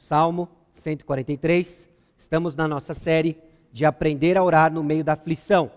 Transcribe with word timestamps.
Salmo 0.00 0.48
143. 0.72 1.86
Estamos 2.16 2.56
na 2.56 2.66
nossa 2.66 2.94
série 2.94 3.36
de 3.70 3.84
aprender 3.84 4.38
a 4.38 4.42
orar 4.42 4.72
no 4.72 4.82
meio 4.82 5.04
da 5.04 5.12
aflição. 5.12 5.70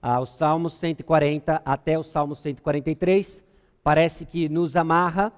Ah, 0.00 0.18
o 0.18 0.24
Salmo 0.24 0.70
140 0.70 1.60
até 1.66 1.98
o 1.98 2.02
Salmo 2.02 2.34
143 2.34 3.44
parece 3.84 4.24
que 4.24 4.48
nos 4.48 4.74
amarra. 4.74 5.30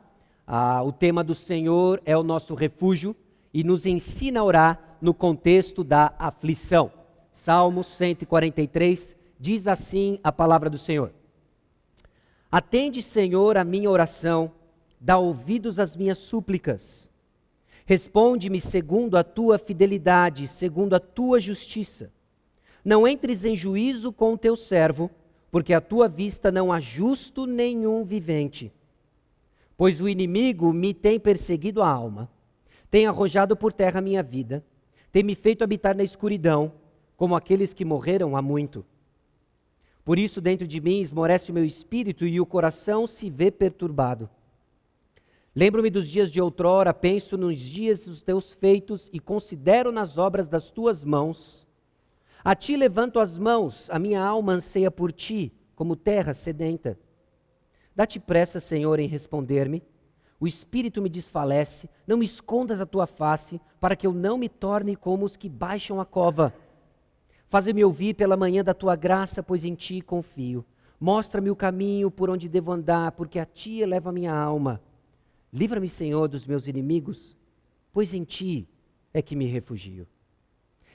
Ah, 0.46 0.80
o 0.84 0.92
tema 0.92 1.24
do 1.24 1.34
Senhor 1.34 2.00
é 2.04 2.16
o 2.16 2.22
nosso 2.22 2.54
refúgio 2.54 3.16
e 3.52 3.64
nos 3.64 3.84
ensina 3.84 4.38
a 4.38 4.44
orar 4.44 4.96
no 5.02 5.12
contexto 5.12 5.82
da 5.82 6.14
aflição. 6.16 6.92
Salmo 7.32 7.82
143 7.82 9.16
diz 9.40 9.66
assim 9.66 10.20
a 10.22 10.30
palavra 10.30 10.70
do 10.70 10.78
Senhor: 10.78 11.12
Atende, 12.50 13.02
Senhor, 13.02 13.56
a 13.56 13.64
minha 13.64 13.90
oração, 13.90 14.52
dá 15.00 15.18
ouvidos 15.18 15.80
às 15.80 15.96
minhas 15.96 16.18
súplicas. 16.18 17.09
Responde-me 17.90 18.60
segundo 18.60 19.16
a 19.16 19.24
tua 19.24 19.58
fidelidade, 19.58 20.46
segundo 20.46 20.94
a 20.94 21.00
tua 21.00 21.40
justiça. 21.40 22.12
Não 22.84 23.04
entres 23.04 23.44
em 23.44 23.56
juízo 23.56 24.12
com 24.12 24.32
o 24.32 24.38
teu 24.38 24.54
servo, 24.54 25.10
porque 25.50 25.74
à 25.74 25.80
tua 25.80 26.08
vista 26.08 26.52
não 26.52 26.72
há 26.72 26.78
justo 26.78 27.46
nenhum 27.46 28.04
vivente. 28.04 28.72
Pois 29.76 30.00
o 30.00 30.08
inimigo 30.08 30.72
me 30.72 30.94
tem 30.94 31.18
perseguido 31.18 31.82
a 31.82 31.88
alma, 31.88 32.30
tem 32.88 33.08
arrojado 33.08 33.56
por 33.56 33.72
terra 33.72 33.98
a 33.98 34.02
minha 34.02 34.22
vida, 34.22 34.64
tem 35.10 35.24
me 35.24 35.34
feito 35.34 35.64
habitar 35.64 35.96
na 35.96 36.04
escuridão, 36.04 36.72
como 37.16 37.34
aqueles 37.34 37.74
que 37.74 37.84
morreram 37.84 38.36
há 38.36 38.40
muito. 38.40 38.86
Por 40.04 40.16
isso, 40.16 40.40
dentro 40.40 40.64
de 40.64 40.80
mim 40.80 41.00
esmorece 41.00 41.50
o 41.50 41.54
meu 41.54 41.64
espírito 41.64 42.24
e 42.24 42.40
o 42.40 42.46
coração 42.46 43.04
se 43.04 43.28
vê 43.28 43.50
perturbado. 43.50 44.30
Lembro-me 45.54 45.90
dos 45.90 46.08
dias 46.08 46.30
de 46.30 46.40
outrora, 46.40 46.94
penso 46.94 47.36
nos 47.36 47.58
dias 47.58 48.04
dos 48.04 48.22
teus 48.22 48.54
feitos 48.54 49.10
e 49.12 49.18
considero 49.18 49.90
nas 49.90 50.16
obras 50.16 50.46
das 50.46 50.70
tuas 50.70 51.04
mãos. 51.04 51.66
A 52.44 52.54
ti 52.54 52.76
levanto 52.76 53.18
as 53.18 53.36
mãos, 53.36 53.90
a 53.90 53.98
minha 53.98 54.22
alma 54.22 54.52
anseia 54.52 54.90
por 54.90 55.10
ti, 55.10 55.52
como 55.74 55.96
terra 55.96 56.32
sedenta. 56.32 56.98
Dá-te 57.96 58.20
pressa, 58.20 58.60
Senhor, 58.60 59.00
em 59.00 59.08
responder-me. 59.08 59.82
O 60.38 60.46
espírito 60.46 61.02
me 61.02 61.08
desfalece, 61.08 61.90
não 62.06 62.16
me 62.16 62.24
escondas 62.24 62.80
a 62.80 62.86
tua 62.86 63.06
face, 63.06 63.60
para 63.80 63.96
que 63.96 64.06
eu 64.06 64.12
não 64.12 64.38
me 64.38 64.48
torne 64.48 64.94
como 64.94 65.24
os 65.24 65.36
que 65.36 65.48
baixam 65.48 66.00
a 66.00 66.06
cova. 66.06 66.54
Faze-me 67.48 67.84
ouvir 67.84 68.14
pela 68.14 68.36
manhã 68.36 68.62
da 68.62 68.72
tua 68.72 68.94
graça, 68.94 69.42
pois 69.42 69.64
em 69.64 69.74
ti 69.74 70.00
confio. 70.00 70.64
Mostra-me 70.98 71.50
o 71.50 71.56
caminho 71.56 72.10
por 72.10 72.30
onde 72.30 72.48
devo 72.48 72.70
andar, 72.72 73.12
porque 73.12 73.38
a 73.38 73.44
ti 73.44 73.80
eleva 73.80 74.10
a 74.10 74.12
minha 74.12 74.32
alma. 74.32 74.80
Livra-me, 75.52 75.88
Senhor, 75.88 76.28
dos 76.28 76.46
meus 76.46 76.68
inimigos, 76.68 77.36
pois 77.92 78.14
em 78.14 78.24
ti 78.24 78.68
é 79.12 79.20
que 79.20 79.34
me 79.34 79.46
refugio. 79.46 80.06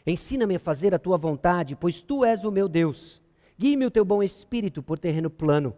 Ensina-me 0.07 0.55
a 0.55 0.59
fazer 0.59 0.93
a 0.93 0.99
tua 0.99 1.17
vontade, 1.17 1.75
pois 1.75 2.01
tu 2.01 2.23
és 2.23 2.43
o 2.43 2.51
meu 2.51 2.69
Deus. 2.69 3.21
Guie-me 3.57 3.85
o 3.85 3.91
teu 3.91 4.05
bom 4.05 4.21
espírito 4.21 4.83
por 4.83 4.99
terreno 4.99 5.29
plano. 5.29 5.75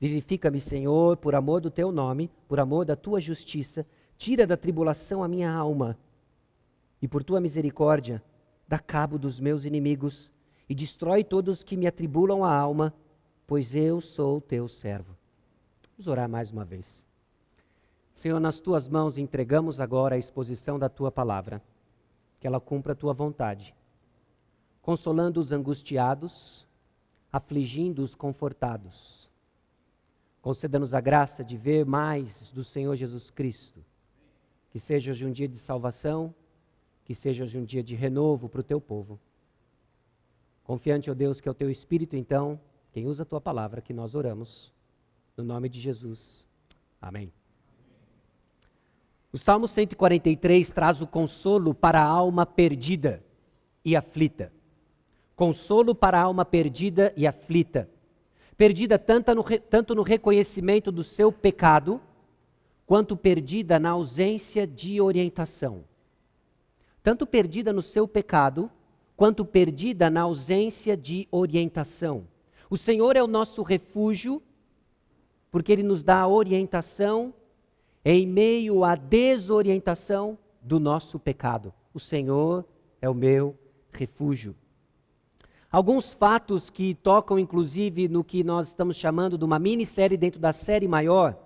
Vivifica-me, 0.00 0.60
Senhor, 0.60 1.16
por 1.16 1.34
amor 1.34 1.60
do 1.60 1.70
teu 1.70 1.92
nome, 1.92 2.30
por 2.48 2.58
amor 2.58 2.84
da 2.84 2.96
tua 2.96 3.20
justiça. 3.20 3.86
Tira 4.16 4.46
da 4.46 4.56
tribulação 4.56 5.22
a 5.22 5.28
minha 5.28 5.50
alma. 5.52 5.96
E 7.00 7.06
por 7.06 7.22
tua 7.22 7.40
misericórdia, 7.40 8.22
dá 8.66 8.78
cabo 8.78 9.18
dos 9.18 9.38
meus 9.38 9.64
inimigos 9.64 10.32
e 10.68 10.74
destrói 10.74 11.24
todos 11.24 11.62
que 11.62 11.76
me 11.76 11.86
atribulam 11.86 12.44
a 12.44 12.54
alma, 12.54 12.94
pois 13.46 13.74
eu 13.74 14.00
sou 14.00 14.40
teu 14.40 14.68
servo. 14.68 15.16
Vamos 15.96 16.08
orar 16.08 16.28
mais 16.28 16.50
uma 16.50 16.64
vez. 16.64 17.09
Senhor, 18.12 18.40
nas 18.40 18.60
tuas 18.60 18.88
mãos 18.88 19.18
entregamos 19.18 19.80
agora 19.80 20.14
a 20.14 20.18
exposição 20.18 20.78
da 20.78 20.88
tua 20.88 21.10
palavra, 21.10 21.62
que 22.38 22.46
ela 22.46 22.60
cumpra 22.60 22.92
a 22.92 22.96
tua 22.96 23.12
vontade, 23.12 23.74
consolando 24.82 25.40
os 25.40 25.52
angustiados, 25.52 26.66
afligindo 27.32 28.02
os 28.02 28.14
confortados. 28.14 29.30
Conceda-nos 30.42 30.94
a 30.94 31.00
graça 31.00 31.44
de 31.44 31.56
ver 31.56 31.84
mais 31.84 32.50
do 32.50 32.64
Senhor 32.64 32.96
Jesus 32.96 33.30
Cristo, 33.30 33.84
que 34.70 34.78
seja 34.78 35.10
hoje 35.10 35.26
um 35.26 35.32
dia 35.32 35.48
de 35.48 35.56
salvação, 35.56 36.34
que 37.04 37.14
seja 37.14 37.44
hoje 37.44 37.58
um 37.58 37.64
dia 37.64 37.82
de 37.82 37.94
renovo 37.94 38.48
para 38.48 38.60
o 38.60 38.64
teu 38.64 38.80
povo. 38.80 39.20
Confiante, 40.64 41.10
ó 41.10 41.14
Deus, 41.14 41.40
que 41.40 41.48
é 41.48 41.50
o 41.50 41.54
teu 41.54 41.68
Espírito, 41.68 42.16
então, 42.16 42.60
quem 42.92 43.06
usa 43.06 43.22
a 43.22 43.26
tua 43.26 43.40
palavra, 43.40 43.80
que 43.80 43.92
nós 43.92 44.14
oramos. 44.14 44.72
No 45.36 45.44
nome 45.44 45.68
de 45.68 45.80
Jesus. 45.80 46.46
Amém. 47.00 47.39
O 49.32 49.38
Salmo 49.38 49.68
143 49.68 50.72
traz 50.72 51.00
o 51.00 51.06
consolo 51.06 51.72
para 51.72 52.00
a 52.00 52.04
alma 52.04 52.44
perdida 52.44 53.22
e 53.84 53.94
aflita. 53.94 54.52
Consolo 55.36 55.94
para 55.94 56.18
a 56.18 56.22
alma 56.22 56.44
perdida 56.44 57.12
e 57.16 57.26
aflita. 57.28 57.88
Perdida 58.56 58.98
tanto 58.98 59.32
no, 59.34 59.44
tanto 59.44 59.94
no 59.94 60.02
reconhecimento 60.02 60.90
do 60.90 61.04
seu 61.04 61.30
pecado, 61.30 62.00
quanto 62.84 63.16
perdida 63.16 63.78
na 63.78 63.90
ausência 63.90 64.66
de 64.66 65.00
orientação. 65.00 65.84
Tanto 67.00 67.24
perdida 67.24 67.72
no 67.72 67.82
seu 67.82 68.08
pecado, 68.08 68.68
quanto 69.16 69.44
perdida 69.44 70.10
na 70.10 70.22
ausência 70.22 70.96
de 70.96 71.28
orientação. 71.30 72.26
O 72.68 72.76
Senhor 72.76 73.16
é 73.16 73.22
o 73.22 73.28
nosso 73.28 73.62
refúgio, 73.62 74.42
porque 75.52 75.70
Ele 75.70 75.84
nos 75.84 76.02
dá 76.02 76.18
a 76.18 76.28
orientação 76.28 77.32
em 78.04 78.26
meio 78.26 78.84
à 78.84 78.94
desorientação 78.94 80.38
do 80.60 80.80
nosso 80.80 81.18
pecado. 81.18 81.72
O 81.92 82.00
Senhor 82.00 82.64
é 83.00 83.08
o 83.08 83.14
meu 83.14 83.56
refúgio. 83.92 84.54
Alguns 85.70 86.12
fatos 86.12 86.68
que 86.68 86.94
tocam, 86.94 87.38
inclusive, 87.38 88.08
no 88.08 88.24
que 88.24 88.42
nós 88.42 88.68
estamos 88.68 88.96
chamando 88.96 89.38
de 89.38 89.44
uma 89.44 89.58
minissérie 89.58 90.16
dentro 90.16 90.40
da 90.40 90.52
série 90.52 90.88
maior, 90.88 91.38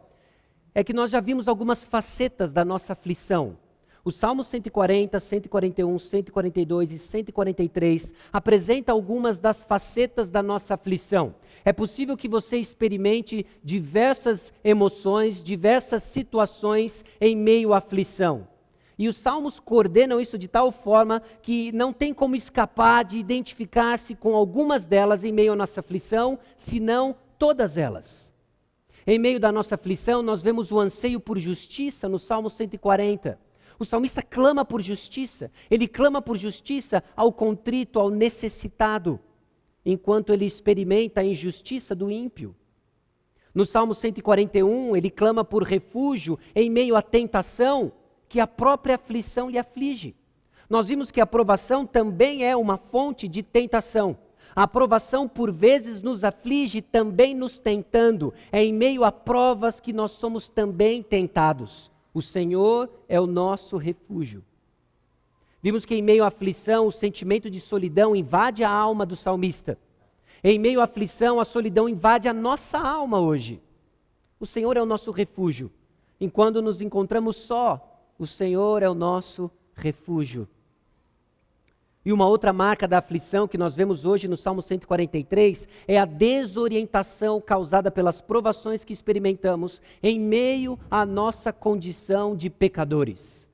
é 0.75 0.83
que 0.83 0.95
nós 0.95 1.11
já 1.11 1.21
vimos 1.21 1.47
algumas 1.47 1.87
facetas 1.87 2.53
da 2.53 2.65
nossa 2.65 2.95
aflição. 2.95 3.59
O 4.05 4.11
Salmo 4.11 4.45
140, 4.45 5.19
141, 5.19 5.99
142 5.99 6.93
e 6.93 6.99
143 6.99 8.13
apresenta 8.31 8.93
algumas 8.93 9.39
das 9.39 9.65
facetas 9.65 10.29
da 10.29 10.43
nossa 10.43 10.75
aflição. 10.75 11.35
É 11.65 11.73
possível 11.73 12.15
que 12.15 12.29
você 12.29 12.59
experimente 12.59 13.47
diversas 13.63 14.53
emoções, 14.63 15.43
diversas 15.43 16.03
situações 16.03 17.03
em 17.19 17.35
meio 17.35 17.73
à 17.73 17.79
aflição. 17.79 18.47
E 18.99 19.09
os 19.09 19.17
salmos 19.17 19.59
coordenam 19.59 20.21
isso 20.21 20.37
de 20.37 20.49
tal 20.49 20.71
forma 20.71 21.23
que 21.41 21.73
não 21.73 21.91
tem 21.91 22.13
como 22.13 22.37
escapar 22.37 23.07
de 23.07 23.17
identificar-se 23.17 24.15
com 24.15 24.37
algumas 24.37 24.87
delas 24.87 25.25
em 25.25 25.33
meio 25.33 25.55
à 25.55 25.57
nossa 25.57 25.81
aflição, 25.81 26.39
senão 26.59 27.17
todas 27.39 27.79
elas. 27.79 28.31
Em 29.07 29.19
meio 29.19 29.41
da 29.41 29.51
nossa 29.51 29.77
aflição, 29.77 30.23
nós 30.23 30.43
vemos 30.43 30.71
o 30.71 30.79
anseio 30.79 31.19
por 31.19 31.39
justiça 31.39 32.07
no 32.07 32.19
Salmo 32.19 32.51
140. 32.51 33.39
O 33.79 33.85
salmista 33.85 34.23
clama 34.23 34.65
por 34.65 34.81
justiça, 34.81 35.51
ele 35.71 35.89
clama 35.89 36.23
por 36.23 36.37
justiça 36.37 37.03
ao 37.17 37.33
contrito, 37.33 37.99
ao 37.99 38.11
necessitado, 38.11 39.19
enquanto 39.85 40.33
ele 40.33 40.45
experimenta 40.45 41.21
a 41.21 41.25
injustiça 41.25 41.95
do 41.95 42.11
ímpio. 42.11 42.55
No 43.55 43.65
Salmo 43.65 43.95
141, 43.95 44.97
ele 44.97 45.11
clama 45.11 45.45
por 45.45 45.62
refúgio 45.62 46.39
em 46.55 46.69
meio 46.69 46.97
à 46.97 47.03
tentação 47.03 47.93
que 48.29 48.41
a 48.41 48.47
própria 48.47 48.97
aflição 48.97 49.49
lhe 49.49 49.59
aflige. 49.59 50.15
Nós 50.69 50.89
vimos 50.89 51.11
que 51.11 51.21
a 51.21 51.25
aprovação 51.25 51.87
também 51.87 52.45
é 52.45 52.56
uma 52.56 52.77
fonte 52.77 53.29
de 53.29 53.43
tentação. 53.43 54.17
A 54.56 54.65
aprovação, 54.65 55.29
por 55.29 55.53
vezes, 55.53 56.01
nos 56.01 56.25
aflige 56.25 56.81
também 56.81 57.35
nos 57.35 57.59
tentando. 57.59 58.33
É 58.51 58.65
em 58.65 58.73
meio 58.73 59.05
a 59.05 59.12
provas 59.12 59.81
que 59.81 59.93
nós 59.93 60.12
somos 60.12 60.49
também 60.49 61.03
tentados. 61.03 61.91
O 62.15 62.23
Senhor 62.23 62.89
é 63.09 63.21
o 63.21 63.27
nosso 63.27 63.77
refúgio. 63.77 64.45
Vimos 65.61 65.85
que 65.85 65.97
em 65.97 66.03
meio 66.03 66.23
à 66.23 66.29
aflição, 66.29 66.87
o 66.87 66.93
sentimento 66.93 67.50
de 67.50 67.61
solidão 67.61 68.15
invade 68.15 68.62
a 68.62 68.71
alma 68.71 69.05
do 69.05 69.17
salmista. 69.17 69.77
Em 70.43 70.59
meio 70.59 70.81
à 70.81 70.85
aflição, 70.85 71.41
a 71.41 71.44
solidão 71.44 71.88
invade 71.88 72.29
a 72.29 72.33
nossa 72.33 72.79
alma 72.79 73.19
hoje. 73.19 73.61
O 74.38 74.47
Senhor 74.47 74.77
é 74.77 74.83
o 74.83 74.87
nosso 74.87 75.11
refúgio. 75.11 75.73
Enquanto 76.21 76.62
nos 76.62 76.81
encontramos 76.81 77.37
só, 77.37 77.81
o 78.19 78.27
Senhor 78.27 78.83
é 78.83 78.88
o 78.88 78.94
nosso 78.94 79.50
refúgio. 79.75 80.47
E 82.05 82.12
uma 82.12 82.27
outra 82.27 82.53
marca 82.53 82.87
da 82.87 82.99
aflição 82.99 83.49
que 83.49 83.56
nós 83.56 83.75
vemos 83.75 84.05
hoje 84.05 84.29
no 84.29 84.37
Salmo 84.37 84.61
143 84.61 85.67
é 85.89 85.99
a 85.99 86.05
desorientação 86.05 87.41
causada 87.41 87.91
pelas 87.91 88.21
provações 88.21 88.85
que 88.85 88.93
experimentamos 88.93 89.81
em 90.03 90.21
meio 90.21 90.79
à 90.91 91.06
nossa 91.06 91.51
condição 91.51 92.37
de 92.37 92.51
pecadores. 92.51 93.49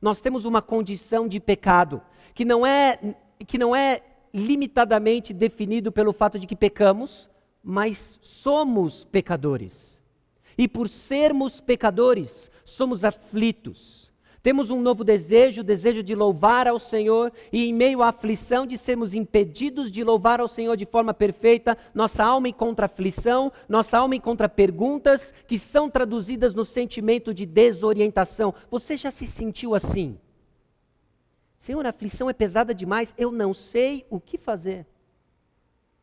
Nós 0.00 0.18
temos 0.18 0.46
uma 0.46 0.62
condição 0.62 1.28
de 1.28 1.38
pecado 1.38 2.00
que 2.34 2.44
não 2.44 2.64
é 2.64 2.98
que 3.46 3.58
não 3.58 3.76
é 3.76 4.02
limitadamente 4.32 5.34
definido 5.34 5.92
pelo 5.92 6.12
fato 6.12 6.38
de 6.38 6.46
que 6.46 6.56
pecamos, 6.56 7.28
mas 7.62 8.18
somos 8.22 9.04
pecadores. 9.04 10.02
E 10.56 10.66
por 10.68 10.88
sermos 10.88 11.60
pecadores, 11.60 12.50
somos 12.64 13.02
aflitos 13.04 13.99
Temos 14.42 14.70
um 14.70 14.80
novo 14.80 15.04
desejo, 15.04 15.60
o 15.60 15.64
desejo 15.64 16.02
de 16.02 16.14
louvar 16.14 16.66
ao 16.66 16.78
Senhor, 16.78 17.30
e 17.52 17.68
em 17.68 17.74
meio 17.74 18.02
à 18.02 18.08
aflição 18.08 18.66
de 18.66 18.78
sermos 18.78 19.12
impedidos 19.12 19.92
de 19.92 20.02
louvar 20.02 20.40
ao 20.40 20.48
Senhor 20.48 20.76
de 20.76 20.86
forma 20.86 21.12
perfeita, 21.12 21.76
nossa 21.94 22.24
alma 22.24 22.48
encontra 22.48 22.86
aflição, 22.86 23.52
nossa 23.68 23.98
alma 23.98 24.16
encontra 24.16 24.48
perguntas 24.48 25.34
que 25.46 25.58
são 25.58 25.90
traduzidas 25.90 26.54
no 26.54 26.64
sentimento 26.64 27.34
de 27.34 27.44
desorientação. 27.44 28.54
Você 28.70 28.96
já 28.96 29.10
se 29.10 29.26
sentiu 29.26 29.74
assim? 29.74 30.18
Senhor, 31.58 31.84
a 31.84 31.90
aflição 31.90 32.30
é 32.30 32.32
pesada 32.32 32.74
demais, 32.74 33.14
eu 33.18 33.30
não 33.30 33.52
sei 33.52 34.06
o 34.08 34.18
que 34.18 34.38
fazer. 34.38 34.86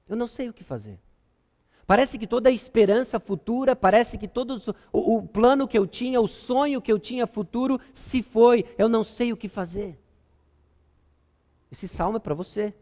Eu 0.07 0.16
não 0.16 0.28
sei 0.28 0.48
o 0.48 0.54
que 0.54 0.63
fazer. 0.63 1.00
Parece 1.88 2.19
que 2.19 2.28
toda 2.28 2.50
a 2.50 2.51
esperança 2.51 3.18
futura, 3.18 3.74
parece 3.74 4.18
que 4.18 4.28
todo 4.28 4.62
o, 4.92 5.16
o, 5.16 5.24
plano 5.25 5.66
que 5.66 5.78
eu 5.78 5.88
tinha, 5.88 6.19
o 6.19 6.28
sonho 6.28 6.81
que 6.81 6.92
eu 6.92 7.00
tinha 7.00 7.25
futuro, 7.25 7.80
se 7.94 8.22
foi. 8.22 8.66
Eu 8.78 8.89
não 8.89 9.06
sei 9.06 9.31
o 9.31 9.38
que 9.38 9.48
fazer. 9.48 9.98
Esse 11.72 11.88
salmo 11.88 12.18
é 12.18 12.19
para 12.19 12.36
você. 12.36 12.74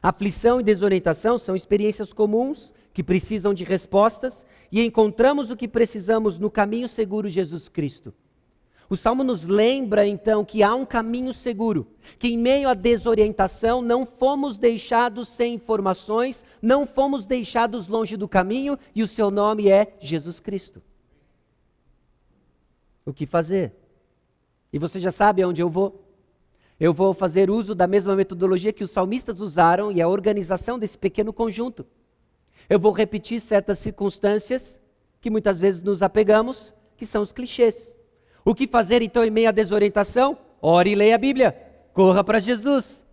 Aflição 0.00 0.60
e 0.60 0.62
desorientação 0.62 1.36
são 1.36 1.56
experiências 1.56 2.12
comuns 2.12 2.72
que 2.92 3.02
precisam 3.02 3.52
de 3.52 3.64
respostas 3.64 4.46
e 4.70 4.80
encontramos 4.80 5.50
o 5.50 5.56
que 5.56 5.66
precisamos 5.66 6.38
no 6.38 6.48
caminho 6.48 6.88
seguro 6.88 7.28
Jesus 7.28 7.68
Cristo. 7.68 8.14
O 8.88 8.96
salmo 8.96 9.24
nos 9.24 9.44
lembra 9.44 10.06
então 10.06 10.44
que 10.44 10.62
há 10.62 10.74
um 10.74 10.86
caminho 10.86 11.34
seguro, 11.34 11.88
que 12.18 12.28
em 12.28 12.38
meio 12.38 12.68
à 12.68 12.74
desorientação 12.74 13.82
não 13.82 14.06
fomos 14.06 14.56
deixados 14.56 15.28
sem 15.28 15.54
informações, 15.54 16.44
não 16.62 16.86
fomos 16.86 17.26
deixados 17.26 17.88
longe 17.88 18.16
do 18.16 18.28
caminho 18.28 18.78
e 18.94 19.02
o 19.02 19.08
seu 19.08 19.30
nome 19.30 19.68
é 19.68 19.96
Jesus 19.98 20.38
Cristo. 20.38 20.80
O 23.04 23.12
que 23.12 23.26
fazer? 23.26 23.72
E 24.72 24.78
você 24.78 25.00
já 25.00 25.10
sabe 25.10 25.42
aonde 25.42 25.60
eu 25.60 25.68
vou? 25.68 26.04
Eu 26.78 26.92
vou 26.92 27.12
fazer 27.14 27.50
uso 27.50 27.74
da 27.74 27.86
mesma 27.86 28.14
metodologia 28.14 28.72
que 28.72 28.84
os 28.84 28.90
salmistas 28.90 29.40
usaram 29.40 29.90
e 29.90 30.00
a 30.00 30.08
organização 30.08 30.78
desse 30.78 30.98
pequeno 30.98 31.32
conjunto. 31.32 31.86
Eu 32.68 32.78
vou 32.78 32.92
repetir 32.92 33.40
certas 33.40 33.78
circunstâncias 33.78 34.80
que 35.20 35.30
muitas 35.30 35.58
vezes 35.58 35.80
nos 35.80 36.02
apegamos, 36.02 36.74
que 36.96 37.06
são 37.06 37.22
os 37.22 37.32
clichês. 37.32 37.96
O 38.46 38.54
que 38.54 38.68
fazer 38.68 39.02
então 39.02 39.24
em 39.24 39.30
meio 39.30 39.48
à 39.48 39.50
desorientação? 39.50 40.38
Ore 40.62 40.92
e 40.92 40.94
leia 40.94 41.16
a 41.16 41.18
Bíblia. 41.18 41.50
Corra 41.92 42.22
para 42.22 42.38
Jesus. 42.38 43.04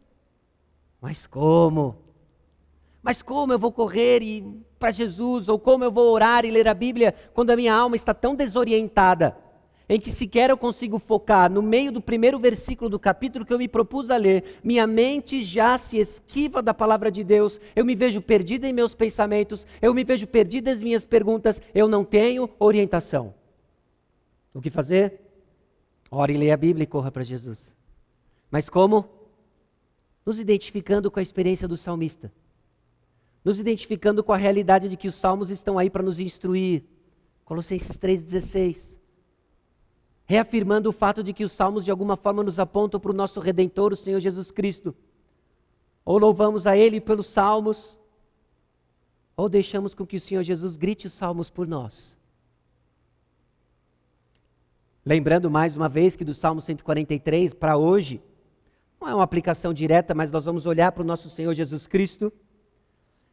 Mas 1.01 1.25
como? 1.25 1.95
Mas 3.01 3.23
como 3.23 3.51
eu 3.51 3.57
vou 3.57 3.71
correr 3.71 4.21
para 4.77 4.91
Jesus? 4.91 5.49
Ou 5.49 5.57
como 5.57 5.83
eu 5.83 5.91
vou 5.91 6.13
orar 6.13 6.45
e 6.45 6.51
ler 6.51 6.67
a 6.67 6.73
Bíblia 6.75 7.15
quando 7.33 7.49
a 7.49 7.55
minha 7.55 7.73
alma 7.73 7.95
está 7.95 8.13
tão 8.13 8.35
desorientada? 8.35 9.35
Em 9.89 9.99
que 9.99 10.11
sequer 10.11 10.51
eu 10.51 10.57
consigo 10.57 10.99
focar 10.99 11.51
no 11.51 11.63
meio 11.63 11.91
do 11.91 11.99
primeiro 11.99 12.37
versículo 12.37 12.87
do 12.87 12.99
capítulo 12.99 13.43
que 13.43 13.51
eu 13.51 13.57
me 13.57 13.67
propus 13.67 14.11
a 14.11 14.17
ler, 14.17 14.59
minha 14.63 14.85
mente 14.85 15.43
já 15.43 15.79
se 15.79 15.97
esquiva 15.97 16.61
da 16.61 16.75
palavra 16.75 17.11
de 17.11 17.23
Deus, 17.23 17.59
eu 17.75 17.83
me 17.83 17.95
vejo 17.95 18.21
perdida 18.21 18.67
em 18.67 18.71
meus 18.71 18.93
pensamentos, 18.93 19.65
eu 19.81 19.95
me 19.95 20.03
vejo 20.03 20.27
perdida 20.27 20.71
em 20.71 20.77
minhas 20.77 21.03
perguntas, 21.03 21.59
eu 21.73 21.87
não 21.87 22.05
tenho 22.05 22.49
orientação. 22.59 23.33
O 24.53 24.61
que 24.61 24.69
fazer? 24.69 25.19
Ore 26.11 26.33
e 26.33 26.37
leia 26.37 26.53
a 26.53 26.57
Bíblia 26.57 26.83
e 26.83 26.87
corra 26.87 27.11
para 27.11 27.23
Jesus. 27.23 27.75
Mas 28.51 28.69
como? 28.69 29.09
Nos 30.25 30.39
identificando 30.39 31.09
com 31.09 31.19
a 31.19 31.23
experiência 31.23 31.67
do 31.67 31.75
salmista. 31.75 32.31
Nos 33.43 33.59
identificando 33.59 34.23
com 34.23 34.31
a 34.31 34.37
realidade 34.37 34.87
de 34.87 34.95
que 34.95 35.07
os 35.07 35.15
salmos 35.15 35.49
estão 35.49 35.77
aí 35.77 35.89
para 35.89 36.03
nos 36.03 36.19
instruir. 36.19 36.83
Colossenses 37.43 37.97
3,16. 37.97 38.99
Reafirmando 40.25 40.89
o 40.89 40.93
fato 40.93 41.23
de 41.23 41.33
que 41.33 41.43
os 41.43 41.51
salmos 41.51 41.83
de 41.83 41.91
alguma 41.91 42.15
forma 42.15 42.43
nos 42.43 42.59
apontam 42.59 42.99
para 42.99 43.11
o 43.11 43.15
nosso 43.15 43.39
Redentor, 43.39 43.91
o 43.91 43.97
Senhor 43.97 44.19
Jesus 44.19 44.51
Cristo. 44.51 44.95
Ou 46.05 46.17
louvamos 46.17 46.67
a 46.67 46.77
Ele 46.77 47.01
pelos 47.01 47.27
salmos, 47.27 47.99
ou 49.35 49.49
deixamos 49.49 49.93
com 49.93 50.05
que 50.05 50.17
o 50.17 50.19
Senhor 50.19 50.43
Jesus 50.43 50.75
grite 50.75 51.07
os 51.07 51.13
salmos 51.13 51.49
por 51.49 51.67
nós. 51.67 52.17
Lembrando 55.05 55.51
mais 55.51 55.75
uma 55.75 55.89
vez 55.89 56.15
que 56.15 56.23
do 56.23 56.33
Salmo 56.33 56.61
143 56.61 57.53
para 57.53 57.75
hoje, 57.75 58.21
não 59.01 59.09
é 59.09 59.15
uma 59.15 59.23
aplicação 59.23 59.73
direta, 59.73 60.13
mas 60.13 60.31
nós 60.31 60.45
vamos 60.45 60.65
olhar 60.65 60.93
para 60.93 61.03
o 61.03 61.05
nosso 61.05 61.29
Senhor 61.29 61.53
Jesus 61.53 61.87
Cristo. 61.87 62.31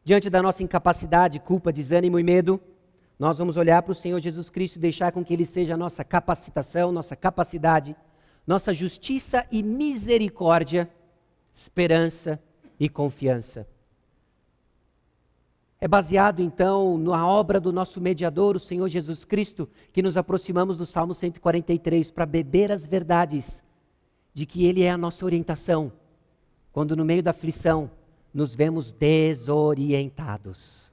Diante 0.02 0.28
da 0.28 0.42
nossa 0.42 0.64
incapacidade, 0.64 1.38
culpa, 1.38 1.72
desânimo 1.72 2.18
e 2.18 2.24
medo, 2.24 2.60
nós 3.16 3.38
vamos 3.38 3.56
olhar 3.56 3.82
para 3.82 3.92
o 3.92 3.94
Senhor 3.94 4.18
Jesus 4.18 4.50
Cristo 4.50 4.76
e 4.76 4.80
deixar 4.80 5.12
com 5.12 5.24
que 5.24 5.32
Ele 5.32 5.46
seja 5.46 5.74
a 5.74 5.76
nossa 5.76 6.02
capacitação, 6.02 6.90
nossa 6.90 7.14
capacidade, 7.14 7.94
nossa 8.44 8.74
justiça 8.74 9.46
e 9.52 9.62
misericórdia, 9.62 10.90
esperança 11.52 12.42
e 12.80 12.88
confiança. 12.88 13.64
É 15.80 15.88
baseado 15.88 16.40
então 16.40 16.98
na 16.98 17.26
obra 17.26 17.58
do 17.58 17.72
nosso 17.72 18.02
mediador, 18.02 18.54
o 18.54 18.60
Senhor 18.60 18.86
Jesus 18.86 19.24
Cristo, 19.24 19.66
que 19.92 20.02
nos 20.02 20.18
aproximamos 20.18 20.76
do 20.76 20.84
Salmo 20.84 21.14
143 21.14 22.10
para 22.10 22.26
beber 22.26 22.70
as 22.70 22.86
verdades 22.86 23.64
de 24.34 24.44
que 24.44 24.66
Ele 24.66 24.82
é 24.82 24.90
a 24.90 24.98
nossa 24.98 25.24
orientação, 25.24 25.90
quando 26.70 26.94
no 26.94 27.02
meio 27.02 27.22
da 27.22 27.30
aflição 27.30 27.90
nos 28.32 28.54
vemos 28.54 28.92
desorientados. 28.92 30.92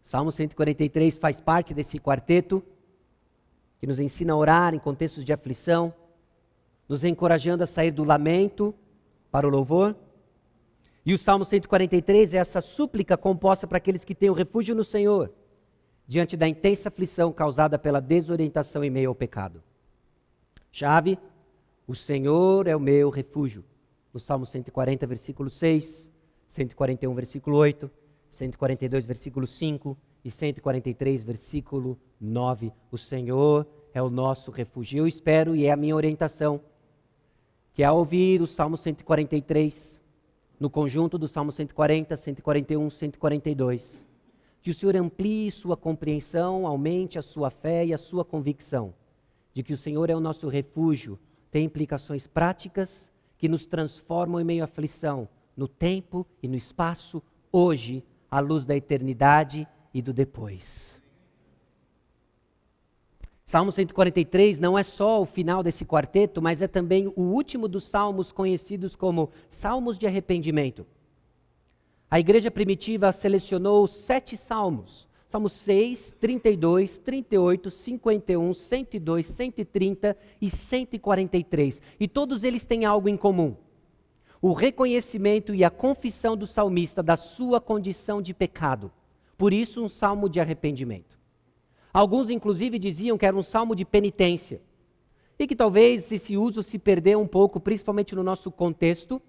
Salmo 0.00 0.30
143 0.30 1.18
faz 1.18 1.40
parte 1.40 1.74
desse 1.74 1.98
quarteto 1.98 2.62
que 3.80 3.86
nos 3.86 3.98
ensina 3.98 4.32
a 4.32 4.36
orar 4.36 4.74
em 4.74 4.78
contextos 4.78 5.24
de 5.24 5.32
aflição, 5.32 5.92
nos 6.88 7.02
encorajando 7.02 7.64
a 7.64 7.66
sair 7.66 7.90
do 7.90 8.04
lamento 8.04 8.72
para 9.30 9.46
o 9.46 9.50
louvor 9.50 9.96
e 11.08 11.14
o 11.14 11.18
Salmo 11.18 11.42
143 11.42 12.34
é 12.34 12.36
essa 12.36 12.60
súplica 12.60 13.16
composta 13.16 13.66
para 13.66 13.78
aqueles 13.78 14.04
que 14.04 14.14
têm 14.14 14.28
o 14.28 14.34
refúgio 14.34 14.74
no 14.74 14.84
Senhor, 14.84 15.32
diante 16.06 16.36
da 16.36 16.46
intensa 16.46 16.90
aflição 16.90 17.32
causada 17.32 17.78
pela 17.78 17.98
desorientação 17.98 18.84
em 18.84 18.90
meio 18.90 19.08
ao 19.08 19.14
pecado. 19.14 19.62
Chave: 20.70 21.18
O 21.86 21.94
Senhor 21.94 22.66
é 22.66 22.76
o 22.76 22.80
meu 22.80 23.08
refúgio. 23.08 23.64
No 24.12 24.20
Salmo 24.20 24.44
140, 24.44 25.06
versículo 25.06 25.48
6, 25.48 26.12
141, 26.46 27.14
versículo 27.14 27.56
8, 27.56 27.90
142, 28.28 29.06
versículo 29.06 29.46
5 29.46 29.96
e 30.22 30.30
143, 30.30 31.22
versículo 31.22 31.98
9. 32.20 32.70
O 32.92 32.98
Senhor 32.98 33.66
é 33.94 34.02
o 34.02 34.10
nosso 34.10 34.50
refúgio. 34.50 34.98
Eu 34.98 35.06
espero, 35.06 35.56
e 35.56 35.64
é 35.64 35.72
a 35.72 35.76
minha 35.76 35.96
orientação, 35.96 36.60
que 37.72 37.82
ao 37.82 37.96
ouvir 37.96 38.42
o 38.42 38.46
Salmo 38.46 38.76
143, 38.76 40.06
no 40.58 40.68
conjunto 40.68 41.18
do 41.18 41.28
Salmo 41.28 41.52
140, 41.52 42.16
141, 42.16 42.90
142. 42.90 44.06
Que 44.60 44.70
o 44.70 44.74
Senhor 44.74 44.96
amplie 44.96 45.50
sua 45.50 45.76
compreensão, 45.76 46.66
aumente 46.66 47.18
a 47.18 47.22
sua 47.22 47.50
fé 47.50 47.86
e 47.86 47.94
a 47.94 47.98
sua 47.98 48.24
convicção 48.24 48.94
de 49.58 49.62
que 49.64 49.72
o 49.72 49.76
Senhor 49.76 50.08
é 50.08 50.14
o 50.14 50.20
nosso 50.20 50.46
refúgio, 50.46 51.18
tem 51.50 51.64
implicações 51.64 52.28
práticas 52.28 53.12
que 53.36 53.48
nos 53.48 53.66
transformam 53.66 54.40
em 54.40 54.44
meio 54.44 54.62
à 54.62 54.66
aflição, 54.66 55.28
no 55.56 55.66
tempo 55.66 56.24
e 56.40 56.46
no 56.46 56.54
espaço, 56.54 57.20
hoje, 57.50 58.04
à 58.30 58.38
luz 58.38 58.64
da 58.64 58.76
eternidade 58.76 59.66
e 59.92 60.00
do 60.00 60.12
depois. 60.12 61.02
Salmo 63.48 63.72
143 63.72 64.58
não 64.58 64.78
é 64.78 64.82
só 64.82 65.22
o 65.22 65.24
final 65.24 65.62
desse 65.62 65.82
quarteto, 65.82 66.42
mas 66.42 66.60
é 66.60 66.68
também 66.68 67.10
o 67.16 67.22
último 67.22 67.66
dos 67.66 67.84
salmos 67.84 68.30
conhecidos 68.30 68.94
como 68.94 69.30
salmos 69.48 69.96
de 69.96 70.06
arrependimento. 70.06 70.86
A 72.10 72.20
igreja 72.20 72.50
primitiva 72.50 73.10
selecionou 73.10 73.86
sete 73.86 74.36
salmos: 74.36 75.08
Salmos 75.26 75.52
6, 75.52 76.16
32, 76.20 76.98
38, 76.98 77.70
51, 77.70 78.52
102, 78.52 79.24
130 79.24 80.16
e 80.42 80.50
143. 80.50 81.80
E 81.98 82.06
todos 82.06 82.44
eles 82.44 82.66
têm 82.66 82.84
algo 82.84 83.08
em 83.08 83.16
comum: 83.16 83.56
o 84.42 84.52
reconhecimento 84.52 85.54
e 85.54 85.64
a 85.64 85.70
confissão 85.70 86.36
do 86.36 86.46
salmista 86.46 87.02
da 87.02 87.16
sua 87.16 87.62
condição 87.62 88.20
de 88.20 88.34
pecado. 88.34 88.92
Por 89.38 89.54
isso, 89.54 89.82
um 89.82 89.88
salmo 89.88 90.28
de 90.28 90.38
arrependimento. 90.38 91.17
Alguns, 91.98 92.30
inclusive, 92.30 92.78
diziam 92.78 93.18
que 93.18 93.26
era 93.26 93.36
um 93.36 93.42
salmo 93.42 93.74
de 93.74 93.84
penitência. 93.84 94.62
E 95.36 95.48
que 95.48 95.56
talvez 95.56 96.12
esse 96.12 96.36
uso 96.36 96.62
se 96.62 96.78
perdeu 96.78 97.20
um 97.20 97.26
pouco, 97.26 97.58
principalmente 97.58 98.14
no 98.14 98.22
nosso 98.22 98.52
contexto, 98.52 99.20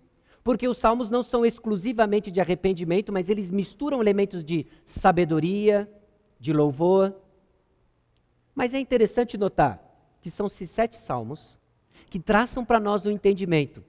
porque 0.44 0.68
os 0.68 0.78
salmos 0.78 1.10
não 1.10 1.24
são 1.24 1.44
exclusivamente 1.44 2.30
de 2.30 2.40
arrependimento, 2.40 3.12
mas 3.12 3.28
eles 3.28 3.50
misturam 3.50 4.02
elementos 4.02 4.44
de 4.44 4.68
sabedoria, 4.86 5.92
de 6.40 6.54
louvor. 6.54 7.16
Mas 8.54 8.76
é 8.76 8.80
interessante 8.80 9.36
notar 9.36 9.84
que 10.22 10.30
são 10.30 10.46
esses 10.46 10.70
sete 10.70 10.96
salmos 10.96 11.60
que 12.08 12.20
traçam 12.20 12.64
para 12.64 12.80
nós 12.80 13.04
o 13.04 13.10
entendimento 13.10 13.84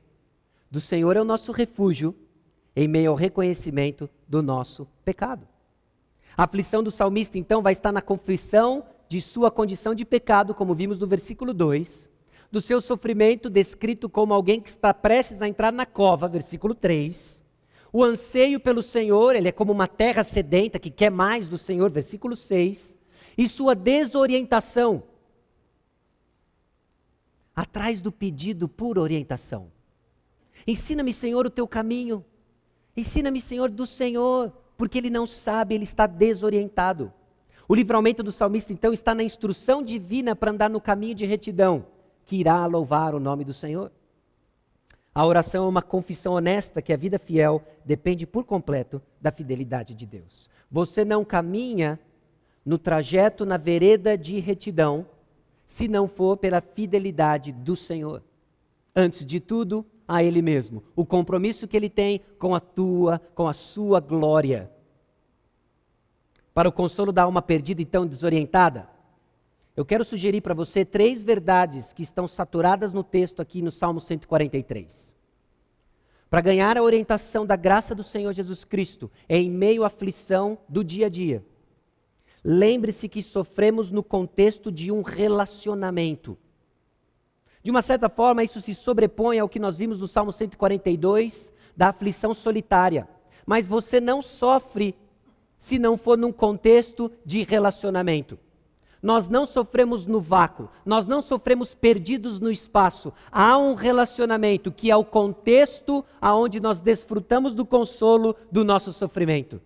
do 0.70 0.80
Senhor 0.80 1.18
é 1.18 1.20
o 1.20 1.24
nosso 1.24 1.52
refúgio 1.52 2.16
em 2.74 2.88
meio 2.88 3.10
ao 3.10 3.16
reconhecimento 3.16 4.08
do 4.26 4.42
nosso 4.42 4.88
pecado. 5.04 5.46
A 6.40 6.44
aflição 6.44 6.82
do 6.82 6.90
salmista, 6.90 7.36
então, 7.36 7.60
vai 7.60 7.72
estar 7.72 7.92
na 7.92 8.00
confissão 8.00 8.82
de 9.10 9.20
sua 9.20 9.50
condição 9.50 9.94
de 9.94 10.06
pecado, 10.06 10.54
como 10.54 10.74
vimos 10.74 10.98
no 10.98 11.06
versículo 11.06 11.52
2, 11.52 12.08
do 12.50 12.62
seu 12.62 12.80
sofrimento, 12.80 13.50
descrito 13.50 14.08
como 14.08 14.32
alguém 14.32 14.58
que 14.58 14.70
está 14.70 14.94
prestes 14.94 15.42
a 15.42 15.48
entrar 15.48 15.70
na 15.70 15.84
cova, 15.84 16.26
versículo 16.26 16.74
3, 16.74 17.44
o 17.92 18.02
anseio 18.02 18.58
pelo 18.58 18.82
Senhor, 18.82 19.36
ele 19.36 19.48
é 19.48 19.52
como 19.52 19.70
uma 19.70 19.86
terra 19.86 20.24
sedenta 20.24 20.78
que 20.78 20.90
quer 20.90 21.10
mais 21.10 21.46
do 21.46 21.58
Senhor, 21.58 21.90
versículo 21.90 22.34
6, 22.34 22.98
e 23.36 23.46
sua 23.46 23.74
desorientação, 23.74 25.02
atrás 27.54 28.00
do 28.00 28.10
pedido 28.10 28.66
por 28.66 28.98
orientação. 28.98 29.70
Ensina-me, 30.66 31.12
Senhor, 31.12 31.44
o 31.44 31.50
teu 31.50 31.68
caminho. 31.68 32.24
Ensina-me, 32.96 33.42
Senhor, 33.42 33.68
do 33.68 33.86
Senhor, 33.86 34.50
porque 34.80 34.96
ele 34.96 35.10
não 35.10 35.26
sabe, 35.26 35.74
ele 35.74 35.84
está 35.84 36.06
desorientado. 36.06 37.12
O 37.68 37.74
livramento 37.74 38.22
do 38.22 38.32
salmista, 38.32 38.72
então, 38.72 38.94
está 38.94 39.14
na 39.14 39.22
instrução 39.22 39.82
divina 39.82 40.34
para 40.34 40.52
andar 40.52 40.70
no 40.70 40.80
caminho 40.80 41.14
de 41.14 41.26
retidão, 41.26 41.84
que 42.24 42.36
irá 42.36 42.64
louvar 42.64 43.14
o 43.14 43.20
nome 43.20 43.44
do 43.44 43.52
Senhor. 43.52 43.92
A 45.14 45.26
oração 45.26 45.66
é 45.66 45.68
uma 45.68 45.82
confissão 45.82 46.32
honesta 46.32 46.80
que 46.80 46.94
a 46.94 46.96
vida 46.96 47.18
fiel 47.18 47.62
depende 47.84 48.26
por 48.26 48.44
completo 48.44 49.02
da 49.20 49.30
fidelidade 49.30 49.94
de 49.94 50.06
Deus. 50.06 50.48
Você 50.70 51.04
não 51.04 51.26
caminha 51.26 52.00
no 52.64 52.78
trajeto, 52.78 53.44
na 53.44 53.58
vereda 53.58 54.16
de 54.16 54.40
retidão, 54.40 55.06
se 55.66 55.88
não 55.88 56.08
for 56.08 56.38
pela 56.38 56.62
fidelidade 56.62 57.52
do 57.52 57.76
Senhor. 57.76 58.22
Antes 58.96 59.26
de 59.26 59.40
tudo, 59.40 59.84
a 60.10 60.24
Ele 60.24 60.42
mesmo, 60.42 60.82
o 60.96 61.06
compromisso 61.06 61.68
que 61.68 61.76
Ele 61.76 61.88
tem 61.88 62.20
com 62.36 62.52
a 62.52 62.58
tua, 62.58 63.20
com 63.32 63.46
a 63.46 63.52
sua 63.52 64.00
glória. 64.00 64.68
Para 66.52 66.68
o 66.68 66.72
consolo 66.72 67.12
da 67.12 67.22
alma 67.22 67.40
perdida, 67.40 67.80
então 67.80 68.04
desorientada, 68.04 68.90
eu 69.76 69.84
quero 69.84 70.04
sugerir 70.04 70.40
para 70.40 70.52
você 70.52 70.84
três 70.84 71.22
verdades 71.22 71.92
que 71.92 72.02
estão 72.02 72.26
saturadas 72.26 72.92
no 72.92 73.04
texto 73.04 73.40
aqui 73.40 73.62
no 73.62 73.70
Salmo 73.70 74.00
143. 74.00 75.14
Para 76.28 76.40
ganhar 76.40 76.76
a 76.76 76.82
orientação 76.82 77.46
da 77.46 77.54
graça 77.54 77.94
do 77.94 78.02
Senhor 78.02 78.32
Jesus 78.32 78.64
Cristo 78.64 79.08
em 79.28 79.48
meio 79.48 79.84
à 79.84 79.86
aflição 79.86 80.58
do 80.68 80.82
dia 80.82 81.06
a 81.06 81.08
dia, 81.08 81.44
lembre-se 82.42 83.08
que 83.08 83.22
sofremos 83.22 83.92
no 83.92 84.02
contexto 84.02 84.72
de 84.72 84.90
um 84.90 85.02
relacionamento. 85.02 86.36
De 87.62 87.70
uma 87.70 87.82
certa 87.82 88.08
forma, 88.08 88.42
isso 88.42 88.60
se 88.60 88.74
sobrepõe 88.74 89.38
ao 89.38 89.48
que 89.48 89.58
nós 89.58 89.76
vimos 89.76 89.98
no 89.98 90.08
Salmo 90.08 90.32
142, 90.32 91.52
da 91.76 91.88
aflição 91.88 92.32
solitária. 92.32 93.08
Mas 93.44 93.68
você 93.68 94.00
não 94.00 94.22
sofre 94.22 94.94
se 95.58 95.78
não 95.78 95.96
for 95.96 96.16
num 96.16 96.32
contexto 96.32 97.12
de 97.24 97.42
relacionamento. 97.42 98.38
Nós 99.02 99.28
não 99.28 99.46
sofremos 99.46 100.04
no 100.04 100.20
vácuo, 100.20 100.68
nós 100.84 101.06
não 101.06 101.22
sofremos 101.22 101.74
perdidos 101.74 102.38
no 102.38 102.50
espaço. 102.50 103.12
Há 103.32 103.56
um 103.56 103.74
relacionamento 103.74 104.70
que 104.70 104.90
é 104.90 104.96
o 104.96 105.04
contexto 105.04 106.04
aonde 106.20 106.60
nós 106.60 106.80
desfrutamos 106.80 107.54
do 107.54 107.64
consolo 107.64 108.36
do 108.52 108.62
nosso 108.62 108.92
sofrimento. 108.92 109.60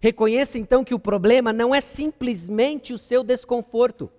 Reconheça 0.00 0.58
então 0.58 0.84
que 0.84 0.94
o 0.94 0.98
problema 0.98 1.52
não 1.52 1.74
é 1.74 1.80
simplesmente 1.80 2.92
o 2.92 2.98
seu 2.98 3.22
desconforto. 3.22 4.10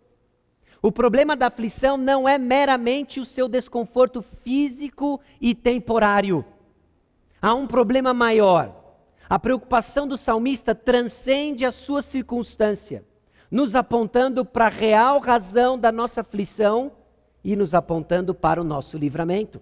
O 0.81 0.91
problema 0.91 1.36
da 1.36 1.48
aflição 1.48 1.98
não 1.98 2.27
é 2.27 2.38
meramente 2.38 3.19
o 3.19 3.25
seu 3.25 3.50
desconforto 3.50 4.21
físico 4.43 5.19
e 5.41 5.53
temporário. 5.53 6.45
Há 7.41 7.53
um 7.53 7.67
problema 7.67 8.13
maior. 8.13 8.75
A 9.29 9.38
preocupação 9.38 10.07
do 10.07 10.17
salmista 10.17 10.74
transcende 10.74 11.65
a 11.65 11.71
sua 11.71 12.01
circunstância, 12.01 13.03
nos 13.51 13.75
apontando 13.75 14.45
para 14.45 14.67
a 14.67 14.69
real 14.69 15.19
razão 15.19 15.77
da 15.77 15.91
nossa 15.91 16.21
aflição 16.21 16.93
e 17.43 17.55
nos 17.55 17.74
apontando 17.74 18.33
para 18.33 18.62
o 18.62 18.63
nosso 18.63 18.98
livramento. 18.98 19.62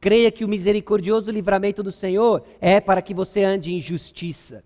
Creia 0.00 0.32
que 0.32 0.44
o 0.44 0.48
misericordioso 0.48 1.30
livramento 1.30 1.82
do 1.82 1.92
Senhor 1.92 2.44
é 2.60 2.80
para 2.80 3.00
que 3.00 3.14
você 3.14 3.44
ande 3.44 3.72
em 3.72 3.80
justiça 3.80 4.64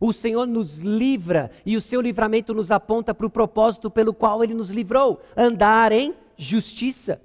o 0.00 0.12
Senhor 0.12 0.46
nos 0.46 0.78
livra 0.78 1.50
e 1.64 1.76
o 1.76 1.80
seu 1.80 2.00
livramento 2.00 2.54
nos 2.54 2.70
aponta 2.70 3.14
para 3.14 3.26
o 3.26 3.30
propósito 3.30 3.90
pelo 3.90 4.12
qual 4.14 4.42
ele 4.42 4.54
nos 4.54 4.70
livrou 4.70 5.20
andar 5.36 5.92
em 5.92 6.14
justiça. 6.36 7.20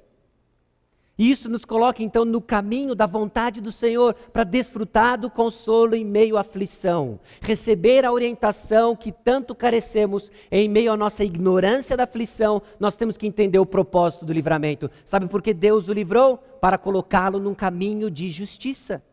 Isso 1.19 1.49
nos 1.49 1.65
coloca 1.65 2.01
então 2.01 2.23
no 2.23 2.39
caminho 2.39 2.95
da 2.95 3.05
vontade 3.05 3.59
do 3.59 3.73
Senhor 3.73 4.13
para 4.31 4.45
desfrutar 4.45 5.19
do 5.19 5.29
consolo 5.29 5.93
em 5.93 6.05
meio 6.05 6.37
à 6.37 6.41
aflição, 6.41 7.19
receber 7.41 8.05
a 8.05 8.11
orientação 8.13 8.95
que 8.95 9.11
tanto 9.11 9.53
carecemos 9.53 10.31
em 10.49 10.69
meio 10.69 10.93
à 10.93 10.95
nossa 10.95 11.25
ignorância 11.25 11.97
da 11.97 12.05
aflição. 12.05 12.61
Nós 12.79 12.95
temos 12.95 13.17
que 13.17 13.27
entender 13.27 13.59
o 13.59 13.65
propósito 13.65 14.23
do 14.23 14.31
livramento. 14.31 14.89
Sabe 15.03 15.27
por 15.27 15.41
que 15.41 15.53
Deus 15.53 15.89
o 15.89 15.93
livrou? 15.93 16.37
Para 16.37 16.77
colocá-lo 16.77 17.37
num 17.37 17.53
caminho 17.53 18.09
de 18.09 18.29
justiça. 18.29 19.03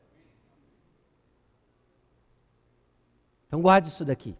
Então 3.56 3.62
guarde 3.62 3.88
isso 3.88 4.04
daqui. 4.04 4.36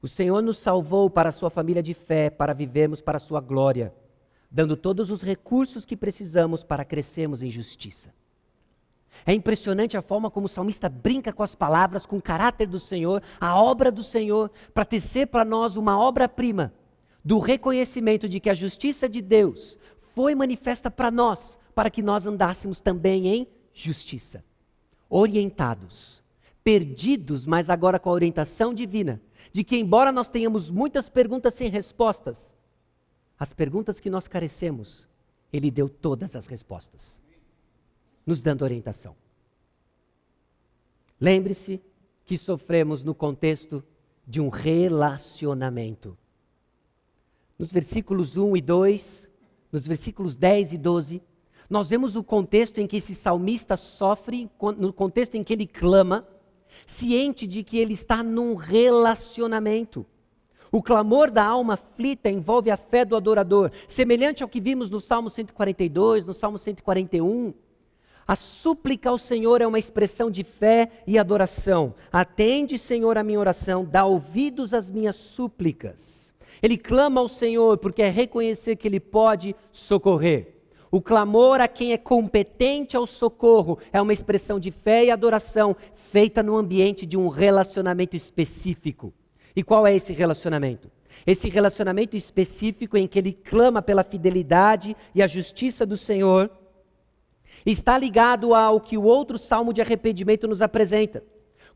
O 0.00 0.06
Senhor 0.06 0.40
nos 0.40 0.56
salvou 0.56 1.10
para 1.10 1.30
a 1.30 1.32
sua 1.32 1.50
família 1.50 1.82
de 1.82 1.94
fé, 1.94 2.30
para 2.30 2.52
vivermos 2.52 3.00
para 3.00 3.16
a 3.16 3.18
sua 3.18 3.40
glória, 3.40 3.92
dando 4.48 4.76
todos 4.76 5.10
os 5.10 5.20
recursos 5.20 5.84
que 5.84 5.96
precisamos 5.96 6.62
para 6.62 6.84
crescermos 6.84 7.42
em 7.42 7.50
justiça. 7.50 8.14
É 9.26 9.32
impressionante 9.32 9.96
a 9.96 10.02
forma 10.02 10.30
como 10.30 10.46
o 10.46 10.48
salmista 10.48 10.88
brinca 10.88 11.32
com 11.32 11.42
as 11.42 11.56
palavras, 11.56 12.06
com 12.06 12.18
o 12.18 12.22
caráter 12.22 12.68
do 12.68 12.78
Senhor, 12.78 13.20
a 13.40 13.60
obra 13.60 13.90
do 13.90 14.04
Senhor, 14.04 14.48
para 14.72 14.84
tecer 14.84 15.26
para 15.26 15.44
nós 15.44 15.76
uma 15.76 15.98
obra-prima 15.98 16.72
do 17.24 17.40
reconhecimento 17.40 18.28
de 18.28 18.38
que 18.38 18.48
a 18.48 18.54
justiça 18.54 19.08
de 19.08 19.20
Deus 19.20 19.76
foi 20.14 20.36
manifesta 20.36 20.88
para 20.88 21.10
nós, 21.10 21.58
para 21.74 21.90
que 21.90 22.00
nós 22.00 22.26
andássemos 22.26 22.78
também 22.78 23.26
em 23.26 23.48
justiça, 23.74 24.44
orientados 25.10 26.24
perdidos, 26.66 27.46
mas 27.46 27.70
agora 27.70 27.96
com 27.96 28.10
a 28.10 28.12
orientação 28.12 28.74
divina, 28.74 29.22
de 29.52 29.62
que, 29.62 29.76
embora 29.76 30.10
nós 30.10 30.28
tenhamos 30.28 30.68
muitas 30.68 31.08
perguntas 31.08 31.54
sem 31.54 31.70
respostas, 31.70 32.56
as 33.38 33.52
perguntas 33.52 34.00
que 34.00 34.10
nós 34.10 34.26
carecemos, 34.26 35.08
Ele 35.52 35.70
deu 35.70 35.88
todas 35.88 36.34
as 36.34 36.48
respostas, 36.48 37.20
nos 38.26 38.42
dando 38.42 38.62
orientação. 38.62 39.14
Lembre-se 41.20 41.80
que 42.24 42.36
sofremos 42.36 43.04
no 43.04 43.14
contexto 43.14 43.80
de 44.26 44.40
um 44.40 44.48
relacionamento. 44.48 46.18
Nos 47.56 47.70
versículos 47.70 48.36
1 48.36 48.56
e 48.56 48.60
2, 48.60 49.28
nos 49.70 49.86
versículos 49.86 50.34
10 50.34 50.72
e 50.72 50.78
12, 50.78 51.22
nós 51.70 51.90
vemos 51.90 52.16
o 52.16 52.24
contexto 52.24 52.80
em 52.80 52.88
que 52.88 52.96
esse 52.96 53.14
salmista 53.14 53.76
sofre, 53.76 54.50
no 54.76 54.92
contexto 54.92 55.36
em 55.36 55.44
que 55.44 55.52
ele 55.52 55.68
clama, 55.68 56.26
ciente 56.86 57.46
de 57.46 57.62
que 57.62 57.78
ele 57.78 57.92
está 57.92 58.22
num 58.22 58.54
relacionamento. 58.54 60.06
O 60.70 60.82
clamor 60.82 61.30
da 61.30 61.44
alma 61.44 61.74
aflita 61.74 62.30
envolve 62.30 62.70
a 62.70 62.76
fé 62.76 63.04
do 63.04 63.16
adorador, 63.16 63.70
semelhante 63.86 64.42
ao 64.42 64.48
que 64.48 64.60
vimos 64.60 64.88
no 64.88 65.00
Salmo 65.00 65.28
142, 65.28 66.24
no 66.24 66.32
Salmo 66.32 66.58
141. 66.58 67.52
A 68.26 68.34
súplica 68.34 69.10
ao 69.10 69.18
Senhor 69.18 69.60
é 69.60 69.66
uma 69.66 69.78
expressão 69.78 70.30
de 70.30 70.42
fé 70.42 70.90
e 71.06 71.18
adoração. 71.18 71.94
Atende, 72.12 72.78
Senhor, 72.78 73.16
a 73.16 73.22
minha 73.22 73.38
oração, 73.38 73.84
dá 73.84 74.04
ouvidos 74.04 74.74
às 74.74 74.90
minhas 74.90 75.16
súplicas. 75.16 76.34
Ele 76.60 76.76
clama 76.76 77.20
ao 77.20 77.28
Senhor 77.28 77.78
porque 77.78 78.02
é 78.02 78.08
reconhecer 78.08 78.76
que 78.76 78.88
Ele 78.88 78.98
pode 78.98 79.54
socorrer. 79.70 80.55
O 80.96 81.02
clamor 81.02 81.60
a 81.60 81.68
quem 81.68 81.92
é 81.92 81.98
competente 81.98 82.96
ao 82.96 83.06
socorro 83.06 83.78
é 83.92 84.00
uma 84.00 84.14
expressão 84.14 84.58
de 84.58 84.70
fé 84.70 85.04
e 85.04 85.10
adoração 85.10 85.76
feita 85.94 86.42
no 86.42 86.56
ambiente 86.56 87.04
de 87.04 87.18
um 87.18 87.28
relacionamento 87.28 88.16
específico. 88.16 89.12
E 89.54 89.62
qual 89.62 89.86
é 89.86 89.94
esse 89.94 90.14
relacionamento? 90.14 90.90
Esse 91.26 91.50
relacionamento 91.50 92.16
específico 92.16 92.96
em 92.96 93.06
que 93.06 93.18
ele 93.18 93.34
clama 93.34 93.82
pela 93.82 94.02
fidelidade 94.02 94.96
e 95.14 95.22
a 95.22 95.26
justiça 95.26 95.84
do 95.84 95.98
Senhor 95.98 96.50
está 97.66 97.98
ligado 97.98 98.54
ao 98.54 98.80
que 98.80 98.96
o 98.96 99.02
outro 99.02 99.38
salmo 99.38 99.74
de 99.74 99.82
arrependimento 99.82 100.48
nos 100.48 100.62
apresenta. 100.62 101.22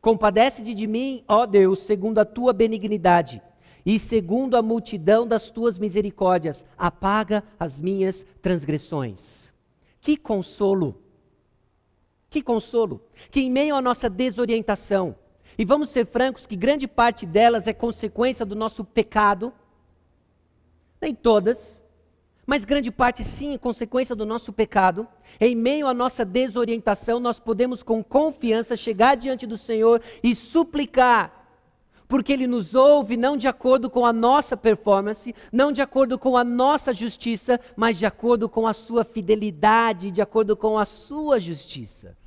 Compadece-te 0.01 0.73
de 0.73 0.87
mim, 0.87 1.23
ó 1.27 1.45
Deus, 1.45 1.83
segundo 1.83 2.17
a 2.17 2.25
tua 2.25 2.53
benignidade 2.53 3.39
e 3.85 3.97
segundo 3.97 4.55
a 4.55 4.61
multidão 4.61 5.27
das 5.27 5.49
tuas 5.49 5.77
misericórdias, 5.77 6.65
apaga 6.77 7.43
as 7.59 7.79
minhas 7.79 8.25
transgressões. 8.41 9.51
Que 9.99 10.17
consolo! 10.17 11.01
Que 12.29 12.41
consolo! 12.41 13.01
Que 13.29 13.41
em 13.41 13.51
meio 13.51 13.75
à 13.75 13.81
nossa 13.81 14.09
desorientação, 14.09 15.15
e 15.57 15.65
vamos 15.65 15.89
ser 15.89 16.07
francos 16.07 16.45
que 16.45 16.55
grande 16.55 16.87
parte 16.87 17.25
delas 17.25 17.67
é 17.67 17.73
consequência 17.73 18.45
do 18.45 18.55
nosso 18.55 18.83
pecado, 18.83 19.53
nem 20.99 21.13
todas, 21.13 21.81
mas 22.45 22.65
grande 22.65 22.91
parte 22.91 23.23
sim 23.23 23.53
é 23.53 23.57
consequência 23.57 24.15
do 24.15 24.25
nosso 24.25 24.51
pecado. 24.51 25.07
Em 25.39 25.55
meio 25.55 25.87
à 25.87 25.93
nossa 25.93 26.25
desorientação, 26.25 27.19
nós 27.19 27.39
podemos 27.39 27.81
com 27.81 28.03
confiança 28.03 28.75
chegar 28.75 29.15
diante 29.15 29.45
do 29.45 29.57
Senhor 29.57 30.01
e 30.23 30.35
suplicar 30.35 31.40
porque 32.11 32.33
Ele 32.33 32.45
nos 32.45 32.75
ouve 32.75 33.15
não 33.15 33.37
de 33.37 33.47
acordo 33.47 33.89
com 33.89 34.05
a 34.05 34.11
nossa 34.11 34.57
performance, 34.57 35.33
não 35.49 35.71
de 35.71 35.81
acordo 35.81 36.19
com 36.19 36.35
a 36.35 36.43
nossa 36.43 36.91
justiça, 36.91 37.57
mas 37.73 37.97
de 37.97 38.05
acordo 38.05 38.49
com 38.49 38.67
a 38.67 38.73
Sua 38.73 39.05
fidelidade, 39.05 40.11
de 40.11 40.21
acordo 40.21 40.57
com 40.57 40.77
a 40.77 40.83
Sua 40.83 41.39
justiça. 41.39 42.17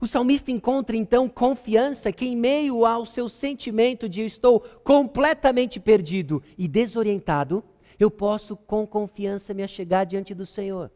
O 0.00 0.08
salmista 0.08 0.50
encontra 0.50 0.96
então 0.96 1.28
confiança 1.28 2.10
que, 2.10 2.24
em 2.24 2.36
meio 2.36 2.84
ao 2.84 3.06
seu 3.06 3.28
sentimento 3.28 4.08
de 4.08 4.22
eu 4.22 4.26
estou 4.26 4.58
completamente 4.82 5.78
perdido 5.78 6.42
e 6.58 6.66
desorientado, 6.66 7.62
eu 7.96 8.10
posso 8.10 8.56
com 8.56 8.84
confiança 8.84 9.54
me 9.54 9.62
achegar 9.62 10.04
diante 10.04 10.34
do 10.34 10.44
Senhor, 10.44 10.90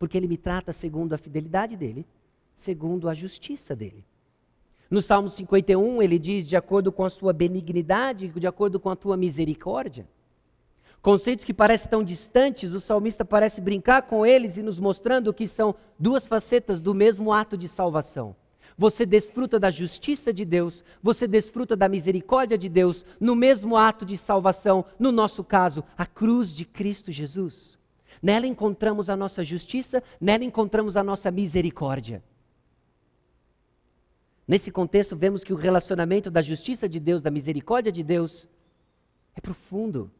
porque 0.00 0.16
Ele 0.16 0.26
me 0.26 0.36
trata 0.36 0.72
segundo 0.72 1.12
a 1.12 1.18
fidelidade 1.18 1.76
dele, 1.76 2.04
segundo 2.56 3.08
a 3.08 3.14
justiça 3.14 3.76
dele. 3.76 4.04
No 4.94 5.02
Salmo 5.02 5.28
51, 5.28 6.00
ele 6.02 6.20
diz: 6.20 6.46
de 6.46 6.54
acordo 6.54 6.92
com 6.92 7.04
a 7.04 7.10
sua 7.10 7.32
benignidade, 7.32 8.28
de 8.28 8.46
acordo 8.46 8.78
com 8.78 8.88
a 8.88 8.94
tua 8.94 9.16
misericórdia. 9.16 10.06
Conceitos 11.02 11.44
que 11.44 11.52
parecem 11.52 11.90
tão 11.90 12.04
distantes, 12.04 12.72
o 12.72 12.80
salmista 12.80 13.24
parece 13.24 13.60
brincar 13.60 14.02
com 14.02 14.24
eles 14.24 14.56
e 14.56 14.62
nos 14.62 14.78
mostrando 14.78 15.34
que 15.34 15.48
são 15.48 15.74
duas 15.98 16.28
facetas 16.28 16.80
do 16.80 16.94
mesmo 16.94 17.32
ato 17.32 17.58
de 17.58 17.66
salvação. 17.66 18.36
Você 18.78 19.04
desfruta 19.04 19.58
da 19.58 19.68
justiça 19.68 20.32
de 20.32 20.44
Deus, 20.44 20.84
você 21.02 21.26
desfruta 21.26 21.74
da 21.74 21.88
misericórdia 21.88 22.56
de 22.56 22.68
Deus 22.68 23.04
no 23.18 23.34
mesmo 23.34 23.76
ato 23.76 24.06
de 24.06 24.16
salvação, 24.16 24.84
no 24.96 25.10
nosso 25.10 25.42
caso, 25.42 25.82
a 25.98 26.06
cruz 26.06 26.54
de 26.54 26.64
Cristo 26.64 27.10
Jesus. 27.10 27.76
Nela 28.22 28.46
encontramos 28.46 29.10
a 29.10 29.16
nossa 29.16 29.44
justiça, 29.44 30.00
nela 30.20 30.44
encontramos 30.44 30.96
a 30.96 31.02
nossa 31.02 31.32
misericórdia. 31.32 32.22
Nesse 34.46 34.70
contexto, 34.70 35.16
vemos 35.16 35.42
que 35.42 35.52
o 35.52 35.56
relacionamento 35.56 36.30
da 36.30 36.42
justiça 36.42 36.88
de 36.88 37.00
Deus, 37.00 37.22
da 37.22 37.30
misericórdia 37.30 37.90
de 37.90 38.02
Deus, 38.02 38.46
é 39.34 39.40
profundo 39.40 40.10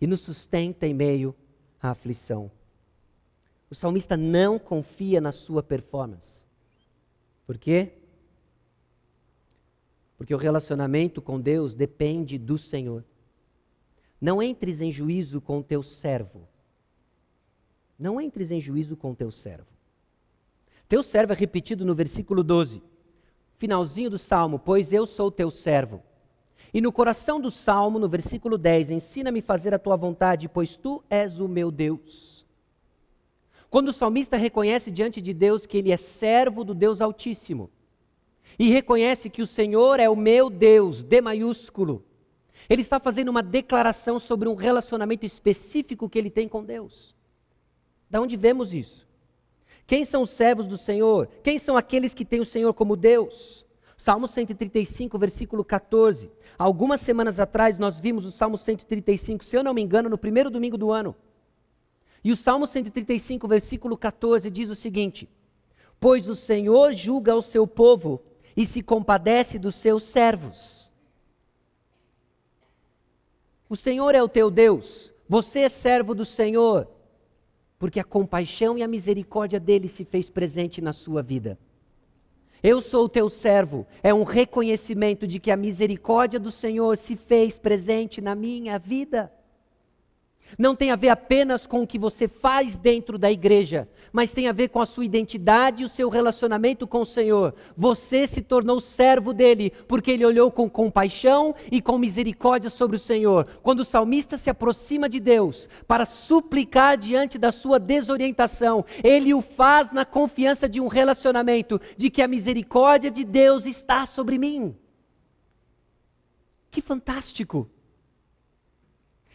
e 0.00 0.06
nos 0.06 0.20
sustenta 0.20 0.86
em 0.86 0.94
meio 0.94 1.34
à 1.80 1.90
aflição. 1.90 2.50
O 3.70 3.74
salmista 3.74 4.16
não 4.16 4.58
confia 4.58 5.20
na 5.20 5.30
sua 5.30 5.62
performance. 5.62 6.44
Por 7.46 7.58
quê? 7.58 7.92
Porque 10.16 10.34
o 10.34 10.38
relacionamento 10.38 11.20
com 11.20 11.40
Deus 11.40 11.74
depende 11.74 12.38
do 12.38 12.56
Senhor. 12.56 13.04
Não 14.20 14.42
entres 14.42 14.80
em 14.80 14.90
juízo 14.90 15.40
com 15.40 15.62
teu 15.62 15.82
servo. 15.82 16.48
Não 17.98 18.20
entres 18.20 18.50
em 18.50 18.60
juízo 18.60 18.96
com 18.96 19.14
teu 19.14 19.30
servo. 19.30 19.79
Teu 20.90 21.04
servo 21.04 21.32
é 21.32 21.36
repetido 21.36 21.84
no 21.84 21.94
versículo 21.94 22.42
12, 22.42 22.82
finalzinho 23.58 24.10
do 24.10 24.18
salmo, 24.18 24.58
pois 24.58 24.92
eu 24.92 25.06
sou 25.06 25.30
teu 25.30 25.48
servo. 25.48 26.02
E 26.74 26.80
no 26.80 26.90
coração 26.90 27.40
do 27.40 27.48
salmo, 27.48 27.96
no 27.96 28.08
versículo 28.08 28.58
10, 28.58 28.90
ensina-me 28.90 29.38
a 29.38 29.42
fazer 29.42 29.72
a 29.72 29.78
tua 29.78 29.94
vontade, 29.94 30.48
pois 30.48 30.76
tu 30.76 31.00
és 31.08 31.38
o 31.38 31.46
meu 31.46 31.70
Deus. 31.70 32.44
Quando 33.70 33.90
o 33.90 33.92
salmista 33.92 34.36
reconhece 34.36 34.90
diante 34.90 35.22
de 35.22 35.32
Deus 35.32 35.64
que 35.64 35.78
ele 35.78 35.92
é 35.92 35.96
servo 35.96 36.64
do 36.64 36.74
Deus 36.74 37.00
Altíssimo 37.00 37.70
e 38.58 38.68
reconhece 38.68 39.30
que 39.30 39.42
o 39.42 39.46
Senhor 39.46 40.00
é 40.00 40.10
o 40.10 40.16
meu 40.16 40.50
Deus, 40.50 41.04
D 41.04 41.20
maiúsculo, 41.20 42.04
ele 42.68 42.82
está 42.82 42.98
fazendo 42.98 43.28
uma 43.28 43.44
declaração 43.44 44.18
sobre 44.18 44.48
um 44.48 44.56
relacionamento 44.56 45.24
específico 45.24 46.08
que 46.08 46.18
ele 46.18 46.30
tem 46.30 46.48
com 46.48 46.64
Deus. 46.64 47.14
Da 48.10 48.20
onde 48.20 48.36
vemos 48.36 48.74
isso? 48.74 49.08
Quem 49.90 50.04
são 50.04 50.22
os 50.22 50.30
servos 50.30 50.68
do 50.68 50.78
Senhor? 50.78 51.28
Quem 51.42 51.58
são 51.58 51.76
aqueles 51.76 52.14
que 52.14 52.24
têm 52.24 52.38
o 52.38 52.44
Senhor 52.44 52.72
como 52.72 52.94
Deus? 52.94 53.66
Salmo 53.98 54.28
135, 54.28 55.18
versículo 55.18 55.64
14. 55.64 56.30
Algumas 56.56 57.00
semanas 57.00 57.40
atrás 57.40 57.76
nós 57.76 57.98
vimos 57.98 58.24
o 58.24 58.30
Salmo 58.30 58.56
135, 58.56 59.44
se 59.44 59.56
eu 59.56 59.64
não 59.64 59.74
me 59.74 59.82
engano, 59.82 60.08
no 60.08 60.16
primeiro 60.16 60.48
domingo 60.48 60.78
do 60.78 60.92
ano. 60.92 61.16
E 62.22 62.30
o 62.30 62.36
Salmo 62.36 62.68
135, 62.68 63.48
versículo 63.48 63.96
14 63.96 64.48
diz 64.48 64.70
o 64.70 64.76
seguinte: 64.76 65.28
Pois 65.98 66.28
o 66.28 66.36
Senhor 66.36 66.92
julga 66.92 67.34
o 67.34 67.42
seu 67.42 67.66
povo 67.66 68.22
e 68.56 68.64
se 68.64 68.84
compadece 68.84 69.58
dos 69.58 69.74
seus 69.74 70.04
servos. 70.04 70.92
O 73.68 73.74
Senhor 73.74 74.14
é 74.14 74.22
o 74.22 74.28
teu 74.28 74.52
Deus, 74.52 75.12
você 75.28 75.62
é 75.62 75.68
servo 75.68 76.14
do 76.14 76.24
Senhor, 76.24 76.86
porque 77.80 77.98
a 77.98 78.04
compaixão 78.04 78.76
e 78.76 78.82
a 78.82 78.86
misericórdia 78.86 79.58
dele 79.58 79.88
se 79.88 80.04
fez 80.04 80.28
presente 80.28 80.82
na 80.82 80.92
sua 80.92 81.22
vida. 81.22 81.58
Eu 82.62 82.82
sou 82.82 83.06
o 83.06 83.08
teu 83.08 83.30
servo, 83.30 83.86
é 84.02 84.12
um 84.12 84.22
reconhecimento 84.22 85.26
de 85.26 85.40
que 85.40 85.50
a 85.50 85.56
misericórdia 85.56 86.38
do 86.38 86.50
Senhor 86.50 86.98
se 86.98 87.16
fez 87.16 87.58
presente 87.58 88.20
na 88.20 88.34
minha 88.34 88.78
vida. 88.78 89.32
Não 90.58 90.74
tem 90.74 90.90
a 90.90 90.96
ver 90.96 91.08
apenas 91.08 91.66
com 91.66 91.82
o 91.82 91.86
que 91.86 91.98
você 91.98 92.28
faz 92.28 92.76
dentro 92.76 93.18
da 93.18 93.30
igreja, 93.30 93.88
mas 94.12 94.32
tem 94.32 94.48
a 94.48 94.52
ver 94.52 94.68
com 94.68 94.80
a 94.80 94.86
sua 94.86 95.04
identidade 95.04 95.82
e 95.82 95.86
o 95.86 95.88
seu 95.88 96.08
relacionamento 96.08 96.86
com 96.86 97.00
o 97.00 97.06
Senhor. 97.06 97.54
Você 97.76 98.26
se 98.26 98.42
tornou 98.42 98.80
servo 98.80 99.32
dele, 99.32 99.72
porque 99.86 100.10
ele 100.10 100.24
olhou 100.24 100.50
com 100.50 100.68
compaixão 100.68 101.54
e 101.70 101.80
com 101.80 101.98
misericórdia 101.98 102.70
sobre 102.70 102.96
o 102.96 103.00
Senhor. 103.00 103.46
Quando 103.62 103.80
o 103.80 103.84
salmista 103.84 104.36
se 104.36 104.50
aproxima 104.50 105.08
de 105.08 105.20
Deus 105.20 105.68
para 105.86 106.06
suplicar 106.06 106.96
diante 106.96 107.38
da 107.38 107.52
sua 107.52 107.78
desorientação, 107.78 108.84
ele 109.02 109.32
o 109.32 109.40
faz 109.40 109.92
na 109.92 110.04
confiança 110.04 110.68
de 110.68 110.80
um 110.80 110.88
relacionamento, 110.88 111.80
de 111.96 112.10
que 112.10 112.22
a 112.22 112.28
misericórdia 112.28 113.10
de 113.10 113.24
Deus 113.24 113.66
está 113.66 114.06
sobre 114.06 114.38
mim. 114.38 114.76
Que 116.70 116.80
fantástico! 116.80 117.68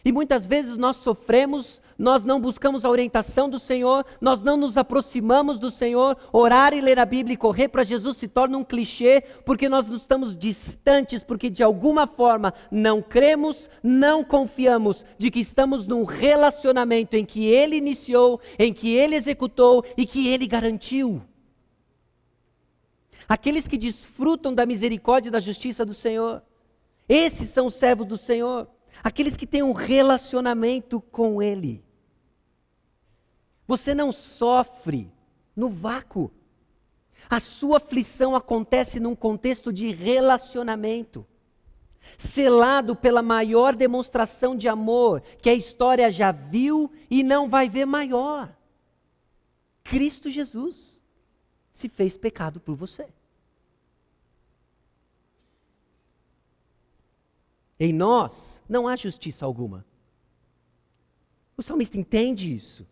E 0.06 0.12
muitas 0.12 0.46
vezes 0.46 0.76
nós 0.76 0.98
sofremos, 0.98 1.82
nós 1.98 2.24
não 2.24 2.38
buscamos 2.38 2.84
a 2.84 2.88
orientação 2.88 3.50
do 3.50 3.58
Senhor, 3.58 4.06
nós 4.20 4.40
não 4.40 4.56
nos 4.56 4.76
aproximamos 4.76 5.58
do 5.58 5.68
Senhor. 5.68 6.16
Orar 6.32 6.72
e 6.72 6.80
ler 6.80 7.00
a 7.00 7.04
Bíblia 7.04 7.34
e 7.34 7.36
correr 7.36 7.66
para 7.66 7.82
Jesus 7.82 8.16
se 8.16 8.28
torna 8.28 8.56
um 8.56 8.62
clichê, 8.62 9.20
porque 9.44 9.68
nós 9.68 9.88
estamos 9.90 10.36
distantes, 10.36 11.24
porque 11.24 11.50
de 11.50 11.60
alguma 11.60 12.06
forma 12.06 12.54
não 12.70 13.02
cremos, 13.02 13.68
não 13.82 14.22
confiamos 14.22 15.04
de 15.18 15.28
que 15.28 15.40
estamos 15.40 15.88
num 15.88 16.04
relacionamento 16.04 17.16
em 17.16 17.24
que 17.24 17.44
Ele 17.44 17.74
iniciou, 17.74 18.40
em 18.60 18.72
que 18.72 18.94
Ele 18.94 19.16
executou 19.16 19.84
e 19.96 20.06
que 20.06 20.28
Ele 20.28 20.46
garantiu. 20.46 21.20
Aqueles 23.28 23.66
que 23.66 23.76
desfrutam 23.76 24.54
da 24.54 24.64
misericórdia 24.64 25.30
e 25.30 25.32
da 25.32 25.40
justiça 25.40 25.84
do 25.84 25.94
Senhor, 25.94 26.44
esses 27.08 27.48
são 27.48 27.66
os 27.66 27.74
servos 27.74 28.06
do 28.06 28.16
Senhor 28.16 28.68
aqueles 29.02 29.36
que 29.36 29.46
têm 29.46 29.62
um 29.62 29.72
relacionamento 29.72 31.00
com 31.00 31.42
Ele. 31.42 31.84
Você 33.66 33.94
não 33.94 34.12
sofre 34.12 35.12
no 35.54 35.68
vácuo. 35.68 36.30
A 37.28 37.40
sua 37.40 37.78
aflição 37.78 38.36
acontece 38.36 39.00
num 39.00 39.16
contexto 39.16 39.72
de 39.72 39.90
relacionamento, 39.90 41.26
selado 42.16 42.94
pela 42.94 43.22
maior 43.22 43.74
demonstração 43.74 44.56
de 44.56 44.68
amor 44.68 45.20
que 45.42 45.50
a 45.50 45.54
história 45.54 46.10
já 46.10 46.30
viu 46.30 46.92
e 47.10 47.24
não 47.24 47.48
vai 47.48 47.68
ver 47.68 47.84
maior. 47.84 48.54
Cristo 49.82 50.30
Jesus 50.30 51.00
se 51.70 51.88
fez 51.88 52.16
pecado 52.16 52.60
por 52.60 52.76
você. 52.76 53.08
Em 57.78 57.92
nós 57.92 58.62
não 58.68 58.88
há 58.88 58.96
justiça 58.96 59.44
alguma. 59.44 59.84
O 61.56 61.62
salmista 61.62 61.98
entende 61.98 62.54
isso. 62.54 62.86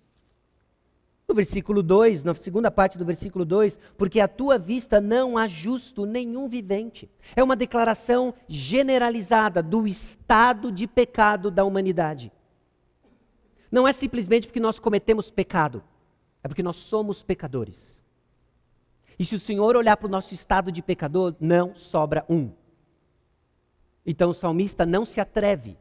No 1.26 1.34
versículo 1.34 1.82
2, 1.82 2.22
na 2.22 2.34
segunda 2.34 2.70
parte 2.70 2.98
do 2.98 3.04
versículo 3.04 3.46
2, 3.46 3.78
porque 3.96 4.20
à 4.20 4.28
tua 4.28 4.58
vista 4.58 5.00
não 5.00 5.38
há 5.38 5.48
justo 5.48 6.04
nenhum 6.04 6.48
vivente. 6.48 7.10
É 7.34 7.42
uma 7.42 7.56
declaração 7.56 8.34
generalizada 8.46 9.62
do 9.62 9.86
estado 9.86 10.70
de 10.70 10.86
pecado 10.86 11.50
da 11.50 11.64
humanidade. 11.64 12.30
Não 13.70 13.88
é 13.88 13.92
simplesmente 13.92 14.46
porque 14.46 14.60
nós 14.60 14.78
cometemos 14.78 15.30
pecado, 15.30 15.82
é 16.42 16.48
porque 16.48 16.62
nós 16.62 16.76
somos 16.76 17.22
pecadores. 17.22 18.02
E 19.18 19.24
se 19.24 19.34
o 19.34 19.40
Senhor 19.40 19.76
olhar 19.76 19.96
para 19.96 20.06
o 20.06 20.10
nosso 20.10 20.34
estado 20.34 20.70
de 20.70 20.82
pecador, 20.82 21.34
não 21.40 21.74
sobra 21.74 22.24
um. 22.28 22.50
Então 24.04 24.30
o 24.30 24.34
salmista 24.34 24.84
não 24.84 25.04
se 25.04 25.20
atreve 25.20 25.76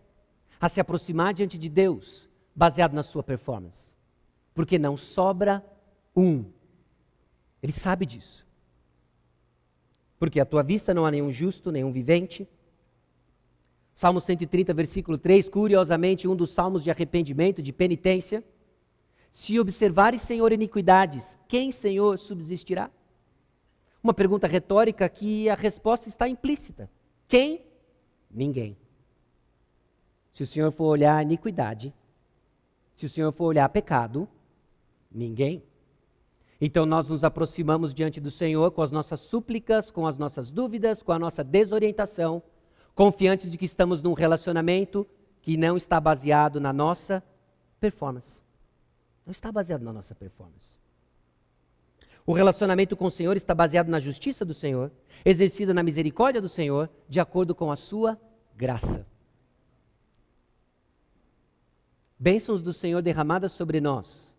a 0.59 0.69
se 0.69 0.79
aproximar 0.79 1.33
diante 1.33 1.57
de 1.57 1.69
Deus 1.69 2.29
baseado 2.55 2.93
na 2.93 3.03
sua 3.03 3.23
performance, 3.23 3.93
porque 4.53 4.79
não 4.79 4.95
sobra 4.95 5.63
um. 6.15 6.45
Ele 7.61 7.71
sabe 7.71 8.05
disso. 8.05 8.47
Porque 10.17 10.39
à 10.39 10.45
tua 10.45 10.63
vista 10.63 10.93
não 10.93 11.05
há 11.05 11.11
nenhum 11.11 11.31
justo, 11.31 11.71
nenhum 11.71 11.91
vivente. 11.91 12.47
Salmo 13.93 14.21
130, 14.21 14.73
versículo 14.73 15.17
3, 15.17 15.49
curiosamente, 15.49 16.27
um 16.27 16.35
dos 16.35 16.51
salmos 16.51 16.83
de 16.83 16.89
arrependimento, 16.89 17.61
de 17.61 17.73
penitência. 17.73 18.43
Se 19.31 19.59
observares, 19.59 20.21
Senhor, 20.21 20.51
iniquidades, 20.53 21.37
quem, 21.47 21.71
Senhor, 21.71 22.17
subsistirá? 22.17 22.89
Uma 24.01 24.13
pergunta 24.13 24.47
retórica 24.47 25.09
que 25.09 25.49
a 25.49 25.55
resposta 25.55 26.07
está 26.07 26.27
implícita. 26.27 26.89
Quem? 27.27 27.65
Ninguém. 28.33 28.75
Se 30.31 30.43
o 30.43 30.47
Senhor 30.47 30.71
for 30.71 30.85
olhar 30.85 31.21
iniquidade, 31.21 31.93
se 32.95 33.05
o 33.05 33.09
Senhor 33.09 33.31
for 33.31 33.45
olhar 33.45 33.69
pecado, 33.69 34.27
ninguém. 35.11 35.63
Então 36.59 36.85
nós 36.85 37.07
nos 37.07 37.23
aproximamos 37.23 37.93
diante 37.93 38.19
do 38.19 38.31
Senhor 38.31 38.71
com 38.71 38.81
as 38.81 38.91
nossas 38.91 39.19
súplicas, 39.19 39.91
com 39.91 40.07
as 40.07 40.17
nossas 40.17 40.51
dúvidas, 40.51 41.03
com 41.03 41.11
a 41.11 41.19
nossa 41.19 41.43
desorientação, 41.43 42.41
confiantes 42.95 43.51
de 43.51 43.57
que 43.57 43.65
estamos 43.65 44.01
num 44.01 44.13
relacionamento 44.13 45.05
que 45.41 45.57
não 45.57 45.77
está 45.77 45.99
baseado 45.99 46.59
na 46.59 46.73
nossa 46.73 47.21
performance. 47.79 48.41
Não 49.25 49.31
está 49.31 49.51
baseado 49.51 49.83
na 49.83 49.93
nossa 49.93 50.15
performance. 50.15 50.82
O 52.25 52.33
relacionamento 52.33 52.95
com 52.95 53.05
o 53.05 53.11
Senhor 53.11 53.35
está 53.35 53.53
baseado 53.53 53.89
na 53.89 53.99
justiça 53.99 54.45
do 54.45 54.53
Senhor, 54.53 54.91
exercida 55.25 55.73
na 55.73 55.83
misericórdia 55.83 56.41
do 56.41 56.47
Senhor, 56.47 56.89
de 57.07 57.19
acordo 57.19 57.53
com 57.53 57.69
a 57.69 57.75
sua 57.75 58.19
graça. 58.55 59.05
Bênçãos 62.17 62.61
do 62.61 62.71
Senhor 62.71 63.01
derramadas 63.01 63.51
sobre 63.51 63.81
nós, 63.81 64.37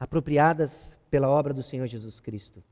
apropriadas 0.00 0.98
pela 1.08 1.28
obra 1.28 1.54
do 1.54 1.62
Senhor 1.62 1.86
Jesus 1.86 2.18
Cristo. 2.18 2.62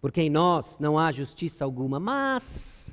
Porque 0.00 0.20
em 0.20 0.30
nós 0.30 0.80
não 0.80 0.98
há 0.98 1.12
justiça 1.12 1.64
alguma, 1.64 2.00
mas 2.00 2.92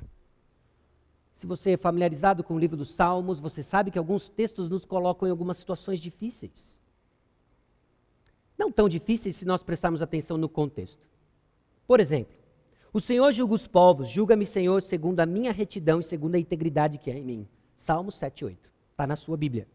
se 1.32 1.46
você 1.46 1.72
é 1.72 1.76
familiarizado 1.76 2.44
com 2.44 2.54
o 2.54 2.58
livro 2.58 2.76
dos 2.76 2.94
Salmos, 2.94 3.40
você 3.40 3.62
sabe 3.62 3.90
que 3.90 3.98
alguns 3.98 4.28
textos 4.28 4.68
nos 4.68 4.84
colocam 4.84 5.26
em 5.26 5.30
algumas 5.32 5.56
situações 5.56 5.98
difíceis. 5.98 6.78
Não 8.56 8.70
tão 8.70 8.88
difíceis 8.88 9.36
se 9.36 9.44
nós 9.44 9.62
prestarmos 9.62 10.02
atenção 10.02 10.36
no 10.38 10.48
contexto. 10.48 11.06
Por 11.86 12.00
exemplo, 12.00 12.34
o 12.92 13.00
Senhor 13.00 13.32
julga 13.32 13.54
os 13.54 13.66
povos, 13.66 14.08
julga-me, 14.08 14.46
Senhor, 14.46 14.80
segundo 14.80 15.20
a 15.20 15.26
minha 15.26 15.52
retidão 15.52 16.00
e 16.00 16.02
segundo 16.04 16.36
a 16.36 16.38
integridade 16.38 16.98
que 16.98 17.10
há 17.10 17.14
em 17.14 17.24
mim. 17.24 17.48
Salmo 17.76 18.12
7, 18.12 18.44
8. 18.44 18.70
Está 18.92 19.06
na 19.06 19.16
sua 19.16 19.36
Bíblia. 19.36 19.66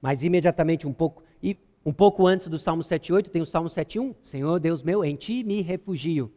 Mas 0.00 0.22
imediatamente 0.22 0.86
um 0.86 0.92
pouco, 0.92 1.22
e 1.42 1.56
um 1.84 1.92
pouco 1.92 2.26
antes 2.26 2.48
do 2.48 2.58
Salmo 2.58 2.82
7,8 2.82 3.28
tem 3.28 3.42
o 3.42 3.46
Salmo 3.46 3.68
7,1. 3.68 4.14
Senhor 4.22 4.58
Deus 4.58 4.82
meu, 4.82 5.04
em 5.04 5.14
ti 5.14 5.44
me 5.44 5.60
refugio. 5.60 6.32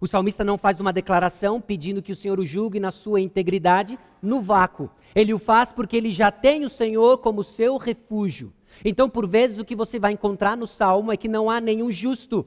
O 0.00 0.06
salmista 0.06 0.44
não 0.44 0.58
faz 0.58 0.78
uma 0.78 0.92
declaração 0.92 1.60
pedindo 1.60 2.02
que 2.02 2.12
o 2.12 2.16
Senhor 2.16 2.38
o 2.38 2.46
julgue 2.46 2.78
na 2.78 2.90
sua 2.90 3.20
integridade 3.20 3.98
no 4.20 4.40
vácuo. 4.40 4.90
Ele 5.14 5.32
o 5.32 5.38
faz 5.38 5.72
porque 5.72 5.96
ele 5.96 6.12
já 6.12 6.30
tem 6.30 6.64
o 6.64 6.70
Senhor 6.70 7.18
como 7.18 7.42
seu 7.42 7.78
refúgio. 7.78 8.52
Então, 8.84 9.08
por 9.08 9.26
vezes, 9.26 9.58
o 9.58 9.64
que 9.64 9.74
você 9.74 9.98
vai 9.98 10.12
encontrar 10.12 10.56
no 10.56 10.66
salmo 10.66 11.10
é 11.10 11.16
que 11.16 11.28
não 11.28 11.48
há 11.48 11.60
nenhum 11.60 11.90
justo. 11.90 12.46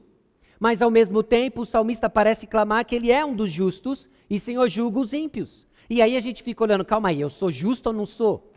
Mas, 0.60 0.80
ao 0.80 0.90
mesmo 0.90 1.22
tempo, 1.22 1.62
o 1.62 1.66
salmista 1.66 2.08
parece 2.08 2.46
clamar 2.46 2.84
que 2.84 2.94
ele 2.94 3.10
é 3.10 3.24
um 3.24 3.34
dos 3.34 3.50
justos 3.50 4.08
e 4.28 4.38
Senhor 4.38 4.68
julga 4.68 5.00
os 5.00 5.12
ímpios. 5.12 5.66
E 5.88 6.00
aí 6.00 6.16
a 6.16 6.20
gente 6.20 6.42
fica 6.42 6.62
olhando, 6.62 6.84
calma 6.84 7.08
aí, 7.08 7.20
eu 7.20 7.30
sou 7.30 7.50
justo 7.50 7.88
ou 7.88 7.92
não 7.92 8.06
sou? 8.06 8.52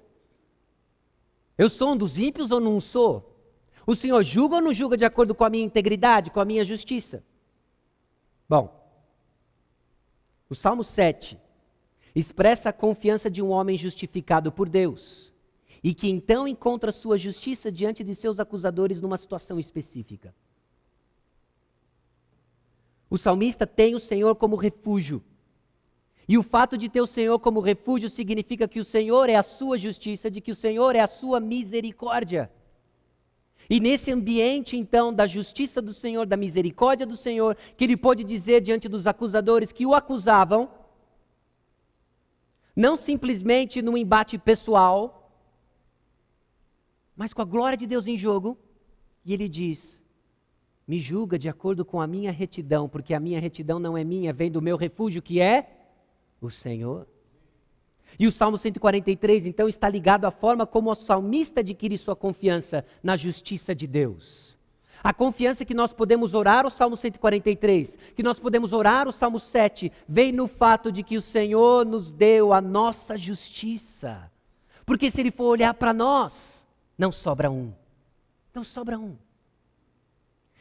Eu 1.58 1.70
sou 1.70 1.94
um 1.94 1.98
dos 1.98 2.20
ímpios 2.20 2.52
ou 2.52 2.60
não 2.60 2.80
sou? 2.80 3.36
O 3.88 3.96
Senhor 3.96 4.22
julga 4.22 4.58
ou 4.58 4.62
não 4.62 4.74
julga 4.74 4.96
de 4.96 5.06
acordo 5.06 5.34
com 5.34 5.44
a 5.44 5.50
minha 5.50 5.66
integridade, 5.66 6.30
com 6.30 6.40
a 6.40 6.46
minha 6.46 6.64
justiça? 6.64 7.24
Bom, 8.48 8.83
o 10.54 10.56
Salmo 10.56 10.84
7 10.84 11.40
expressa 12.14 12.70
a 12.70 12.74
confiança 12.74 13.28
de 13.28 13.42
um 13.42 13.50
homem 13.50 13.76
justificado 13.76 14.52
por 14.52 14.70
Deus 14.70 15.34
e 15.84 15.96
que 15.96 16.08
então 16.08 16.48
encontra 16.48 16.92
sua 16.92 17.18
justiça 17.18 17.72
diante 17.72 18.04
de 18.04 18.14
seus 18.14 18.40
acusadores 18.40 19.02
numa 19.02 19.18
situação 19.18 19.58
específica. 19.58 20.34
O 23.10 23.18
salmista 23.18 23.66
tem 23.66 23.96
o 23.96 24.00
Senhor 24.00 24.36
como 24.36 24.56
refúgio. 24.56 25.24
E 26.28 26.38
o 26.38 26.44
fato 26.44 26.78
de 26.78 26.88
ter 26.88 27.02
o 27.02 27.08
Senhor 27.08 27.40
como 27.40 27.60
refúgio 27.60 28.08
significa 28.08 28.68
que 28.68 28.80
o 28.80 28.86
Senhor 28.86 29.30
é 29.30 29.36
a 29.36 29.44
sua 29.44 29.76
justiça, 29.78 30.30
de 30.30 30.40
que 30.40 30.52
o 30.52 30.56
Senhor 30.56 30.96
é 30.96 31.00
a 31.00 31.08
sua 31.08 31.40
misericórdia. 31.40 32.52
E 33.74 33.80
nesse 33.80 34.12
ambiente, 34.12 34.78
então, 34.78 35.12
da 35.12 35.26
justiça 35.26 35.82
do 35.82 35.92
Senhor, 35.92 36.28
da 36.28 36.38
misericórdia 36.38 37.08
do 37.08 37.18
Senhor, 37.18 37.58
que 37.76 37.84
ele 37.84 37.98
pôde 37.98 38.24
dizer 38.24 38.62
diante 38.62 38.88
dos 38.88 39.08
acusadores 39.08 39.72
que 39.72 39.84
o 39.84 39.96
acusavam, 39.96 40.70
não 42.76 42.96
simplesmente 42.96 43.82
num 43.82 43.98
embate 43.98 44.38
pessoal, 44.38 45.36
mas 47.16 47.34
com 47.34 47.42
a 47.42 47.46
glória 47.46 47.76
de 47.76 47.88
Deus 47.88 48.06
em 48.06 48.16
jogo, 48.16 48.60
e 49.26 49.34
ele 49.34 49.50
diz: 49.50 50.04
Me 50.88 51.00
julga 51.00 51.40
de 51.40 51.50
acordo 51.50 51.84
com 51.84 52.00
a 52.00 52.06
minha 52.06 52.32
retidão, 52.32 52.88
porque 52.88 53.16
a 53.16 53.20
minha 53.20 53.40
retidão 53.40 53.80
não 53.80 53.98
é 53.98 54.04
minha, 54.04 54.32
vem 54.32 54.52
do 54.52 54.62
meu 54.62 54.78
refúgio, 54.78 55.20
que 55.20 55.42
é 55.42 55.88
o 56.40 56.48
Senhor. 56.48 57.08
E 58.20 58.28
o 58.28 58.32
Salmo 58.32 58.58
143, 58.58 59.48
então, 59.48 59.68
está 59.68 59.90
ligado 59.90 60.26
à 60.26 60.32
forma 60.32 60.66
como 60.66 60.92
o 60.92 60.96
salmista 60.96 61.62
adquire 61.62 61.98
sua 61.98 62.16
confiança 62.16 62.86
na 63.02 63.16
justiça 63.16 63.74
de 63.74 63.88
Deus. 63.88 64.58
A 65.04 65.14
confiança 65.14 65.66
que 65.66 65.74
nós 65.74 65.92
podemos 65.92 66.34
orar 66.34 66.66
o 66.66 66.70
Salmo 66.70 66.96
143, 66.96 67.98
que 68.16 68.24
nós 68.24 68.40
podemos 68.40 68.72
orar 68.72 69.08
o 69.08 69.12
Salmo 69.12 69.38
7, 69.38 69.92
vem 70.08 70.32
no 70.32 70.48
fato 70.48 70.92
de 70.92 71.04
que 71.04 71.18
o 71.18 71.22
Senhor 71.22 71.86
nos 71.86 72.12
deu 72.12 72.54
a 72.54 72.62
nossa 72.62 73.18
justiça. 73.18 74.32
Porque 74.86 75.12
se 75.12 75.22
Ele 75.22 75.32
for 75.32 75.46
olhar 75.46 75.74
para 75.74 75.94
nós, 75.94 76.66
não 76.98 77.12
sobra 77.12 77.52
um. 77.52 77.74
Não 78.54 78.64
sobra 78.64 78.98
um. 78.98 79.18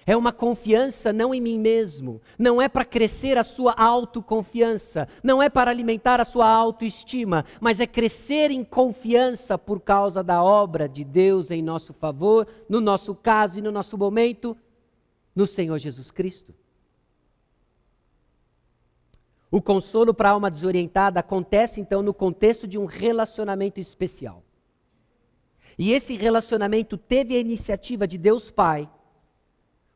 É 0.05 0.17
uma 0.17 0.33
confiança 0.33 1.13
não 1.13 1.33
em 1.33 1.41
mim 1.41 1.59
mesmo, 1.59 2.21
não 2.37 2.61
é 2.61 2.69
para 2.69 2.85
crescer 2.85 3.39
a 3.39 3.45
sua 3.45 3.73
autoconfiança, 3.73 5.07
não 5.23 5.41
é 5.41 5.49
para 5.49 5.71
alimentar 5.71 6.21
a 6.21 6.25
sua 6.25 6.49
autoestima, 6.49 7.45
mas 7.61 7.79
é 7.79 7.87
crescer 7.87 8.51
em 8.51 8.65
confiança 8.65 9.57
por 9.57 9.81
causa 9.81 10.23
da 10.23 10.43
obra 10.43 10.89
de 10.89 11.05
Deus 11.05 11.53
em 11.53 11.63
nosso 11.63 11.93
favor, 11.93 12.49
no 12.69 12.81
nosso 12.81 13.15
caso 13.15 13.61
e 13.61 13.63
no 13.63 13.71
nosso 13.71 13.97
momento, 13.97 14.57
no 15.37 15.47
Senhor 15.47 15.79
Jesus 15.79 16.11
Cristo. 16.11 16.53
O 19.51 19.63
consolo 19.63 20.13
para 20.13 20.31
a 20.31 20.33
alma 20.33 20.51
desorientada 20.51 21.21
acontece 21.21 21.81
então 21.81 22.03
no 22.03 22.13
contexto 22.13 22.67
de 22.67 22.79
um 22.79 22.87
relacionamento 22.87 23.79
especial. 23.79 24.43
E 25.79 25.93
esse 25.93 26.17
relacionamento 26.17 26.97
teve 26.97 27.37
a 27.37 27.41
iniciativa 27.41 28.07
de 28.07 28.19
Deus 28.19 28.51
Pai 28.51 28.91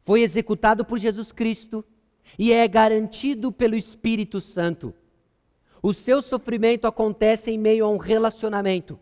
foi 0.07 0.23
executado 0.23 0.85
por 0.85 0.99
Jesus 0.99 1.33
Cristo 1.33 1.85
e 2.39 2.53
é 2.53 2.67
garantido 2.69 3.51
pelo 3.51 3.75
Espírito 3.75 4.41
Santo. 4.41 4.95
O 5.83 5.93
seu 5.93 6.23
sofrimento 6.23 6.87
acontece 6.87 7.51
em 7.51 7.59
meio 7.59 7.85
a 7.85 7.91
um 7.91 7.97
relacionamento 7.97 8.99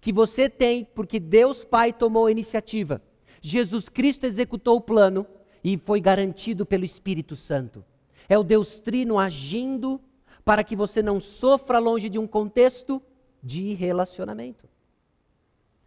que 0.00 0.10
você 0.10 0.48
tem 0.48 0.86
porque 0.94 1.20
Deus 1.20 1.64
Pai 1.64 1.92
tomou 1.92 2.26
a 2.26 2.30
iniciativa. 2.30 3.02
Jesus 3.42 3.90
Cristo 3.90 4.24
executou 4.24 4.76
o 4.76 4.80
plano 4.80 5.26
e 5.62 5.76
foi 5.76 6.00
garantido 6.00 6.64
pelo 6.64 6.86
Espírito 6.86 7.36
Santo. 7.36 7.84
É 8.26 8.38
o 8.38 8.42
Deus 8.42 8.80
Trino 8.80 9.18
agindo 9.18 10.00
para 10.46 10.64
que 10.64 10.74
você 10.74 11.02
não 11.02 11.20
sofra 11.20 11.78
longe 11.78 12.08
de 12.08 12.18
um 12.18 12.26
contexto 12.26 13.02
de 13.42 13.74
relacionamento. 13.74 14.66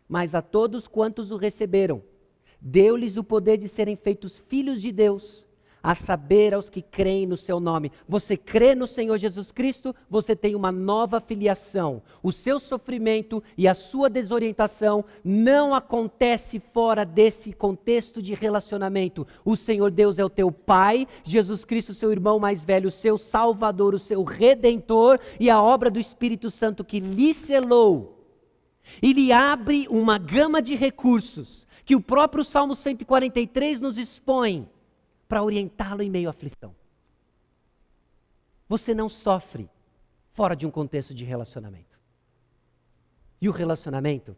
Mas 0.07 0.35
a 0.35 0.41
todos 0.41 0.87
quantos 0.87 1.31
o 1.31 1.35
receberam, 1.35 2.03
deu-lhes 2.65 3.15
o 3.15 3.23
poder 3.23 3.57
de 3.57 3.67
serem 3.69 3.95
feitos 3.95 4.43
filhos 4.49 4.81
de 4.81 4.91
Deus, 4.91 5.47
a 5.83 5.93
saber 5.93 6.51
aos 6.51 6.67
que 6.67 6.81
creem 6.81 7.27
no 7.27 7.37
seu 7.37 7.59
nome. 7.59 7.91
Você 8.09 8.35
crê 8.35 8.73
no 8.73 8.87
Senhor 8.87 9.19
Jesus 9.19 9.51
Cristo, 9.51 9.95
você 10.09 10.35
tem 10.35 10.55
uma 10.55 10.71
nova 10.71 11.21
filiação. 11.21 12.01
O 12.23 12.31
seu 12.31 12.59
sofrimento 12.59 13.43
e 13.55 13.67
a 13.67 13.75
sua 13.75 14.09
desorientação 14.09 15.05
não 15.23 15.75
acontece 15.75 16.59
fora 16.73 17.05
desse 17.05 17.53
contexto 17.53 18.19
de 18.19 18.33
relacionamento. 18.33 19.27
O 19.45 19.55
Senhor 19.55 19.91
Deus 19.91 20.17
é 20.17 20.25
o 20.25 20.29
teu 20.29 20.51
Pai, 20.51 21.07
Jesus 21.23 21.63
Cristo, 21.63 21.93
seu 21.93 22.11
irmão 22.11 22.39
mais 22.39 22.65
velho, 22.65 22.87
o 22.87 22.91
seu 22.91 23.15
Salvador, 23.15 23.93
o 23.93 23.99
seu 23.99 24.23
Redentor 24.23 25.19
e 25.39 25.51
a 25.51 25.61
obra 25.61 25.91
do 25.91 25.99
Espírito 25.99 26.49
Santo 26.49 26.83
que 26.83 26.99
lhe 26.99 27.31
selou. 27.31 28.25
E 29.03 29.13
lhe 29.13 29.31
abre 29.31 29.85
uma 29.87 30.17
gama 30.17 30.63
de 30.63 30.75
recursos 30.75 31.64
que 31.85 31.95
o 31.95 32.01
próprio 32.01 32.43
Salmo 32.43 32.75
143 32.75 33.79
nos 33.79 33.97
expõe 33.97 34.67
para 35.27 35.43
orientá-lo 35.43 36.01
em 36.01 36.09
meio 36.09 36.27
à 36.27 36.31
aflição. 36.31 36.75
Você 38.67 38.93
não 38.93 39.07
sofre 39.07 39.69
fora 40.31 40.55
de 40.55 40.65
um 40.65 40.71
contexto 40.71 41.13
de 41.13 41.23
relacionamento. 41.23 41.99
E 43.39 43.47
o 43.47 43.51
relacionamento 43.51 44.35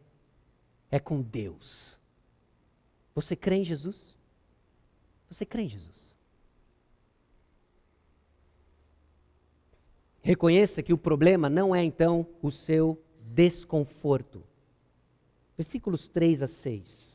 é 0.92 1.00
com 1.00 1.22
Deus. 1.22 1.98
Você 3.16 3.36
crê 3.36 3.56
em 3.56 3.64
Jesus? 3.64 4.18
Você 5.30 5.46
crê 5.46 5.64
em 5.64 5.70
Jesus? 5.70 6.16
Reconheça 10.22 10.84
que 10.84 10.92
o 10.92 10.98
problema 10.98 11.50
não 11.50 11.74
é 11.74 11.82
então 11.82 12.28
o 12.42 12.52
seu 12.52 13.02
desconforto. 13.22 14.44
Versículos 15.58 16.10
3 16.10 16.44
a 16.44 16.48
6. 16.48 17.07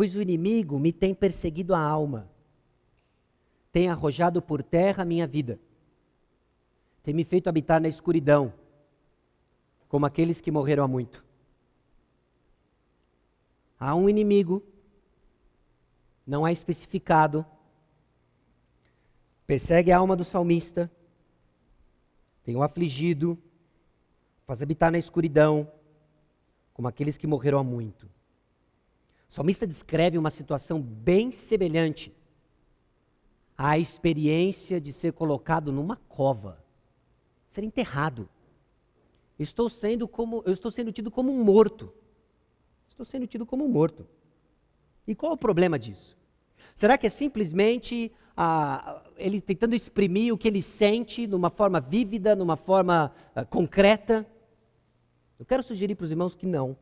Pois 0.00 0.16
o 0.16 0.22
inimigo 0.22 0.78
me 0.78 0.94
tem 0.94 1.14
perseguido 1.14 1.74
a 1.74 1.78
alma. 1.78 2.26
tem 3.70 3.90
arrojado 3.90 4.40
por 4.40 4.62
terra 4.62 5.02
a 5.02 5.04
minha 5.04 5.26
vida, 5.26 5.60
tem 7.02 7.12
me 7.12 7.22
feito 7.22 7.48
habitar 7.48 7.82
na 7.82 7.86
escuridão, 7.86 8.50
como 9.90 10.06
aqueles 10.06 10.40
que 10.40 10.50
morreram 10.50 10.84
há 10.84 10.88
muito. 10.88 11.22
Há 13.78 13.94
um 13.94 14.08
inimigo, 14.08 14.62
não 16.26 16.48
é 16.48 16.50
especificado, 16.50 17.44
persegue 19.46 19.92
a 19.92 19.98
alma 19.98 20.16
do 20.16 20.24
salmista, 20.24 20.90
tem 22.42 22.56
o 22.56 22.62
afligido, 22.62 23.36
faz 24.46 24.62
habitar 24.62 24.90
na 24.90 24.96
escuridão, 24.96 25.70
como 26.72 26.88
aqueles 26.88 27.18
que 27.18 27.26
morreram 27.26 27.58
há 27.58 27.62
muito. 27.62 28.08
O 29.30 29.32
salmista 29.32 29.64
descreve 29.64 30.18
uma 30.18 30.28
situação 30.28 30.82
bem 30.82 31.30
semelhante 31.30 32.12
à 33.56 33.78
experiência 33.78 34.80
de 34.80 34.92
ser 34.92 35.12
colocado 35.12 35.70
numa 35.70 35.94
cova, 35.94 36.60
ser 37.48 37.62
enterrado. 37.62 38.28
estou 39.38 39.70
sendo 39.70 40.08
como, 40.08 40.42
eu 40.44 40.52
estou 40.52 40.68
sendo 40.68 40.90
tido 40.90 41.12
como 41.12 41.30
um 41.30 41.44
morto. 41.44 41.92
Estou 42.88 43.04
sendo 43.04 43.24
tido 43.24 43.46
como 43.46 43.64
um 43.64 43.68
morto. 43.68 44.04
E 45.06 45.14
qual 45.14 45.30
é 45.30 45.34
o 45.36 45.38
problema 45.38 45.78
disso? 45.78 46.18
Será 46.74 46.98
que 46.98 47.06
é 47.06 47.10
simplesmente 47.10 48.10
ah, 48.36 49.00
ele 49.16 49.40
tentando 49.40 49.76
exprimir 49.76 50.34
o 50.34 50.38
que 50.38 50.48
ele 50.48 50.60
sente 50.60 51.28
numa 51.28 51.50
forma 51.50 51.80
vívida, 51.80 52.34
numa 52.34 52.56
forma 52.56 53.12
ah, 53.32 53.44
concreta? 53.44 54.26
Eu 55.38 55.46
quero 55.46 55.62
sugerir 55.62 55.94
para 55.94 56.04
os 56.04 56.10
irmãos 56.10 56.34
que 56.34 56.46
não. 56.46 56.76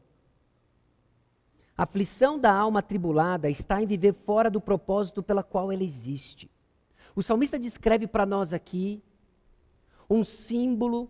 A 1.78 1.84
aflição 1.84 2.36
da 2.36 2.52
alma 2.52 2.80
atribulada 2.80 3.48
está 3.48 3.80
em 3.80 3.86
viver 3.86 4.12
fora 4.12 4.50
do 4.50 4.60
propósito 4.60 5.22
pela 5.22 5.44
qual 5.44 5.70
ela 5.70 5.84
existe. 5.84 6.50
O 7.14 7.22
salmista 7.22 7.56
descreve 7.56 8.08
para 8.08 8.26
nós 8.26 8.52
aqui 8.52 9.00
um 10.10 10.24
símbolo, 10.24 11.08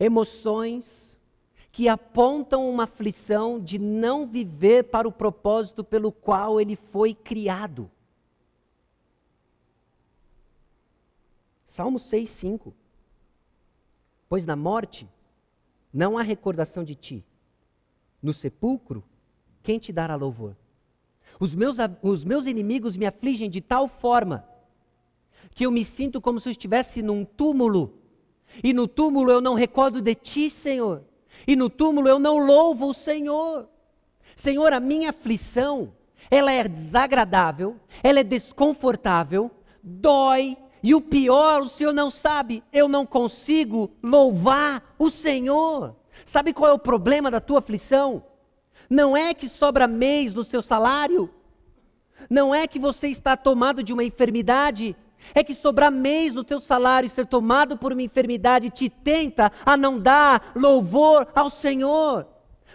emoções 0.00 1.20
que 1.70 1.90
apontam 1.90 2.70
uma 2.70 2.84
aflição 2.84 3.60
de 3.60 3.78
não 3.78 4.26
viver 4.26 4.84
para 4.84 5.06
o 5.06 5.12
propósito 5.12 5.84
pelo 5.84 6.10
qual 6.10 6.58
ele 6.58 6.74
foi 6.74 7.12
criado. 7.12 7.90
Salmo 11.66 11.98
6, 11.98 12.30
5. 12.30 12.74
Pois 14.26 14.46
na 14.46 14.56
morte 14.56 15.06
não 15.92 16.16
há 16.16 16.22
recordação 16.22 16.82
de 16.82 16.94
ti. 16.94 17.24
No 18.22 18.32
sepulcro, 18.32 19.04
quem 19.62 19.78
te 19.78 19.92
dará 19.92 20.14
louvor? 20.14 20.56
Os 21.40 21.54
meus, 21.54 21.76
os 22.02 22.24
meus 22.24 22.46
inimigos 22.46 22.96
me 22.96 23.06
afligem 23.06 23.48
de 23.48 23.60
tal 23.60 23.88
forma 23.88 24.44
que 25.54 25.64
eu 25.64 25.70
me 25.70 25.84
sinto 25.84 26.20
como 26.20 26.40
se 26.40 26.48
eu 26.48 26.50
estivesse 26.52 27.02
num 27.02 27.24
túmulo. 27.24 27.94
E 28.62 28.72
no 28.72 28.88
túmulo 28.88 29.30
eu 29.30 29.40
não 29.40 29.54
recordo 29.54 30.00
de 30.00 30.14
ti, 30.14 30.50
Senhor. 30.50 31.04
E 31.46 31.54
no 31.54 31.70
túmulo 31.70 32.08
eu 32.08 32.18
não 32.18 32.38
louvo 32.38 32.90
o 32.90 32.94
Senhor. 32.94 33.68
Senhor, 34.34 34.72
a 34.72 34.80
minha 34.80 35.10
aflição, 35.10 35.92
ela 36.30 36.52
é 36.52 36.66
desagradável, 36.66 37.76
ela 38.02 38.20
é 38.20 38.24
desconfortável, 38.24 39.50
dói, 39.82 40.56
e 40.82 40.94
o 40.94 41.00
pior, 41.00 41.62
o 41.62 41.68
Senhor 41.68 41.92
não 41.92 42.10
sabe, 42.10 42.62
eu 42.72 42.88
não 42.88 43.04
consigo 43.04 43.90
louvar 44.02 44.94
o 44.98 45.10
Senhor. 45.10 45.96
Sabe 46.24 46.52
qual 46.52 46.70
é 46.70 46.74
o 46.74 46.78
problema 46.78 47.30
da 47.30 47.40
tua 47.40 47.58
aflição? 47.58 48.22
Não 48.88 49.16
é 49.16 49.34
que 49.34 49.48
sobra 49.48 49.86
mês 49.86 50.32
no 50.32 50.42
seu 50.42 50.62
salário, 50.62 51.30
não 52.28 52.54
é 52.54 52.66
que 52.66 52.78
você 52.78 53.08
está 53.08 53.36
tomado 53.36 53.82
de 53.82 53.92
uma 53.92 54.02
enfermidade, 54.02 54.96
é 55.34 55.44
que 55.44 55.54
sobrar 55.54 55.92
mês 55.92 56.34
no 56.34 56.44
teu 56.44 56.60
salário 56.60 57.06
e 57.06 57.10
ser 57.10 57.26
tomado 57.26 57.76
por 57.76 57.92
uma 57.92 58.02
enfermidade 58.02 58.70
te 58.70 58.88
tenta 58.88 59.52
a 59.64 59.76
não 59.76 59.98
dar 59.98 60.52
louvor 60.54 61.28
ao 61.34 61.50
Senhor. 61.50 62.26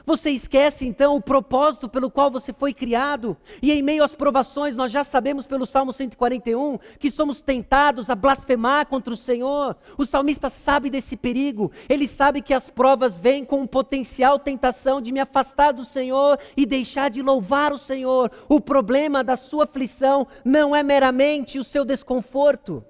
Você 0.06 0.32
esquece 0.32 0.86
então 0.86 1.16
o 1.16 1.22
propósito 1.22 1.88
pelo 1.88 2.12
qual 2.12 2.30
você 2.30 2.52
foi 2.52 2.74
criado, 2.74 3.38
e 3.62 3.72
em 3.72 3.82
meio 3.82 4.04
às 4.04 4.14
provações, 4.14 4.76
nós 4.76 4.92
já 4.92 5.02
sabemos 5.02 5.48
pelo 5.48 5.66
Salmo 5.66 5.94
141 5.94 6.78
que 7.00 7.10
somos 7.10 7.40
tentados 7.40 8.10
a 8.10 8.16
blasfemar 8.16 8.86
contra 8.88 9.14
o 9.14 9.18
Senhor. 9.18 9.78
O 9.98 10.06
salmista 10.06 10.50
sabe 10.50 10.90
desse 10.90 11.16
perigo, 11.16 11.72
ele 11.88 12.06
sabe 12.06 12.42
que 12.42 12.54
as 12.54 12.70
provas 12.70 13.18
vêm 13.18 13.46
com 13.46 13.66
potencial 13.66 14.38
tentação 14.38 15.02
de 15.02 15.12
me 15.14 15.22
afastar 15.22 15.72
do 15.72 15.86
Senhor 15.86 16.38
e 16.58 16.66
deixar 16.66 17.10
de 17.10 17.22
louvar 17.22 17.72
o 17.72 17.78
Senhor. 17.78 18.30
O 18.50 18.60
problema 18.60 19.24
da 19.24 19.38
sua 19.38 19.64
aflição 19.64 20.28
não 20.44 20.76
é 20.76 20.84
meramente 20.84 21.58
o 21.58 21.64
seu 21.64 21.86
desconforto. 21.86 22.84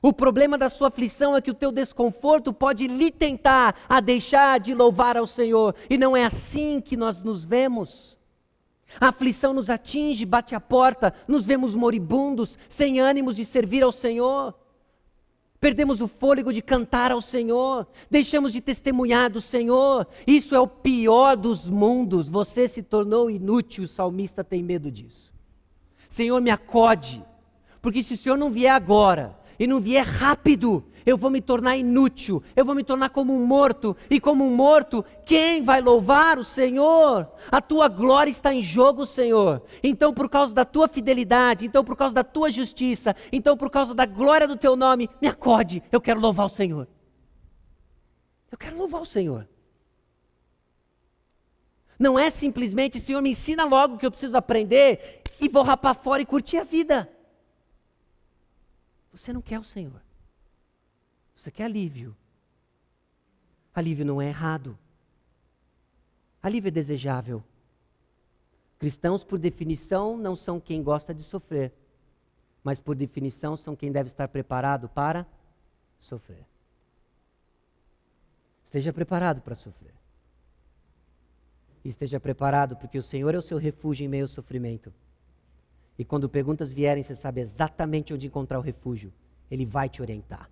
O 0.00 0.12
problema 0.12 0.56
da 0.56 0.68
sua 0.68 0.88
aflição 0.88 1.36
é 1.36 1.40
que 1.40 1.50
o 1.50 1.54
teu 1.54 1.72
desconforto 1.72 2.52
pode 2.52 2.86
lhe 2.86 3.10
tentar 3.10 3.74
a 3.88 4.00
deixar 4.00 4.60
de 4.60 4.74
louvar 4.74 5.16
ao 5.16 5.26
Senhor, 5.26 5.74
e 5.90 5.98
não 5.98 6.16
é 6.16 6.24
assim 6.24 6.80
que 6.80 6.96
nós 6.96 7.22
nos 7.22 7.44
vemos. 7.44 8.18
A 9.00 9.08
aflição 9.08 9.52
nos 9.52 9.68
atinge, 9.68 10.24
bate 10.24 10.54
a 10.54 10.60
porta, 10.60 11.12
nos 11.26 11.44
vemos 11.44 11.74
moribundos, 11.74 12.58
sem 12.68 13.00
ânimos 13.00 13.36
de 13.36 13.44
servir 13.44 13.82
ao 13.82 13.92
Senhor. 13.92 14.54
Perdemos 15.60 16.00
o 16.00 16.06
fôlego 16.06 16.52
de 16.52 16.62
cantar 16.62 17.10
ao 17.10 17.20
Senhor, 17.20 17.86
deixamos 18.08 18.52
de 18.52 18.60
testemunhar 18.60 19.28
do 19.28 19.40
Senhor. 19.40 20.06
Isso 20.24 20.54
é 20.54 20.60
o 20.60 20.68
pior 20.68 21.36
dos 21.36 21.68
mundos. 21.68 22.28
Você 22.28 22.68
se 22.68 22.82
tornou 22.82 23.28
inútil, 23.28 23.84
o 23.84 23.88
salmista 23.88 24.44
tem 24.44 24.62
medo 24.62 24.90
disso. 24.90 25.32
Senhor, 26.08 26.40
me 26.40 26.50
acode, 26.50 27.22
porque 27.82 28.02
se 28.02 28.14
o 28.14 28.16
Senhor 28.16 28.38
não 28.38 28.50
vier 28.50 28.72
agora, 28.72 29.36
e 29.58 29.66
não 29.66 29.80
vier 29.80 30.04
rápido, 30.04 30.84
eu 31.04 31.16
vou 31.16 31.30
me 31.30 31.40
tornar 31.40 31.76
inútil, 31.76 32.42
eu 32.54 32.64
vou 32.64 32.74
me 32.74 32.84
tornar 32.84 33.08
como 33.08 33.34
um 33.34 33.44
morto, 33.44 33.96
e 34.10 34.20
como 34.20 34.44
um 34.44 34.54
morto, 34.54 35.04
quem 35.24 35.62
vai 35.62 35.80
louvar 35.80 36.38
o 36.38 36.44
Senhor? 36.44 37.26
A 37.50 37.60
tua 37.60 37.88
glória 37.88 38.30
está 38.30 38.52
em 38.52 38.62
jogo, 38.62 39.06
Senhor. 39.06 39.62
Então, 39.82 40.12
por 40.12 40.28
causa 40.28 40.54
da 40.54 40.64
tua 40.64 40.86
fidelidade, 40.86 41.64
então, 41.66 41.82
por 41.82 41.96
causa 41.96 42.14
da 42.14 42.22
tua 42.22 42.50
justiça, 42.50 43.16
então, 43.32 43.56
por 43.56 43.70
causa 43.70 43.94
da 43.94 44.04
glória 44.04 44.46
do 44.46 44.56
teu 44.56 44.76
nome, 44.76 45.08
me 45.20 45.28
acorde, 45.28 45.82
eu 45.90 46.00
quero 46.00 46.20
louvar 46.20 46.46
o 46.46 46.50
Senhor. 46.50 46.86
Eu 48.50 48.58
quero 48.58 48.76
louvar 48.76 49.02
o 49.02 49.06
Senhor. 49.06 49.48
Não 51.98 52.18
é 52.18 52.30
simplesmente, 52.30 53.00
Senhor, 53.00 53.20
me 53.20 53.30
ensina 53.30 53.64
logo 53.64 53.98
que 53.98 54.06
eu 54.06 54.10
preciso 54.10 54.36
aprender 54.36 55.22
e 55.40 55.48
vou 55.48 55.62
rapar 55.62 55.94
fora 55.94 56.22
e 56.22 56.26
curtir 56.26 56.58
a 56.58 56.64
vida. 56.64 57.10
Você 59.18 59.32
não 59.32 59.42
quer 59.42 59.58
o 59.58 59.64
Senhor. 59.64 60.00
Você 61.34 61.50
quer 61.50 61.64
alívio. 61.64 62.16
Alívio 63.74 64.04
não 64.04 64.22
é 64.22 64.28
errado. 64.28 64.78
Alívio 66.40 66.68
é 66.68 66.70
desejável. 66.70 67.42
Cristãos, 68.78 69.24
por 69.24 69.36
definição, 69.36 70.16
não 70.16 70.36
são 70.36 70.60
quem 70.60 70.84
gosta 70.84 71.12
de 71.12 71.24
sofrer, 71.24 71.72
mas 72.62 72.80
por 72.80 72.94
definição 72.94 73.56
são 73.56 73.74
quem 73.74 73.90
deve 73.90 74.06
estar 74.06 74.28
preparado 74.28 74.88
para 74.88 75.26
sofrer. 75.98 76.46
Esteja 78.62 78.92
preparado 78.92 79.42
para 79.42 79.56
sofrer. 79.56 79.94
esteja 81.84 82.20
preparado, 82.20 82.76
porque 82.76 82.98
o 82.98 83.02
Senhor 83.02 83.34
é 83.34 83.38
o 83.38 83.42
seu 83.42 83.58
refúgio 83.58 84.04
em 84.04 84.08
meio 84.08 84.24
ao 84.24 84.28
sofrimento. 84.28 84.92
E 85.98 86.04
quando 86.04 86.28
perguntas 86.28 86.72
vierem, 86.72 87.02
você 87.02 87.14
sabe 87.14 87.40
exatamente 87.40 88.14
onde 88.14 88.28
encontrar 88.28 88.58
o 88.58 88.62
refúgio. 88.62 89.12
Ele 89.50 89.66
vai 89.66 89.88
te 89.88 90.00
orientar. 90.00 90.48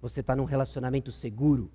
Você 0.00 0.20
está 0.20 0.34
num 0.34 0.44
relacionamento 0.44 1.12
seguro 1.12 1.70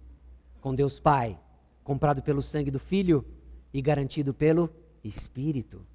com 0.60 0.73
Deus 0.73 0.99
Pai, 0.99 1.39
comprado 1.84 2.23
pelo 2.23 2.41
sangue 2.41 2.71
do 2.71 2.80
Filho 2.80 3.23
e 3.71 3.82
garantido 3.82 4.34
pelo 4.34 4.69
Espírito. 5.04 5.86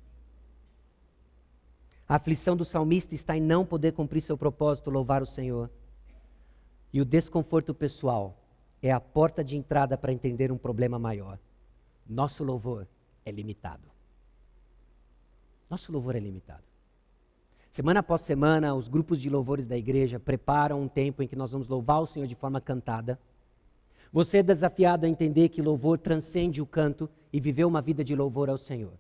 A 2.09 2.17
aflição 2.17 2.57
do 2.57 2.65
salmista 2.65 3.17
está 3.17 3.37
em 3.37 3.41
não 3.41 3.67
poder 3.67 3.93
cumprir 3.93 4.21
seu 4.21 4.39
propósito, 4.39 4.91
louvar 4.91 5.23
o 5.23 5.27
Senhor. 5.27 5.69
E 6.93 7.01
o 7.01 7.05
desconforto 7.05 7.75
pessoal 7.75 8.37
é 8.81 8.93
a 8.93 9.01
porta 9.01 9.43
de 9.43 9.57
entrada 9.57 9.99
para 9.99 10.13
entender 10.13 10.53
um 10.53 10.59
problema 10.59 10.99
maior. 10.99 11.39
Nosso 12.09 12.45
louvor 12.45 12.87
é 13.25 13.31
limitado. 13.31 13.90
Nosso 15.71 15.93
louvor 15.93 16.17
é 16.17 16.19
limitado. 16.19 16.65
Semana 17.71 18.01
após 18.01 18.23
semana, 18.23 18.75
os 18.75 18.89
grupos 18.89 19.21
de 19.21 19.31
louvores 19.31 19.65
da 19.65 19.77
igreja 19.77 20.19
preparam 20.19 20.83
um 20.83 20.89
tempo 20.89 21.23
em 21.23 21.29
que 21.29 21.37
nós 21.37 21.53
vamos 21.53 21.69
louvar 21.69 22.03
o 22.03 22.07
Senhor 22.07 22.27
de 22.27 22.35
forma 22.35 22.61
cantada. 22.61 23.17
Você 24.13 24.39
é 24.39 24.43
desafiado 24.43 25.07
a 25.07 25.09
entender 25.09 25.49
que 25.51 25.63
louvor 25.63 25.97
transcende 25.97 26.61
o 26.61 26.67
canto 26.67 27.09
e 27.33 27.39
viver 27.39 27.65
uma 27.65 27.81
vida 27.81 28.03
de 28.03 28.17
louvor 28.17 28.51
ao 28.51 28.59
Senhor. 28.59 28.93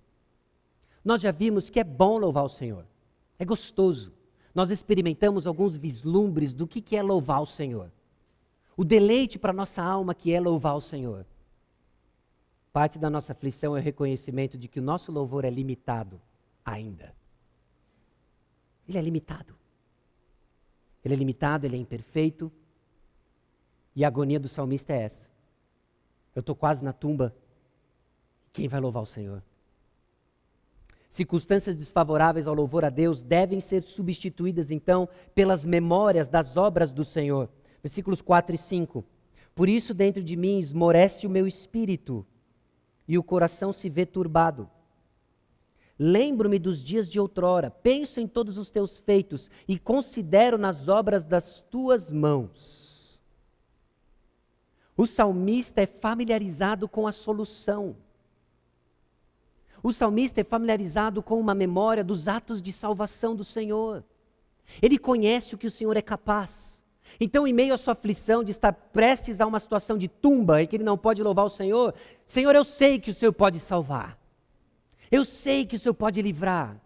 Nós 1.04 1.20
já 1.20 1.32
vimos 1.32 1.68
que 1.68 1.80
é 1.80 1.84
bom 1.84 2.18
louvar 2.18 2.44
o 2.44 2.48
Senhor, 2.48 2.86
é 3.36 3.44
gostoso. 3.44 4.12
Nós 4.54 4.70
experimentamos 4.70 5.48
alguns 5.48 5.76
vislumbres 5.76 6.54
do 6.54 6.68
que 6.68 6.96
é 6.96 7.02
louvar 7.02 7.42
o 7.42 7.46
Senhor. 7.46 7.90
O 8.76 8.84
deleite 8.84 9.38
para 9.38 9.52
nossa 9.52 9.82
alma 9.82 10.14
que 10.14 10.32
é 10.32 10.38
louvar 10.38 10.76
o 10.76 10.80
Senhor. 10.80 11.26
Parte 12.72 12.98
da 12.98 13.10
nossa 13.10 13.32
aflição 13.32 13.76
é 13.76 13.80
o 13.80 13.82
reconhecimento 13.82 14.56
de 14.56 14.68
que 14.68 14.78
o 14.78 14.82
nosso 14.82 15.10
louvor 15.10 15.44
é 15.44 15.50
limitado 15.50 16.20
ainda. 16.64 17.14
Ele 18.88 18.98
é 18.98 19.02
limitado. 19.02 19.54
Ele 21.04 21.14
é 21.14 21.16
limitado, 21.16 21.66
ele 21.66 21.76
é 21.76 21.78
imperfeito. 21.78 22.50
E 23.94 24.04
a 24.04 24.08
agonia 24.08 24.38
do 24.40 24.48
salmista 24.48 24.92
é 24.92 25.02
essa. 25.02 25.28
Eu 26.34 26.40
estou 26.40 26.54
quase 26.54 26.84
na 26.84 26.92
tumba. 26.92 27.34
Quem 28.52 28.68
vai 28.68 28.80
louvar 28.80 29.02
o 29.02 29.06
Senhor? 29.06 29.42
Circunstâncias 31.08 31.74
desfavoráveis 31.74 32.46
ao 32.46 32.54
louvor 32.54 32.84
a 32.84 32.90
Deus 32.90 33.20
devem 33.20 33.60
ser 33.60 33.82
substituídas, 33.82 34.70
então, 34.70 35.08
pelas 35.34 35.66
memórias 35.66 36.28
das 36.28 36.56
obras 36.56 36.92
do 36.92 37.04
Senhor. 37.04 37.48
Versículos 37.82 38.22
4 38.22 38.54
e 38.54 38.58
5. 38.58 39.04
Por 39.54 39.68
isso, 39.68 39.92
dentro 39.92 40.22
de 40.22 40.36
mim 40.36 40.58
esmorece 40.58 41.26
o 41.26 41.30
meu 41.30 41.46
espírito, 41.46 42.24
e 43.08 43.18
o 43.18 43.24
coração 43.24 43.72
se 43.72 43.88
vê 43.88 44.06
turbado. 44.06 44.70
Lembro-me 46.02 46.58
dos 46.58 46.82
dias 46.82 47.10
de 47.10 47.20
outrora, 47.20 47.70
penso 47.70 48.20
em 48.20 48.26
todos 48.26 48.56
os 48.56 48.70
teus 48.70 48.98
feitos 49.00 49.50
e 49.68 49.78
considero 49.78 50.56
nas 50.56 50.88
obras 50.88 51.26
das 51.26 51.60
tuas 51.60 52.10
mãos. 52.10 53.20
O 54.96 55.06
salmista 55.06 55.82
é 55.82 55.86
familiarizado 55.86 56.88
com 56.88 57.06
a 57.06 57.12
solução. 57.12 57.94
O 59.82 59.92
salmista 59.92 60.40
é 60.40 60.44
familiarizado 60.44 61.22
com 61.22 61.38
uma 61.38 61.54
memória 61.54 62.02
dos 62.02 62.28
atos 62.28 62.62
de 62.62 62.72
salvação 62.72 63.36
do 63.36 63.44
Senhor. 63.44 64.02
Ele 64.80 64.96
conhece 64.96 65.54
o 65.54 65.58
que 65.58 65.66
o 65.66 65.70
Senhor 65.70 65.98
é 65.98 66.02
capaz. 66.02 66.82
Então, 67.20 67.46
em 67.46 67.52
meio 67.52 67.74
à 67.74 67.76
sua 67.76 67.92
aflição 67.92 68.42
de 68.42 68.52
estar 68.52 68.72
prestes 68.72 69.38
a 69.38 69.46
uma 69.46 69.60
situação 69.60 69.98
de 69.98 70.08
tumba 70.08 70.62
em 70.62 70.66
que 70.66 70.76
ele 70.76 70.84
não 70.84 70.96
pode 70.96 71.22
louvar 71.22 71.44
o 71.44 71.50
Senhor, 71.50 71.94
Senhor, 72.26 72.54
eu 72.54 72.64
sei 72.64 72.98
que 72.98 73.10
o 73.10 73.14
Senhor 73.14 73.34
pode 73.34 73.60
salvar. 73.60 74.19
Eu 75.10 75.24
sei 75.24 75.66
que 75.66 75.76
o 75.76 75.78
Senhor 75.78 75.94
pode 75.94 76.22
livrar. 76.22 76.80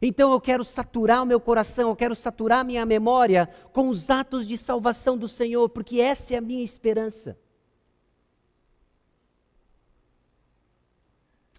Então 0.00 0.32
eu 0.32 0.40
quero 0.40 0.64
saturar 0.64 1.22
o 1.22 1.26
meu 1.26 1.40
coração, 1.40 1.88
eu 1.88 1.96
quero 1.96 2.14
saturar 2.14 2.64
minha 2.64 2.84
memória 2.86 3.48
com 3.72 3.88
os 3.88 4.10
atos 4.10 4.46
de 4.46 4.56
salvação 4.56 5.16
do 5.16 5.26
Senhor, 5.26 5.68
porque 5.68 6.00
essa 6.00 6.34
é 6.34 6.38
a 6.38 6.40
minha 6.40 6.62
esperança. 6.62 7.38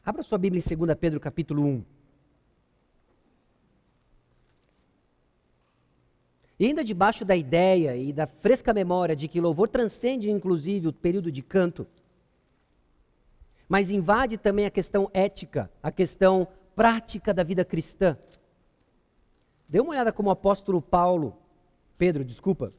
Abra 0.05 0.23
sua 0.23 0.37
Bíblia 0.37 0.63
em 0.65 0.75
2 0.75 0.97
Pedro 0.97 1.19
capítulo 1.19 1.63
1. 1.63 1.83
E 6.59 6.65
ainda 6.65 6.83
debaixo 6.83 7.23
da 7.23 7.35
ideia 7.35 7.95
e 7.95 8.11
da 8.11 8.27
fresca 8.27 8.73
memória 8.73 9.15
de 9.15 9.27
que 9.27 9.39
louvor 9.39 9.69
transcende 9.69 10.29
inclusive 10.29 10.87
o 10.87 10.93
período 10.93 11.31
de 11.31 11.41
canto, 11.41 11.87
mas 13.69 13.91
invade 13.91 14.35
também 14.35 14.65
a 14.65 14.71
questão 14.71 15.11
ética, 15.13 15.71
a 15.81 15.91
questão 15.91 16.47
prática 16.75 17.31
da 17.31 17.43
vida 17.43 17.63
cristã. 17.63 18.17
Dê 19.67 19.79
uma 19.79 19.91
olhada 19.91 20.11
como 20.11 20.29
o 20.29 20.31
apóstolo 20.31 20.81
Paulo, 20.81 21.37
Pedro, 21.95 22.25
desculpa, 22.25 22.73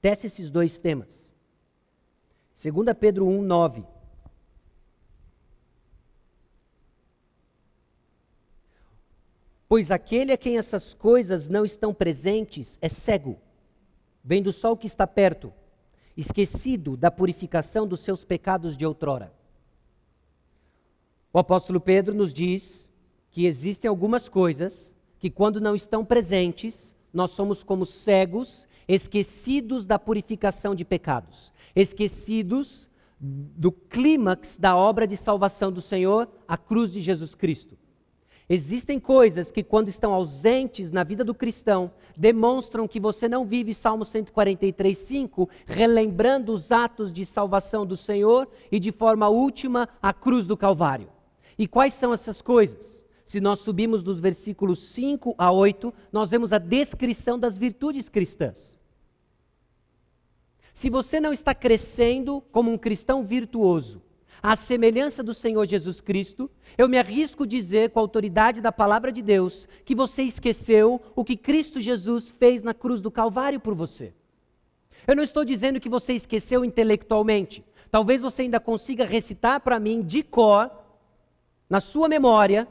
tece 0.00 0.28
esses 0.28 0.52
dois 0.52 0.78
temas. 0.78 1.34
2 2.54 2.96
Pedro 2.96 3.26
1, 3.26 3.42
9. 3.42 3.84
Pois 9.68 9.90
aquele 9.90 10.30
a 10.30 10.36
quem 10.36 10.56
essas 10.56 10.94
coisas 10.94 11.48
não 11.48 11.64
estão 11.64 11.92
presentes 11.92 12.78
é 12.80 12.88
cego, 12.88 13.36
vendo 14.22 14.52
só 14.52 14.70
o 14.70 14.76
que 14.76 14.86
está 14.86 15.04
perto, 15.08 15.52
esquecido 16.16 16.96
da 16.96 17.10
purificação 17.10 17.84
dos 17.84 17.98
seus 17.98 18.24
pecados 18.24 18.76
de 18.76 18.86
outrora. 18.86 19.32
O 21.34 21.38
apóstolo 21.40 21.80
Pedro 21.80 22.14
nos 22.14 22.32
diz 22.32 22.88
que 23.32 23.44
existem 23.44 23.88
algumas 23.88 24.28
coisas 24.28 24.94
que, 25.18 25.28
quando 25.28 25.60
não 25.60 25.74
estão 25.74 26.04
presentes, 26.04 26.94
nós 27.12 27.32
somos 27.32 27.64
como 27.64 27.84
cegos, 27.84 28.68
esquecidos 28.86 29.84
da 29.84 29.98
purificação 29.98 30.76
de 30.76 30.84
pecados, 30.84 31.52
esquecidos 31.74 32.88
do 33.18 33.72
clímax 33.72 34.58
da 34.58 34.76
obra 34.76 35.08
de 35.08 35.16
salvação 35.16 35.72
do 35.72 35.80
Senhor, 35.80 36.28
a 36.46 36.56
cruz 36.56 36.92
de 36.92 37.00
Jesus 37.00 37.34
Cristo. 37.34 37.76
Existem 38.48 39.00
coisas 39.00 39.50
que, 39.50 39.64
quando 39.64 39.88
estão 39.88 40.14
ausentes 40.14 40.92
na 40.92 41.02
vida 41.02 41.24
do 41.24 41.34
cristão, 41.34 41.90
demonstram 42.16 42.86
que 42.86 43.00
você 43.00 43.28
não 43.28 43.44
vive 43.44 43.74
Salmo 43.74 44.04
143, 44.04 44.96
5, 44.96 45.48
relembrando 45.66 46.52
os 46.52 46.70
atos 46.70 47.12
de 47.12 47.26
salvação 47.26 47.84
do 47.84 47.96
Senhor 47.96 48.46
e, 48.70 48.78
de 48.78 48.92
forma 48.92 49.28
última, 49.28 49.88
a 50.00 50.12
cruz 50.12 50.46
do 50.46 50.56
Calvário. 50.56 51.13
E 51.58 51.66
quais 51.66 51.94
são 51.94 52.12
essas 52.12 52.42
coisas? 52.42 53.04
Se 53.24 53.40
nós 53.40 53.60
subimos 53.60 54.02
dos 54.02 54.20
versículos 54.20 54.80
5 54.80 55.34
a 55.38 55.50
8, 55.50 55.92
nós 56.12 56.30
vemos 56.30 56.52
a 56.52 56.58
descrição 56.58 57.38
das 57.38 57.56
virtudes 57.56 58.08
cristãs. 58.08 58.78
Se 60.74 60.90
você 60.90 61.20
não 61.20 61.32
está 61.32 61.54
crescendo 61.54 62.42
como 62.52 62.70
um 62.70 62.76
cristão 62.76 63.24
virtuoso, 63.24 64.02
à 64.42 64.56
semelhança 64.56 65.22
do 65.22 65.32
Senhor 65.32 65.66
Jesus 65.66 66.02
Cristo, 66.02 66.50
eu 66.76 66.86
me 66.86 66.98
arrisco 66.98 67.46
dizer 67.46 67.90
com 67.90 67.98
a 67.98 68.02
autoridade 68.02 68.60
da 68.60 68.70
palavra 68.70 69.10
de 69.10 69.22
Deus 69.22 69.66
que 69.86 69.94
você 69.94 70.22
esqueceu 70.22 71.00
o 71.16 71.24
que 71.24 71.34
Cristo 71.34 71.80
Jesus 71.80 72.34
fez 72.38 72.62
na 72.62 72.74
cruz 72.74 73.00
do 73.00 73.10
Calvário 73.10 73.58
por 73.58 73.74
você. 73.74 74.12
Eu 75.06 75.16
não 75.16 75.22
estou 75.22 75.46
dizendo 75.46 75.80
que 75.80 75.88
você 75.88 76.12
esqueceu 76.12 76.62
intelectualmente. 76.62 77.64
Talvez 77.90 78.20
você 78.20 78.42
ainda 78.42 78.60
consiga 78.60 79.06
recitar 79.06 79.60
para 79.60 79.80
mim 79.80 80.02
de 80.02 80.22
cor, 80.22 80.70
na 81.68 81.80
sua 81.80 82.08
memória, 82.08 82.68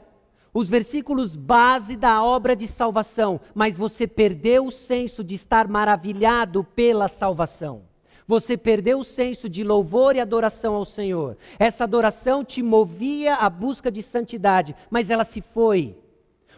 os 0.52 0.68
versículos 0.68 1.34
base 1.34 1.96
da 1.96 2.22
obra 2.22 2.54
de 2.54 2.68
salvação, 2.68 3.40
mas 3.54 3.76
você 3.76 4.06
perdeu 4.06 4.66
o 4.66 4.70
senso 4.70 5.24
de 5.24 5.34
estar 5.34 5.66
maravilhado 5.66 6.62
pela 6.62 7.08
salvação. 7.08 7.82
Você 8.26 8.56
perdeu 8.56 9.00
o 9.00 9.04
senso 9.04 9.48
de 9.48 9.62
louvor 9.62 10.16
e 10.16 10.20
adoração 10.20 10.74
ao 10.74 10.84
Senhor. 10.84 11.36
Essa 11.58 11.84
adoração 11.84 12.44
te 12.44 12.62
movia 12.62 13.34
à 13.34 13.50
busca 13.50 13.90
de 13.90 14.02
santidade, 14.02 14.74
mas 14.88 15.10
ela 15.10 15.24
se 15.24 15.40
foi. 15.40 15.98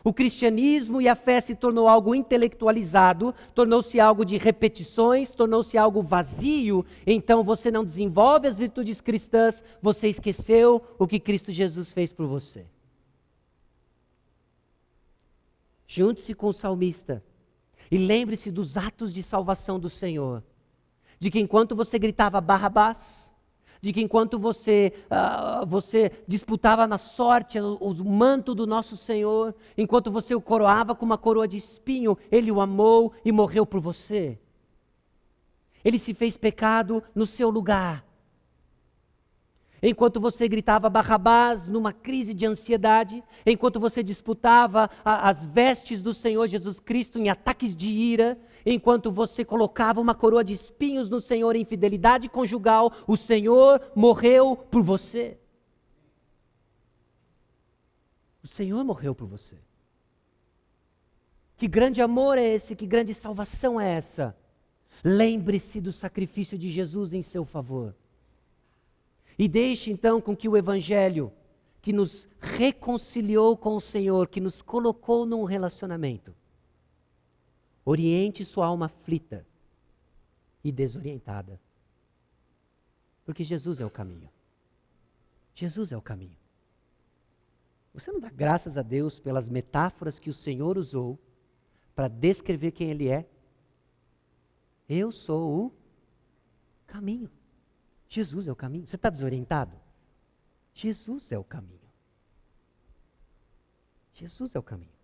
O 0.07 0.13
cristianismo 0.13 1.03
e 1.03 1.09
a 1.09 1.17
fé 1.17 1.41
se 1.41 1.57
tornou 1.57 1.89
algo 1.89 2.15
intelectualizado, 2.15 3.35
tornou-se 3.53 3.99
algo 3.99 4.25
de 4.25 4.37
repetições, 4.37 5.33
tornou-se 5.33 5.77
algo 5.77 6.01
vazio. 6.01 6.87
Então 7.05 7.43
você 7.43 7.73
não 7.73 7.85
desenvolve 7.85 8.47
as 8.47 8.57
virtudes 8.57 9.01
cristãs, 9.01 9.65
você 9.83 10.07
esqueceu 10.07 10.81
o 10.97 11.09
que 11.09 11.19
Cristo 11.19 11.51
Jesus 11.51 11.93
fez 11.93 12.13
por 12.13 12.29
você. 12.29 12.67
Junte-se 15.89 16.35
com 16.35 16.47
o 16.47 16.53
salmista 16.53 17.21
e 17.91 17.99
lembre-se 17.99 18.53
dos 18.53 18.77
atos 18.77 19.13
de 19.13 19.25
salvação 19.25 19.77
do 19.77 19.89
Senhor 19.89 20.41
de 21.19 21.33
que 21.33 21.41
enquanto 21.41 21.75
você 21.75 21.99
gritava 21.99 22.41
Barrabás, 22.41 23.26
de 23.87 23.93
que 23.93 24.03
enquanto 24.03 24.37
você, 24.37 24.93
uh, 25.09 25.65
você 25.65 26.11
disputava 26.27 26.89
na 26.89 26.99
sorte 26.99 27.57
o, 27.61 27.77
o, 27.77 28.05
manto 28.05 28.53
do 28.53 28.67
nosso 28.67 28.97
Senhor, 28.97 29.55
enquanto 29.79 30.11
você 30.11 30.35
o 30.35 30.41
coroava 30.41 30.93
com 30.93 31.07
uma 31.07 31.17
coroa 31.17 31.47
de 31.47 31.57
espinho, 31.57 32.19
Ele 32.29 32.51
o 32.51 32.61
amou 32.61 33.13
e 33.25 33.31
morreu 33.31 33.65
por 33.65 33.81
você. 33.81 34.41
Ele 35.85 36.01
se 36.01 36.13
fez 36.15 36.37
pecado 36.37 37.01
no 37.15 37.25
seu 37.25 37.49
lugar. 37.49 38.05
Enquanto 39.89 40.19
você 40.19 40.49
gritava 40.49 40.91
Barrabás 40.91 41.69
numa 41.69 41.93
crise 41.93 42.35
de 42.35 42.45
ansiedade, 42.45 43.23
enquanto 43.47 43.79
você 43.79 44.03
disputava 44.03 44.91
a, 45.05 45.29
as 45.29 45.47
vestes 45.47 46.03
do 46.03 46.13
Senhor 46.13 46.49
Jesus 46.49 46.81
Cristo 46.81 47.21
em 47.21 47.29
ataques 47.29 47.77
de 47.77 47.89
ira, 47.89 48.37
enquanto 48.67 49.13
você 49.13 49.45
colocava 49.45 50.01
uma 50.01 50.13
coroa 50.13 50.43
de 50.43 50.53
espinhos 50.53 51.09
no 51.09 51.21
Senhor 51.21 51.55
em 51.55 51.65
fidelidade 51.65 52.29
conjugal, 52.29 52.93
o 53.07 53.17
Senhor 53.17 53.81
morreu 53.95 54.57
por 54.57 54.83
você. 54.83 55.39
O 58.43 58.49
Senhor 58.49 58.85
morreu 58.85 59.15
por 59.15 59.29
você. 59.29 59.57
Que 61.57 61.69
grande 61.69 62.03
amor 62.03 62.39
é 62.39 62.55
esse? 62.55 62.75
Que 62.75 62.89
grande 62.89 63.15
salvação 63.15 63.81
é 63.81 63.93
essa? 63.93 64.37
Lembre-se 65.05 65.81
do 65.81 65.93
sacrifício 65.93 66.59
de 66.59 66.71
Jesus 66.71 67.15
em 67.15 67.23
seu 67.23 67.45
favor. 67.45 67.95
E 69.39 69.49
deixe 69.49 69.91
então 69.91 70.21
com 70.21 70.37
que 70.37 70.49
o 70.49 70.57
Evangelho, 70.57 71.33
que 71.83 71.93
nos 71.93 72.29
reconciliou 72.41 73.57
com 73.57 73.77
o 73.77 73.81
Senhor, 73.81 74.29
que 74.29 74.41
nos 74.41 74.63
colocou 74.63 75.27
num 75.27 75.45
relacionamento, 75.45 76.35
Oriente 77.89 78.45
sua 78.45 78.67
alma 78.67 78.87
aflita 78.87 79.47
e 80.65 80.73
desorientada. 80.73 81.61
Porque 83.25 83.45
Jesus 83.45 83.81
é 83.81 83.87
o 83.87 83.91
caminho. 83.91 84.29
Jesus 85.55 85.93
é 85.93 85.97
o 85.97 86.03
caminho. 86.03 86.37
Você 87.95 88.11
não 88.11 88.19
dá 88.19 88.29
graças 88.29 88.77
a 88.77 88.83
Deus 88.83 89.21
pelas 89.21 89.49
metáforas 89.49 90.19
que 90.19 90.29
o 90.29 90.35
Senhor 90.35 90.77
usou 90.77 91.17
para 91.95 92.09
descrever 92.09 92.73
quem 92.73 92.91
Ele 92.91 93.09
é? 93.09 93.25
Eu 94.89 95.13
sou 95.13 95.67
o 95.67 95.73
caminho. 96.89 97.31
Jesus 98.09 98.47
é 98.49 98.53
o 98.53 98.57
caminho. 98.57 98.87
Você 98.87 98.97
está 98.97 99.11
desorientado? 99.11 99.77
Jesus 100.73 101.33
é 101.33 101.39
o 101.39 101.45
caminho. 101.45 101.81
Jesus 104.15 104.55
é 104.55 104.59
o 104.59 104.63
caminho. 104.63 104.97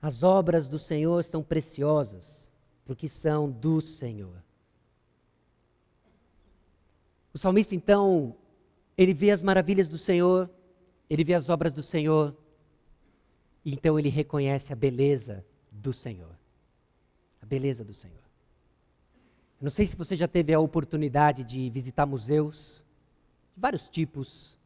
As 0.00 0.22
obras 0.22 0.68
do 0.68 0.78
Senhor 0.78 1.22
são 1.22 1.44
preciosas, 1.44 2.50
porque 2.84 3.06
são 3.06 3.48
do 3.48 3.80
Senhor. 3.80 4.42
O 7.32 7.38
salmista, 7.38 7.74
então, 7.74 8.36
ele 8.98 9.14
vê 9.14 9.30
as 9.30 9.42
maravilhas 9.42 9.88
do 9.88 9.96
Senhor, 9.96 10.50
ele 11.08 11.22
vê 11.22 11.34
as 11.34 11.48
obras 11.48 11.72
do 11.72 11.82
Senhor, 11.82 12.36
e 13.64 13.72
então 13.72 13.96
ele 13.96 14.08
reconhece 14.08 14.72
a 14.72 14.76
beleza 14.76 15.46
do 15.70 15.92
Senhor. 15.92 16.41
A 17.42 17.46
beleza 17.46 17.84
do 17.84 17.92
Senhor. 17.92 18.22
Eu 19.60 19.64
não 19.64 19.70
sei 19.70 19.84
se 19.86 19.96
você 19.96 20.16
já 20.16 20.26
teve 20.26 20.54
a 20.54 20.60
oportunidade 20.60 21.44
de 21.44 21.68
visitar 21.70 22.06
museus 22.06 22.84
de 23.54 23.60
vários 23.60 23.88
tipos. 23.88 24.58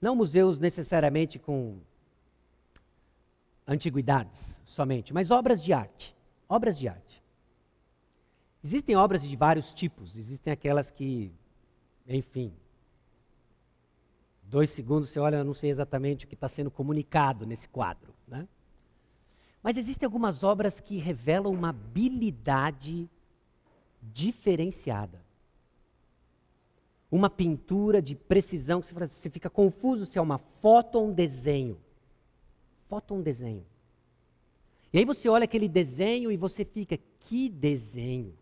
Não 0.00 0.14
museus 0.14 0.58
necessariamente 0.58 1.38
com 1.38 1.78
antiguidades 3.66 4.60
somente, 4.64 5.12
mas 5.12 5.30
obras 5.30 5.62
de 5.62 5.72
arte. 5.72 6.14
Obras 6.48 6.78
de 6.78 6.88
arte. 6.88 7.22
Existem 8.62 8.94
obras 8.96 9.22
de 9.22 9.36
vários 9.36 9.74
tipos. 9.74 10.16
Existem 10.16 10.52
aquelas 10.52 10.90
que, 10.90 11.32
enfim, 12.06 12.52
dois 14.44 14.70
segundos 14.70 15.08
você 15.08 15.18
olha, 15.18 15.36
eu 15.36 15.44
não 15.44 15.54
sei 15.54 15.70
exatamente 15.70 16.24
o 16.24 16.28
que 16.28 16.34
está 16.34 16.48
sendo 16.48 16.70
comunicado 16.70 17.44
nesse 17.44 17.68
quadro. 17.68 18.14
Né? 18.28 18.46
Mas 19.62 19.76
existem 19.76 20.06
algumas 20.06 20.42
obras 20.42 20.80
que 20.80 20.96
revelam 20.96 21.52
uma 21.52 21.68
habilidade 21.68 23.08
diferenciada. 24.02 25.22
Uma 27.10 27.30
pintura 27.30 28.02
de 28.02 28.16
precisão 28.16 28.80
que 28.80 28.92
você 28.92 29.30
fica 29.30 29.48
confuso 29.48 30.04
se 30.04 30.18
é 30.18 30.20
uma 30.20 30.38
foto 30.38 30.96
ou 30.96 31.08
um 31.08 31.12
desenho. 31.12 31.78
Foto 32.88 33.12
ou 33.12 33.20
um 33.20 33.22
desenho. 33.22 33.64
E 34.92 34.98
aí 34.98 35.04
você 35.04 35.28
olha 35.28 35.44
aquele 35.44 35.68
desenho 35.68 36.32
e 36.32 36.36
você 36.36 36.64
fica, 36.64 36.98
que 37.20 37.48
desenho! 37.48 38.36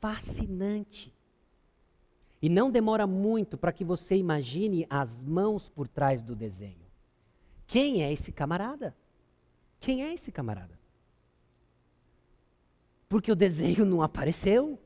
Fascinante. 0.00 1.14
E 2.42 2.48
não 2.48 2.70
demora 2.70 3.06
muito 3.06 3.56
para 3.56 3.72
que 3.72 3.84
você 3.84 4.16
imagine 4.16 4.86
as 4.90 5.22
mãos 5.22 5.68
por 5.68 5.86
trás 5.86 6.22
do 6.22 6.34
desenho. 6.34 6.86
Quem 7.66 8.02
é 8.02 8.12
esse 8.12 8.32
camarada? 8.32 8.96
Quem 9.80 10.02
é 10.04 10.12
esse 10.12 10.30
camarada? 10.30 10.78
Porque 13.08 13.32
o 13.32 13.36
desenho 13.36 13.84
não 13.84 14.02
apareceu. 14.02 14.78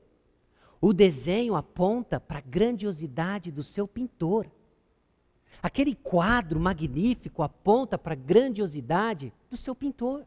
O 0.80 0.92
desenho 0.92 1.56
aponta 1.56 2.20
para 2.20 2.38
a 2.38 2.42
grandiosidade 2.42 3.50
do 3.50 3.62
seu 3.62 3.88
pintor. 3.88 4.50
Aquele 5.62 5.94
quadro 5.94 6.60
magnífico 6.60 7.42
aponta 7.42 7.98
para 7.98 8.12
a 8.12 8.16
grandiosidade 8.16 9.32
do 9.50 9.56
seu 9.56 9.74
pintor. 9.74 10.24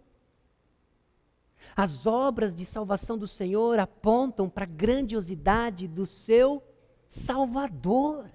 As 1.75 2.05
obras 2.05 2.55
de 2.55 2.65
salvação 2.65 3.17
do 3.17 3.27
Senhor 3.27 3.79
apontam 3.79 4.49
para 4.49 4.63
a 4.63 4.67
grandiosidade 4.67 5.87
do 5.87 6.05
seu 6.05 6.63
Salvador. 7.07 8.29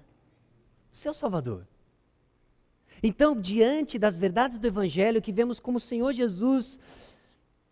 Seu 0.89 1.13
Salvador. 1.13 1.67
Então, 3.05 3.35
diante 3.39 3.99
das 3.99 4.17
verdades 4.17 4.57
do 4.57 4.65
Evangelho, 4.65 5.21
que 5.21 5.33
vemos 5.33 5.59
como 5.59 5.77
o 5.77 5.81
Senhor 5.81 6.13
Jesus 6.13 6.79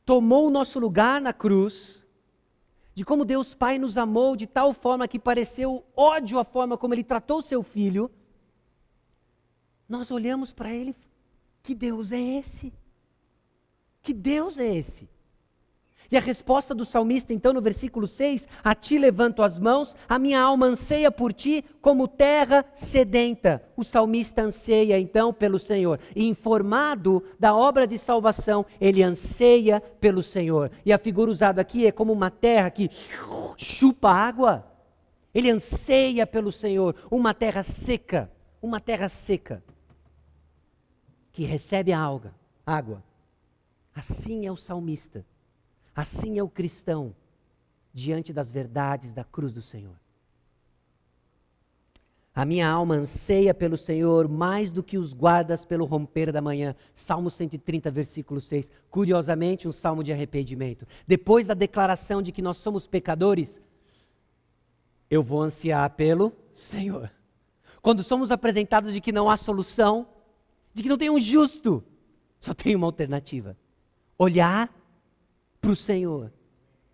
tomou 0.05 0.47
o 0.47 0.49
nosso 0.49 0.77
lugar 0.77 1.21
na 1.21 1.31
cruz, 1.31 2.05
de 2.93 3.05
como 3.05 3.23
Deus 3.23 3.53
Pai 3.53 3.79
nos 3.79 3.97
amou 3.97 4.35
de 4.35 4.45
tal 4.45 4.73
forma 4.73 5.07
que 5.07 5.17
pareceu 5.17 5.85
ódio 5.95 6.37
a 6.37 6.43
forma 6.43 6.77
como 6.77 6.93
Ele 6.93 7.03
tratou 7.03 7.41
seu 7.41 7.63
filho, 7.63 8.11
nós 9.87 10.11
olhamos 10.11 10.51
para 10.51 10.69
Ele, 10.69 10.93
que 11.63 11.73
Deus 11.73 12.11
é 12.11 12.19
esse? 12.19 12.73
Que 14.01 14.13
Deus 14.13 14.57
é 14.57 14.75
esse? 14.75 15.09
E 16.11 16.17
a 16.17 16.19
resposta 16.19 16.75
do 16.75 16.83
salmista, 16.83 17.33
então, 17.33 17.53
no 17.53 17.61
versículo 17.61 18.05
6: 18.05 18.45
A 18.61 18.75
ti 18.75 18.97
levanto 18.97 19.41
as 19.41 19.57
mãos, 19.57 19.95
a 20.09 20.19
minha 20.19 20.41
alma 20.41 20.65
anseia 20.65 21.09
por 21.09 21.31
ti 21.31 21.63
como 21.81 22.05
terra 22.05 22.65
sedenta. 22.73 23.63
O 23.77 23.83
salmista 23.83 24.41
anseia, 24.41 24.99
então, 24.99 25.33
pelo 25.33 25.57
Senhor. 25.57 26.01
E 26.13 26.27
informado 26.27 27.23
da 27.39 27.55
obra 27.55 27.87
de 27.87 27.97
salvação, 27.97 28.65
ele 28.79 29.01
anseia 29.01 29.79
pelo 29.79 30.21
Senhor. 30.21 30.69
E 30.85 30.91
a 30.91 30.97
figura 30.97 31.31
usada 31.31 31.61
aqui 31.61 31.87
é 31.87 31.91
como 31.93 32.11
uma 32.11 32.29
terra 32.29 32.69
que 32.69 32.89
chupa 33.55 34.09
água. 34.09 34.67
Ele 35.33 35.49
anseia 35.49 36.27
pelo 36.27 36.51
Senhor, 36.51 36.93
uma 37.09 37.33
terra 37.33 37.63
seca, 37.63 38.29
uma 38.61 38.81
terra 38.81 39.07
seca, 39.07 39.63
que 41.31 41.45
recebe 41.45 41.93
a 41.93 42.19
água. 42.65 43.01
Assim 43.95 44.45
é 44.45 44.51
o 44.51 44.57
salmista 44.57 45.25
Assim 45.95 46.37
é 46.37 46.43
o 46.43 46.49
cristão 46.49 47.15
diante 47.93 48.31
das 48.31 48.51
verdades 48.51 49.13
da 49.13 49.23
cruz 49.23 49.53
do 49.53 49.61
Senhor. 49.61 49.95
A 52.33 52.45
minha 52.45 52.69
alma 52.69 52.95
anseia 52.95 53.53
pelo 53.53 53.75
Senhor 53.75 54.29
mais 54.29 54.71
do 54.71 54.81
que 54.81 54.97
os 54.97 55.11
guardas 55.11 55.65
pelo 55.65 55.83
romper 55.83 56.31
da 56.31 56.41
manhã. 56.41 56.73
Salmo 56.95 57.29
130, 57.29 57.91
versículo 57.91 58.39
6. 58.39 58.71
Curiosamente, 58.89 59.67
um 59.67 59.71
salmo 59.71 60.01
de 60.01 60.13
arrependimento. 60.13 60.87
Depois 61.05 61.45
da 61.45 61.53
declaração 61.53 62.21
de 62.21 62.31
que 62.31 62.41
nós 62.41 62.55
somos 62.55 62.87
pecadores, 62.87 63.61
eu 65.09 65.21
vou 65.21 65.41
ansiar 65.41 65.89
pelo 65.89 66.31
Senhor. 66.53 67.11
Quando 67.81 68.01
somos 68.01 68.31
apresentados 68.31 68.93
de 68.93 69.01
que 69.01 69.11
não 69.11 69.29
há 69.29 69.35
solução, 69.35 70.07
de 70.73 70.83
que 70.83 70.89
não 70.89 70.97
tem 70.97 71.09
um 71.09 71.19
justo, 71.19 71.83
só 72.39 72.53
tem 72.53 72.77
uma 72.77 72.87
alternativa: 72.87 73.57
olhar 74.17 74.73
para 75.61 75.71
o 75.71 75.75
Senhor, 75.75 76.33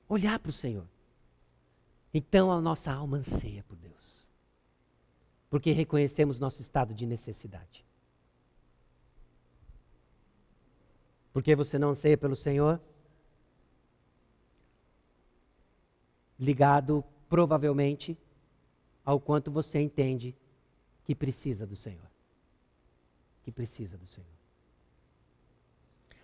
olhar 0.10 0.38
para 0.38 0.50
o 0.50 0.54
Senhor. 0.54 0.88
Então 2.14 2.52
a 2.52 2.60
nossa 2.60 2.92
alma 2.92 3.18
anseia 3.18 3.64
por 3.64 3.78
Deus, 3.78 4.28
porque 5.50 5.72
reconhecemos 5.72 6.40
nosso 6.40 6.62
estado 6.62 6.94
de 6.94 7.06
necessidade. 7.06 7.86
Por 11.32 11.42
que 11.42 11.56
você 11.56 11.80
não 11.80 11.92
anseia 11.92 12.18
pelo 12.18 12.36
Senhor? 12.36 12.82
Ligado, 16.40 17.04
provavelmente, 17.30 18.18
ao 19.06 19.20
quanto 19.20 19.52
você 19.52 19.80
entende 19.80 20.36
que 21.06 21.16
precisa 21.16 21.66
do 21.66 21.76
Senhor. 21.76 22.10
Que 23.44 23.52
precisa 23.52 23.98
do 23.98 24.06
Senhor. 24.06 24.28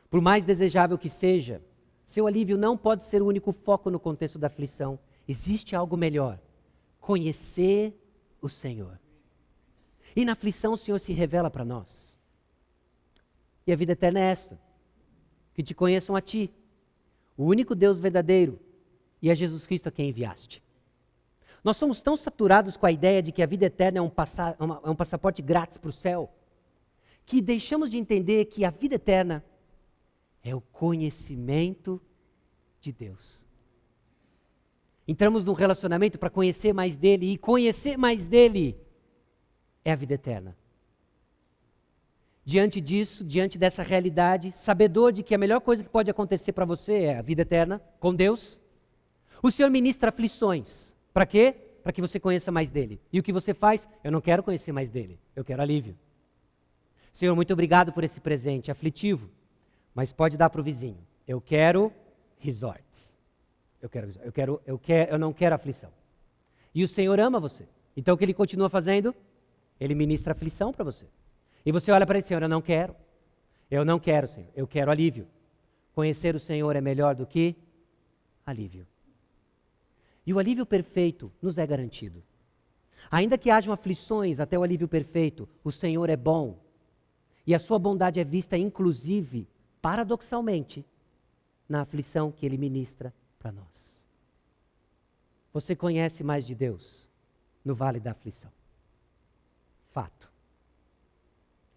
Por 0.09 0.19
mais 0.19 0.43
desejável 0.43 0.97
que 0.97 1.09
seja, 1.09 1.61
seu 2.05 2.27
alívio 2.27 2.57
não 2.57 2.77
pode 2.77 3.03
ser 3.03 3.21
o 3.21 3.27
único 3.27 3.51
foco 3.51 3.89
no 3.89 3.99
contexto 3.99 4.37
da 4.37 4.47
aflição. 4.47 4.99
Existe 5.27 5.75
algo 5.75 5.95
melhor: 5.95 6.39
conhecer 6.99 7.97
o 8.41 8.49
Senhor. 8.49 8.99
E 10.15 10.25
na 10.25 10.33
aflição 10.33 10.73
o 10.73 10.77
Senhor 10.77 10.99
se 10.99 11.13
revela 11.13 11.49
para 11.49 11.65
nós. 11.65 12.17
E 13.65 13.71
a 13.71 13.75
vida 13.75 13.93
eterna 13.93 14.19
é 14.19 14.23
essa: 14.23 14.59
que 15.53 15.63
te 15.63 15.73
conheçam 15.73 16.15
a 16.15 16.21
ti, 16.21 16.51
o 17.37 17.45
único 17.45 17.73
Deus 17.73 17.99
verdadeiro, 17.99 18.59
e 19.21 19.31
a 19.31 19.35
Jesus 19.35 19.65
Cristo 19.65 19.87
a 19.87 19.91
quem 19.91 20.09
enviaste. 20.09 20.61
Nós 21.63 21.77
somos 21.77 22.01
tão 22.01 22.17
saturados 22.17 22.75
com 22.75 22.85
a 22.85 22.91
ideia 22.91 23.21
de 23.21 23.31
que 23.31 23.41
a 23.41 23.45
vida 23.45 23.65
eterna 23.65 23.99
é 23.99 24.01
um, 24.01 24.09
passa, 24.09 24.55
é 24.83 24.89
um 24.89 24.95
passaporte 24.95 25.41
grátis 25.41 25.77
para 25.77 25.89
o 25.89 25.93
céu, 25.93 26.29
que 27.25 27.41
deixamos 27.41 27.89
de 27.89 27.97
entender 27.97 28.45
que 28.45 28.65
a 28.65 28.69
vida 28.69 28.95
eterna 28.95 29.43
é 30.43 30.53
o 30.53 30.59
conhecimento 30.59 32.01
de 32.81 32.91
Deus. 32.91 33.45
Entramos 35.07 35.45
num 35.45 35.53
relacionamento 35.53 36.19
para 36.19 36.29
conhecer 36.29 36.73
mais 36.73 36.97
dele, 36.97 37.31
e 37.31 37.37
conhecer 37.37 37.97
mais 37.97 38.27
dele 38.27 38.77
é 39.83 39.91
a 39.91 39.95
vida 39.95 40.13
eterna. 40.13 40.55
Diante 42.45 42.81
disso, 42.81 43.23
diante 43.23 43.57
dessa 43.57 43.83
realidade, 43.83 44.51
sabedor 44.51 45.13
de 45.13 45.23
que 45.23 45.33
a 45.33 45.37
melhor 45.37 45.61
coisa 45.61 45.83
que 45.83 45.89
pode 45.89 46.11
acontecer 46.11 46.51
para 46.51 46.65
você 46.65 47.03
é 47.03 47.17
a 47.17 47.21
vida 47.21 47.43
eterna 47.43 47.81
com 47.99 48.13
Deus, 48.13 48.59
o 49.41 49.49
Senhor 49.49 49.69
ministra 49.69 50.09
aflições. 50.09 50.93
Para 51.13 51.25
quê? 51.25 51.55
Para 51.81 51.93
que 51.93 52.01
você 52.01 52.19
conheça 52.19 52.51
mais 52.51 52.69
dele. 52.69 52.99
E 53.11 53.19
o 53.19 53.23
que 53.23 53.31
você 53.31 53.53
faz? 53.53 53.87
Eu 54.03 54.11
não 54.11 54.19
quero 54.19 54.43
conhecer 54.43 54.73
mais 54.73 54.89
dele, 54.89 55.19
eu 55.35 55.43
quero 55.43 55.61
alívio. 55.61 55.97
Senhor, 57.13 57.35
muito 57.35 57.53
obrigado 57.53 57.93
por 57.93 58.03
esse 58.03 58.19
presente 58.19 58.71
aflitivo 58.71 59.29
mas 59.93 60.11
pode 60.11 60.37
dar 60.37 60.49
para 60.49 60.61
o 60.61 60.63
vizinho. 60.63 60.99
Eu 61.27 61.39
quero 61.39 61.91
resorts. 62.39 63.17
Eu 63.81 63.89
quero, 63.89 64.09
eu 64.23 64.31
quero, 64.31 64.61
eu 64.65 64.79
quero, 64.79 65.11
eu 65.11 65.19
não 65.19 65.33
quero 65.33 65.55
aflição. 65.55 65.91
E 66.73 66.83
o 66.83 66.87
Senhor 66.87 67.19
ama 67.19 67.39
você. 67.39 67.67
Então 67.95 68.15
o 68.15 68.17
que 68.17 68.23
ele 68.23 68.33
continua 68.33 68.69
fazendo? 68.69 69.13
Ele 69.79 69.93
ministra 69.93 70.33
aflição 70.33 70.71
para 70.71 70.83
você. 70.83 71.07
E 71.65 71.71
você 71.71 71.91
olha 71.91 72.05
para 72.05 72.17
ele, 72.17 72.25
Senhor, 72.25 72.41
eu 72.41 72.49
não 72.49 72.61
quero. 72.61 72.95
Eu 73.69 73.85
não 73.85 73.99
quero, 73.99 74.27
Senhor. 74.27 74.49
Eu 74.55 74.67
quero 74.67 74.91
alívio. 74.91 75.27
Conhecer 75.93 76.35
o 76.35 76.39
Senhor 76.39 76.75
é 76.75 76.81
melhor 76.81 77.15
do 77.15 77.25
que 77.25 77.55
alívio. 78.45 78.87
E 80.25 80.33
o 80.33 80.39
alívio 80.39 80.65
perfeito 80.65 81.31
nos 81.41 81.57
é 81.57 81.67
garantido. 81.67 82.23
Ainda 83.11 83.37
que 83.37 83.49
hajam 83.49 83.73
aflições 83.73 84.39
até 84.39 84.57
o 84.57 84.63
alívio 84.63 84.87
perfeito, 84.87 85.47
o 85.63 85.71
Senhor 85.71 86.09
é 86.09 86.15
bom. 86.15 86.57
E 87.45 87.53
a 87.53 87.59
sua 87.59 87.77
bondade 87.77 88.19
é 88.19 88.23
vista, 88.23 88.57
inclusive, 88.57 89.47
paradoxalmente, 89.83 90.85
na 91.67 91.81
aflição 91.81 92.31
que 92.31 92.45
Ele 92.45 92.57
ministra 92.57 93.13
para 93.37 93.51
nós. 93.51 94.07
Você 95.51 95.75
conhece 95.75 96.23
mais 96.23 96.47
de 96.47 96.55
Deus 96.55 97.09
no 97.65 97.75
vale 97.75 97.99
da 97.99 98.11
aflição. 98.11 98.49
Fato. 99.91 100.31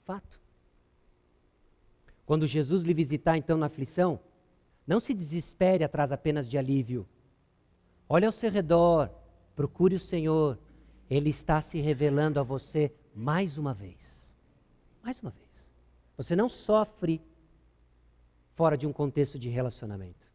Fato. 0.04 0.40
Quando 2.24 2.46
Jesus 2.46 2.84
lhe 2.84 2.94
visitar, 2.94 3.36
então, 3.36 3.58
na 3.58 3.66
aflição, 3.66 4.20
não 4.86 5.00
se 5.00 5.12
desespere 5.12 5.82
atrás 5.82 6.12
apenas 6.12 6.48
de 6.48 6.56
alívio. 6.56 7.08
Olhe 8.08 8.24
ao 8.24 8.30
seu 8.30 8.52
redor, 8.52 9.10
procure 9.56 9.96
o 9.96 10.00
Senhor. 10.00 10.56
Ele 11.10 11.30
está 11.30 11.60
se 11.60 11.80
revelando 11.80 12.38
a 12.38 12.44
você 12.44 12.94
mais 13.12 13.58
uma 13.58 13.74
vez. 13.74 14.32
Mais 15.02 15.20
uma 15.20 15.30
vez. 15.30 15.72
Você 16.16 16.36
não 16.36 16.48
sofre 16.48 17.20
fora 18.56 18.76
de 18.76 18.86
um 18.86 18.92
contexto 18.92 19.38
de 19.38 19.50
relacionamento. 19.50 20.26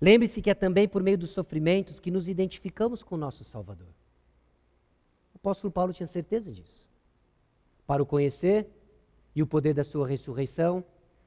Lembre-se 0.00 0.42
que 0.42 0.50
é 0.50 0.54
também 0.54 0.86
por 0.86 1.02
meio 1.02 1.16
dos 1.16 1.30
sofrimentos 1.30 1.98
que 1.98 2.10
nos 2.10 2.28
identificamos 2.28 3.02
com 3.02 3.14
o 3.14 3.18
nosso 3.18 3.42
Salvador. 3.42 3.88
O 5.34 5.36
apóstolo 5.36 5.72
Paulo 5.72 5.94
tinha 5.94 6.06
certeza 6.06 6.52
disso. 6.52 6.86
Para 7.86 8.02
o 8.02 8.06
conhecer 8.06 8.68
e 9.34 9.42
o 9.42 9.46
poder 9.46 9.72
da 9.72 9.82
sua 9.82 10.06
ressurreição 10.06 10.84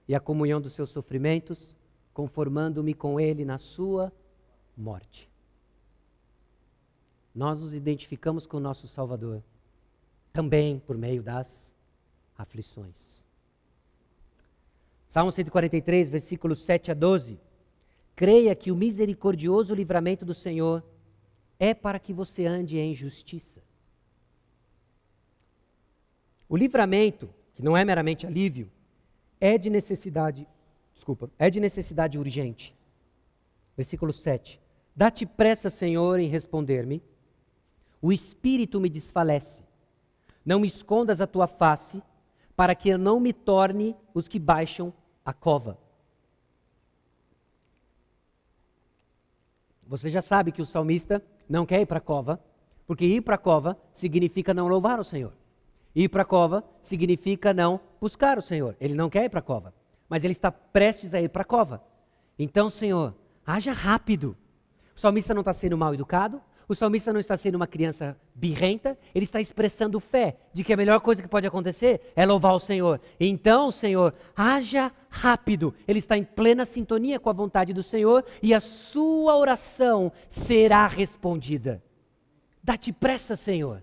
e 0.08 0.14
a 0.14 0.20
comunhão 0.20 0.62
dos 0.62 0.74
seus 0.74 0.92
sofrimentos, 0.92 1.76
conformando-me 2.14 2.94
com 2.94 3.20
ele 3.20 3.44
na 3.44 3.58
sua 3.58 4.14
morte. 4.78 5.30
Nós 7.34 7.60
nos 7.62 7.74
identificamos 7.74 8.46
com 8.46 8.58
o 8.58 8.62
nosso 8.62 8.88
Salvador 8.88 9.44
também 10.32 10.78
por 10.80 10.96
meio 10.96 11.24
das 11.24 11.74
aflições. 12.38 13.19
Salmo 15.10 15.32
143, 15.32 16.08
versículos 16.08 16.60
7 16.62 16.92
a 16.92 16.94
12. 16.94 17.40
Creia 18.16 18.54
que 18.54 18.72
o 18.72 18.76
misericordioso 18.76 19.74
livramento 19.74 20.24
do 20.24 20.36
Senhor 20.36 20.84
é 21.58 21.74
para 21.74 21.98
que 21.98 22.14
você 22.14 22.46
ande 22.46 22.78
em 22.78 22.94
justiça. 22.94 23.60
O 26.48 26.56
livramento, 26.56 27.28
que 27.56 27.64
não 27.64 27.76
é 27.76 27.84
meramente 27.84 28.28
alívio, 28.28 28.70
é 29.42 29.58
de 29.58 29.68
necessidade, 29.72 30.48
desculpa, 30.94 31.32
é 31.40 31.50
de 31.50 31.60
necessidade 31.60 32.20
urgente. 32.20 32.76
Versículo 33.76 34.14
7. 34.14 34.62
Dá-te 34.96 35.26
pressa, 35.26 35.72
Senhor, 35.72 36.20
em 36.20 36.28
responder-me. 36.28 37.02
O 38.00 38.12
espírito 38.12 38.80
me 38.80 38.90
desfalece. 38.90 39.64
Não 40.46 40.60
me 40.60 40.68
escondas 40.68 41.20
a 41.20 41.26
tua 41.26 41.48
face, 41.48 42.00
para 42.56 42.76
que 42.76 42.90
eu 42.90 42.98
não 42.98 43.20
me 43.20 43.34
torne 43.34 43.96
os 44.14 44.28
que 44.28 44.38
baixam 44.38 44.94
a 45.30 45.34
cova. 45.34 45.78
Você 49.86 50.10
já 50.10 50.22
sabe 50.22 50.52
que 50.52 50.62
o 50.62 50.66
salmista 50.66 51.24
não 51.48 51.66
quer 51.66 51.82
ir 51.82 51.86
para 51.86 52.00
a 52.00 52.02
cova, 52.02 52.44
porque 52.88 53.06
ir 53.06 53.22
para 53.22 53.36
a 53.36 53.38
cova 53.38 53.78
significa 53.92 54.54
não 54.54 54.68
louvar 54.68 55.00
o 55.00 55.04
Senhor. 55.04 55.34
Ir 55.96 56.10
para 56.10 56.24
a 56.24 56.26
cova 56.26 56.64
significa 56.82 57.54
não 57.54 57.80
buscar 58.02 58.40
o 58.40 58.42
Senhor. 58.42 58.76
Ele 58.80 58.96
não 58.96 59.10
quer 59.10 59.26
ir 59.26 59.30
para 59.30 59.40
a 59.40 59.44
cova, 59.44 59.74
mas 60.08 60.24
ele 60.24 60.32
está 60.32 60.52
prestes 60.52 61.14
a 61.14 61.22
ir 61.22 61.30
para 61.30 61.44
a 61.44 61.46
cova. 61.46 61.84
Então, 62.38 62.70
Senhor, 62.70 63.14
haja 63.46 63.72
rápido. 63.72 64.36
O 64.96 65.00
salmista 65.00 65.34
não 65.34 65.42
está 65.42 65.54
sendo 65.54 65.78
mal 65.78 65.94
educado, 65.94 66.42
o 66.70 66.76
salmista 66.76 67.12
não 67.12 67.20
está 67.20 67.36
sendo 67.36 67.56
uma 67.56 67.66
criança 67.66 68.16
birrenta, 68.36 68.96
ele 69.14 69.26
está 69.26 69.42
expressando 69.42 70.00
fé 70.00 70.38
de 70.54 70.64
que 70.64 70.72
a 70.72 70.78
melhor 70.78 71.00
coisa 71.00 71.20
que 71.20 71.28
pode 71.28 71.48
acontecer 71.48 72.14
é 72.16 72.24
louvar 72.28 72.54
o 72.54 72.60
Senhor. 72.60 73.02
Então, 73.20 73.72
Senhor, 73.72 74.14
haja 74.36 74.92
rápido. 75.10 75.74
Ele 75.88 75.98
está 75.98 76.16
em 76.16 76.24
plena 76.24 76.66
sintonia 76.66 77.20
com 77.20 77.28
a 77.28 77.34
vontade 77.34 77.74
do 77.74 77.82
Senhor 77.82 78.24
e 78.40 78.54
a 78.54 78.60
sua 78.60 79.36
oração 79.36 80.12
será 80.28 80.86
respondida. 80.86 81.82
Dá-te 82.64 82.94
pressa, 82.94 83.36
Senhor. 83.36 83.82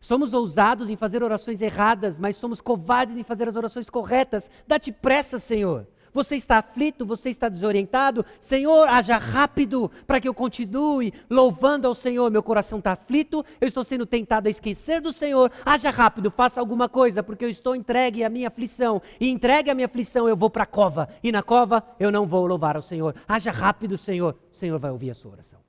Somos 0.00 0.32
ousados 0.32 0.90
em 0.90 0.96
fazer 0.96 1.22
orações 1.22 1.60
erradas, 1.60 2.18
mas 2.18 2.34
somos 2.34 2.60
covardes 2.60 3.16
em 3.16 3.22
fazer 3.22 3.46
as 3.46 3.54
orações 3.54 3.88
corretas. 3.88 4.50
Dá-te 4.66 4.90
pressa, 4.90 5.38
Senhor. 5.38 5.86
Você 6.12 6.36
está 6.36 6.58
aflito, 6.58 7.06
você 7.06 7.30
está 7.30 7.48
desorientado. 7.48 8.24
Senhor, 8.40 8.88
haja 8.88 9.16
rápido 9.16 9.90
para 10.06 10.20
que 10.20 10.28
eu 10.28 10.34
continue 10.34 11.12
louvando 11.28 11.86
ao 11.86 11.94
Senhor. 11.94 12.30
Meu 12.30 12.42
coração 12.42 12.78
está 12.78 12.92
aflito, 12.92 13.44
eu 13.60 13.68
estou 13.68 13.84
sendo 13.84 14.06
tentado 14.06 14.48
a 14.48 14.50
esquecer 14.50 15.00
do 15.00 15.12
Senhor. 15.12 15.50
Haja 15.64 15.90
rápido, 15.90 16.30
faça 16.30 16.60
alguma 16.60 16.88
coisa, 16.88 17.22
porque 17.22 17.44
eu 17.44 17.50
estou 17.50 17.76
entregue 17.76 18.24
à 18.24 18.28
minha 18.28 18.48
aflição. 18.48 19.00
E 19.20 19.28
entregue 19.28 19.70
à 19.70 19.74
minha 19.74 19.86
aflição, 19.86 20.28
eu 20.28 20.36
vou 20.36 20.50
para 20.50 20.64
a 20.64 20.66
cova. 20.66 21.08
E 21.22 21.30
na 21.30 21.42
cova, 21.42 21.82
eu 21.98 22.10
não 22.10 22.26
vou 22.26 22.46
louvar 22.46 22.76
ao 22.76 22.82
Senhor. 22.82 23.14
Haja 23.26 23.50
rápido, 23.50 23.96
Senhor. 23.96 24.36
O 24.52 24.56
Senhor 24.56 24.78
vai 24.78 24.90
ouvir 24.90 25.10
a 25.10 25.14
sua 25.14 25.32
oração 25.32 25.67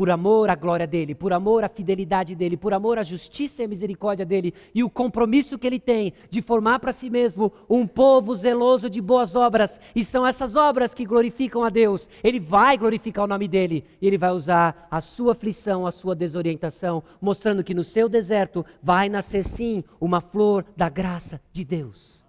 por 0.00 0.08
amor 0.08 0.48
à 0.48 0.54
glória 0.54 0.86
dele, 0.86 1.14
por 1.14 1.30
amor 1.30 1.62
à 1.62 1.68
fidelidade 1.68 2.34
dele, 2.34 2.56
por 2.56 2.72
amor 2.72 2.98
à 2.98 3.02
justiça 3.02 3.62
e 3.62 3.68
misericórdia 3.68 4.24
dele 4.24 4.54
e 4.74 4.82
o 4.82 4.88
compromisso 4.88 5.58
que 5.58 5.66
ele 5.66 5.78
tem 5.78 6.14
de 6.30 6.40
formar 6.40 6.78
para 6.78 6.90
si 6.90 7.10
mesmo 7.10 7.52
um 7.68 7.86
povo 7.86 8.34
zeloso 8.34 8.88
de 8.88 8.98
boas 8.98 9.36
obras, 9.36 9.78
e 9.94 10.02
são 10.02 10.26
essas 10.26 10.56
obras 10.56 10.94
que 10.94 11.04
glorificam 11.04 11.62
a 11.62 11.68
Deus. 11.68 12.08
Ele 12.24 12.40
vai 12.40 12.78
glorificar 12.78 13.26
o 13.26 13.28
nome 13.28 13.46
dele 13.46 13.84
e 14.00 14.06
ele 14.06 14.16
vai 14.16 14.30
usar 14.30 14.88
a 14.90 15.02
sua 15.02 15.32
aflição, 15.32 15.86
a 15.86 15.90
sua 15.90 16.14
desorientação, 16.14 17.02
mostrando 17.20 17.62
que 17.62 17.74
no 17.74 17.84
seu 17.84 18.08
deserto 18.08 18.64
vai 18.82 19.10
nascer 19.10 19.44
sim 19.44 19.84
uma 20.00 20.22
flor 20.22 20.64
da 20.74 20.88
graça 20.88 21.38
de 21.52 21.62
Deus. 21.62 22.19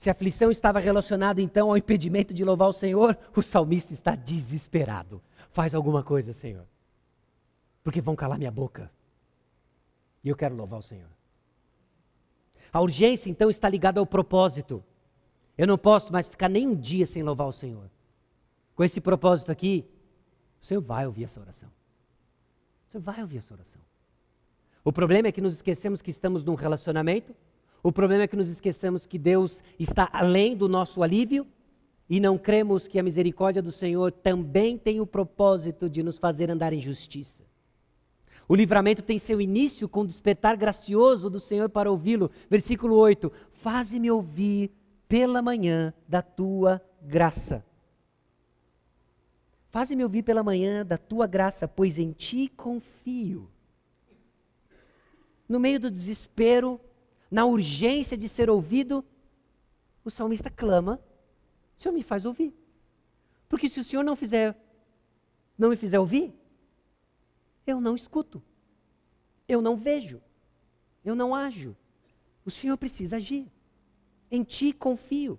Se 0.00 0.08
a 0.08 0.12
aflição 0.12 0.50
estava 0.50 0.80
relacionada 0.80 1.42
então 1.42 1.68
ao 1.68 1.76
impedimento 1.76 2.32
de 2.32 2.42
louvar 2.42 2.70
o 2.70 2.72
Senhor, 2.72 3.18
o 3.36 3.42
salmista 3.42 3.92
está 3.92 4.14
desesperado. 4.14 5.20
Faz 5.50 5.74
alguma 5.74 6.02
coisa, 6.02 6.32
Senhor. 6.32 6.66
Porque 7.84 8.00
vão 8.00 8.16
calar 8.16 8.38
minha 8.38 8.50
boca. 8.50 8.90
E 10.24 10.30
eu 10.30 10.34
quero 10.34 10.56
louvar 10.56 10.78
o 10.78 10.82
Senhor. 10.82 11.10
A 12.72 12.80
urgência 12.80 13.28
então 13.28 13.50
está 13.50 13.68
ligada 13.68 14.00
ao 14.00 14.06
propósito. 14.06 14.82
Eu 15.58 15.66
não 15.66 15.76
posso 15.76 16.10
mais 16.10 16.30
ficar 16.30 16.48
nem 16.48 16.66
um 16.66 16.74
dia 16.74 17.04
sem 17.04 17.22
louvar 17.22 17.48
o 17.48 17.52
Senhor. 17.52 17.90
Com 18.74 18.82
esse 18.82 19.02
propósito 19.02 19.52
aqui, 19.52 19.86
o 20.62 20.64
Senhor 20.64 20.80
vai 20.80 21.04
ouvir 21.04 21.24
essa 21.24 21.38
oração. 21.38 21.68
O 22.88 22.92
Senhor 22.92 23.02
vai 23.02 23.20
ouvir 23.20 23.36
essa 23.36 23.52
oração. 23.52 23.82
O 24.82 24.94
problema 24.94 25.28
é 25.28 25.32
que 25.32 25.42
nos 25.42 25.52
esquecemos 25.52 26.00
que 26.00 26.08
estamos 26.08 26.42
num 26.42 26.54
relacionamento 26.54 27.34
o 27.82 27.90
problema 27.90 28.24
é 28.24 28.26
que 28.26 28.36
nos 28.36 28.48
esquecemos 28.48 29.06
que 29.06 29.18
Deus 29.18 29.62
está 29.78 30.08
além 30.12 30.56
do 30.56 30.68
nosso 30.68 31.02
alívio 31.02 31.46
e 32.08 32.20
não 32.20 32.36
cremos 32.36 32.88
que 32.88 32.98
a 32.98 33.02
misericórdia 33.02 33.62
do 33.62 33.72
Senhor 33.72 34.10
também 34.12 34.76
tem 34.76 35.00
o 35.00 35.06
propósito 35.06 35.88
de 35.88 36.02
nos 36.02 36.18
fazer 36.18 36.50
andar 36.50 36.72
em 36.72 36.80
justiça. 36.80 37.44
O 38.48 38.56
livramento 38.56 39.00
tem 39.00 39.16
seu 39.16 39.40
início 39.40 39.88
com 39.88 40.00
o 40.00 40.06
despertar 40.06 40.56
gracioso 40.56 41.30
do 41.30 41.38
Senhor 41.38 41.68
para 41.68 41.88
ouvi-lo. 41.88 42.30
Versículo 42.50 42.96
8: 42.96 43.30
Faze-me 43.52 44.10
ouvir 44.10 44.72
pela 45.08 45.40
manhã 45.40 45.94
da 46.08 46.20
tua 46.20 46.82
graça. 47.00 47.64
Faze-me 49.70 50.02
ouvir 50.02 50.24
pela 50.24 50.42
manhã 50.42 50.84
da 50.84 50.98
tua 50.98 51.28
graça, 51.28 51.68
pois 51.68 51.96
em 51.96 52.10
ti 52.10 52.48
confio. 52.56 53.48
No 55.48 55.60
meio 55.60 55.78
do 55.78 55.88
desespero, 55.90 56.80
na 57.30 57.44
urgência 57.44 58.16
de 58.16 58.28
ser 58.28 58.50
ouvido, 58.50 59.04
o 60.04 60.10
salmista 60.10 60.50
clama: 60.50 61.00
Senhor 61.76 61.94
me 61.94 62.02
faz 62.02 62.24
ouvir. 62.24 62.54
Porque 63.48 63.68
se 63.68 63.80
o 63.80 63.84
Senhor 63.84 64.02
não 64.02 64.16
fizer, 64.16 64.56
não 65.56 65.70
me 65.70 65.76
fizer 65.76 65.98
ouvir, 65.98 66.34
eu 67.66 67.80
não 67.80 67.94
escuto, 67.94 68.42
eu 69.48 69.60
não 69.60 69.76
vejo, 69.76 70.20
eu 71.04 71.14
não 71.14 71.34
ajo. 71.34 71.76
O 72.44 72.50
Senhor 72.50 72.76
precisa 72.76 73.16
agir. 73.16 73.50
Em 74.30 74.44
ti 74.44 74.72
confio. 74.72 75.38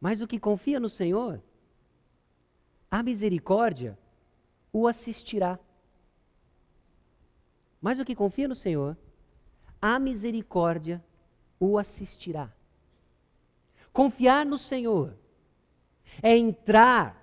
Mas 0.00 0.20
o 0.20 0.26
que 0.26 0.40
confia 0.40 0.80
no 0.80 0.88
Senhor, 0.88 1.42
a 2.90 3.02
misericórdia 3.02 3.98
o 4.72 4.86
assistirá. 4.88 5.58
Mas 7.80 7.98
o 7.98 8.04
que 8.04 8.14
confia 8.14 8.46
no 8.46 8.54
Senhor, 8.54 8.96
a 9.80 9.98
misericórdia 9.98 11.02
o 11.58 11.78
assistirá. 11.78 12.52
Confiar 13.92 14.44
no 14.44 14.58
Senhor 14.58 15.16
é 16.22 16.36
entrar 16.36 17.16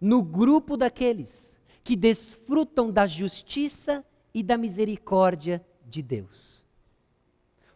no 0.00 0.22
grupo 0.22 0.76
daqueles 0.76 1.58
que 1.82 1.96
desfrutam 1.96 2.90
da 2.90 3.06
justiça 3.06 4.04
e 4.32 4.42
da 4.42 4.56
misericórdia 4.56 5.64
de 5.84 6.02
Deus. 6.02 6.64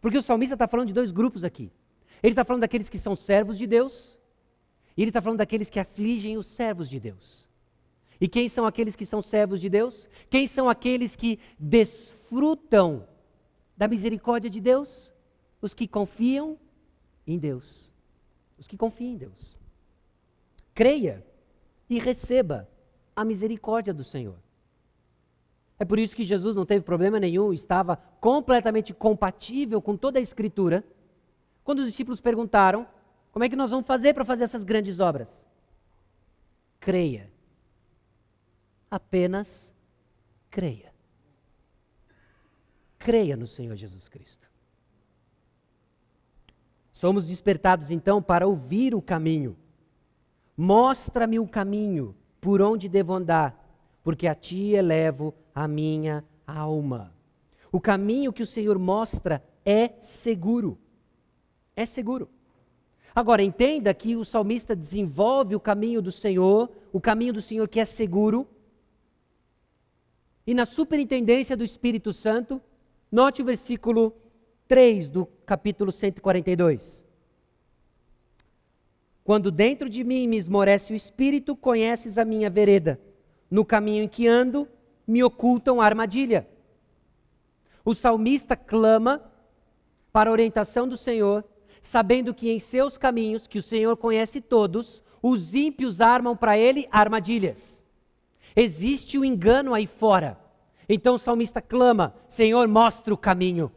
Porque 0.01 0.18
o 0.18 0.22
salmista 0.22 0.55
está 0.55 0.66
falando 0.68 0.89
de 0.89 0.95
dois 0.95 1.11
grupos 1.11 1.45
aqui. 1.45 1.72
Ele 2.22 2.33
está 2.33 2.45
falando 2.45 2.61
daqueles 2.61 2.89
que 2.89 2.99
são 2.99 3.16
servos 3.16 3.59
de 3.59 3.66
Deus, 3.66 4.18
e 4.97 5.03
ele 5.03 5.11
está 5.11 5.20
falando 5.20 5.39
daqueles 5.39 5.70
que 5.70 5.81
afligem 5.81 6.37
os 6.37 6.47
servos 6.47 6.89
de 6.89 7.01
Deus. 7.01 7.49
E 8.20 8.28
quem 8.28 8.48
são 8.48 8.66
aqueles 8.66 8.94
que 8.94 9.06
são 9.06 9.22
servos 9.22 9.60
de 9.60 9.68
Deus? 9.68 10.08
Quem 10.28 10.46
são 10.46 10.68
aqueles 10.68 11.16
que 11.16 11.38
desfrutam 11.58 13.08
da 13.76 13.88
misericórdia 13.88 14.50
de 14.50 14.60
Deus? 14.60 15.12
Os 15.62 15.72
que 15.72 15.88
confiam 15.88 16.58
em 17.26 17.38
Deus. 17.38 17.90
Os 18.58 18.68
que 18.68 18.76
confiam 18.76 19.12
em 19.12 19.16
Deus. 19.16 19.56
Creia 20.74 21.24
e 21.88 21.98
receba 21.98 22.68
a 23.16 23.24
misericórdia 23.24 23.94
do 23.94 24.04
Senhor. 24.04 24.36
É 25.78 25.84
por 25.84 25.98
isso 25.98 26.14
que 26.14 26.24
Jesus 26.24 26.54
não 26.54 26.66
teve 26.66 26.84
problema 26.84 27.18
nenhum, 27.18 27.54
estava 27.54 27.96
completamente 27.96 28.92
compatível 28.92 29.80
com 29.80 29.96
toda 29.96 30.18
a 30.18 30.22
Escritura. 30.22 30.84
Quando 31.64 31.78
os 31.78 31.86
discípulos 31.86 32.20
perguntaram: 32.20 32.86
como 33.32 33.44
é 33.44 33.48
que 33.48 33.56
nós 33.56 33.70
vamos 33.70 33.86
fazer 33.86 34.12
para 34.12 34.26
fazer 34.26 34.44
essas 34.44 34.62
grandes 34.62 35.00
obras? 35.00 35.46
Creia. 36.78 37.30
Apenas 38.91 39.74
creia. 40.51 40.93
Creia 42.99 43.36
no 43.36 43.47
Senhor 43.47 43.76
Jesus 43.76 44.09
Cristo. 44.09 44.51
Somos 46.93 47.26
despertados 47.26 47.91
então 47.91 48.22
para 48.22 48.47
ouvir 48.47 48.95
o 48.95 49.01
caminho. 49.01 49.57
Mostra-me 50.57 51.38
o 51.38 51.49
caminho 51.49 52.14
por 52.41 52.61
onde 52.61 52.88
devo 52.88 53.14
andar, 53.14 53.57
porque 54.03 54.26
a 54.26 54.34
ti 54.34 54.74
elevo 54.74 55.34
a 55.55 55.66
minha 55.66 56.22
alma. 56.47 57.14
O 57.72 57.80
caminho 57.80 58.32
que 58.32 58.43
o 58.43 58.47
Senhor 58.47 58.78
mostra 58.78 59.43
é 59.64 59.95
seguro. 60.01 60.78
É 61.74 61.86
seguro. 61.86 62.28
Agora, 63.14 63.43
entenda 63.43 63.95
que 63.95 64.16
o 64.16 64.24
salmista 64.24 64.76
desenvolve 64.76 65.55
o 65.55 65.61
caminho 65.61 66.03
do 66.03 66.12
Senhor, 66.12 66.70
o 66.93 67.01
caminho 67.01 67.32
do 67.32 67.43
Senhor 67.43 67.68
que 67.68 67.80
é 67.80 67.84
seguro. 67.84 68.47
E 70.51 70.55
na 70.55 70.66
superintendência 70.66 71.57
do 71.57 71.62
Espírito 71.62 72.12
Santo, 72.12 72.61
note 73.09 73.40
o 73.40 73.44
versículo 73.44 74.12
3 74.66 75.09
do 75.09 75.24
capítulo 75.46 75.92
142. 75.92 77.05
Quando 79.22 79.53
dentro 79.53 79.88
de 79.88 80.03
mim 80.03 80.26
me 80.26 80.36
esmorece 80.36 80.92
o 80.92 80.96
espírito, 80.96 81.55
conheces 81.55 82.18
a 82.18 82.24
minha 82.24 82.51
vereda. 82.51 83.01
No 83.48 83.64
caminho 83.64 84.03
em 84.03 84.09
que 84.09 84.26
ando, 84.26 84.68
me 85.07 85.22
ocultam 85.22 85.80
a 85.80 85.84
armadilha. 85.84 86.48
O 87.84 87.94
salmista 87.94 88.57
clama 88.57 89.22
para 90.12 90.30
a 90.30 90.32
orientação 90.32 90.88
do 90.88 90.96
Senhor, 90.96 91.44
sabendo 91.80 92.34
que 92.34 92.51
em 92.51 92.59
seus 92.59 92.98
caminhos, 92.98 93.46
que 93.46 93.61
o 93.61 93.62
Senhor 93.62 93.96
conhece 93.96 94.40
todos, 94.40 95.01
os 95.22 95.55
ímpios 95.55 96.01
armam 96.01 96.36
para 96.36 96.59
ele 96.59 96.88
armadilhas. 96.90 97.80
Existe 98.55 99.18
o 99.18 99.22
um 99.22 99.24
engano 99.24 99.74
aí 99.74 99.86
fora. 99.86 100.38
Então 100.88 101.14
o 101.14 101.18
salmista 101.18 101.61
clama: 101.61 102.14
Senhor, 102.28 102.66
mostra 102.68 103.14
o 103.14 103.18
caminho. 103.18 103.70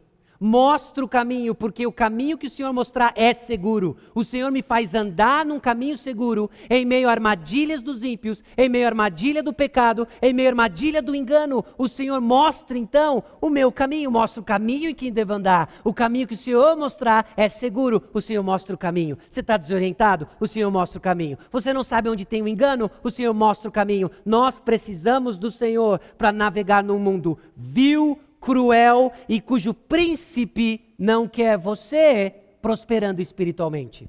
Mostra 0.46 1.02
o 1.02 1.08
caminho, 1.08 1.54
porque 1.54 1.86
o 1.86 1.90
caminho 1.90 2.36
que 2.36 2.48
o 2.48 2.50
Senhor 2.50 2.70
mostrar 2.70 3.14
é 3.16 3.32
seguro. 3.32 3.96
O 4.14 4.22
Senhor 4.22 4.52
me 4.52 4.60
faz 4.60 4.94
andar 4.94 5.42
num 5.42 5.58
caminho 5.58 5.96
seguro, 5.96 6.50
em 6.68 6.84
meio 6.84 7.08
a 7.08 7.12
armadilhas 7.12 7.80
dos 7.80 8.04
ímpios, 8.04 8.44
em 8.54 8.68
meio 8.68 8.84
à 8.84 8.88
armadilha 8.88 9.42
do 9.42 9.54
pecado, 9.54 10.06
em 10.20 10.34
meio 10.34 10.48
à 10.48 10.52
armadilha 10.52 11.00
do 11.00 11.14
engano. 11.14 11.64
O 11.78 11.88
Senhor 11.88 12.20
mostra 12.20 12.76
então 12.76 13.24
o 13.40 13.48
meu 13.48 13.72
caminho, 13.72 14.10
mostra 14.10 14.42
o 14.42 14.44
caminho 14.44 14.90
em 14.90 14.94
que 14.94 15.10
devo 15.10 15.32
andar. 15.32 15.76
O 15.82 15.94
caminho 15.94 16.28
que 16.28 16.34
o 16.34 16.36
Senhor 16.36 16.76
mostrar 16.76 17.32
é 17.38 17.48
seguro, 17.48 18.02
o 18.12 18.20
Senhor 18.20 18.42
mostra 18.42 18.74
o 18.74 18.78
caminho. 18.78 19.16
Você 19.30 19.40
está 19.40 19.56
desorientado? 19.56 20.28
O 20.38 20.46
Senhor 20.46 20.70
mostra 20.70 20.98
o 20.98 21.02
caminho. 21.02 21.38
Você 21.50 21.72
não 21.72 21.82
sabe 21.82 22.10
onde 22.10 22.26
tem 22.26 22.42
o 22.42 22.48
engano? 22.48 22.90
O 23.02 23.10
Senhor 23.10 23.32
mostra 23.32 23.70
o 23.70 23.72
caminho. 23.72 24.10
Nós 24.26 24.58
precisamos 24.58 25.38
do 25.38 25.50
Senhor 25.50 25.98
para 26.18 26.30
navegar 26.30 26.84
num 26.84 26.98
mundo 26.98 27.38
vil, 27.56 28.18
cruel 28.44 29.10
e 29.26 29.40
cujo 29.40 29.72
príncipe 29.72 30.94
não 30.98 31.26
quer 31.26 31.56
você 31.56 32.30
prosperando 32.60 33.22
espiritualmente. 33.22 34.08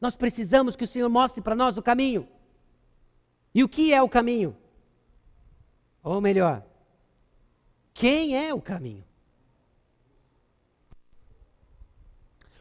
Nós 0.00 0.16
precisamos 0.16 0.74
que 0.74 0.82
o 0.82 0.86
Senhor 0.86 1.08
mostre 1.08 1.40
para 1.40 1.54
nós 1.54 1.76
o 1.76 1.82
caminho. 1.82 2.26
E 3.54 3.62
o 3.62 3.68
que 3.68 3.94
é 3.94 4.02
o 4.02 4.08
caminho? 4.08 4.56
Ou 6.02 6.20
melhor, 6.20 6.64
quem 7.94 8.36
é 8.36 8.52
o 8.52 8.60
caminho? 8.60 9.04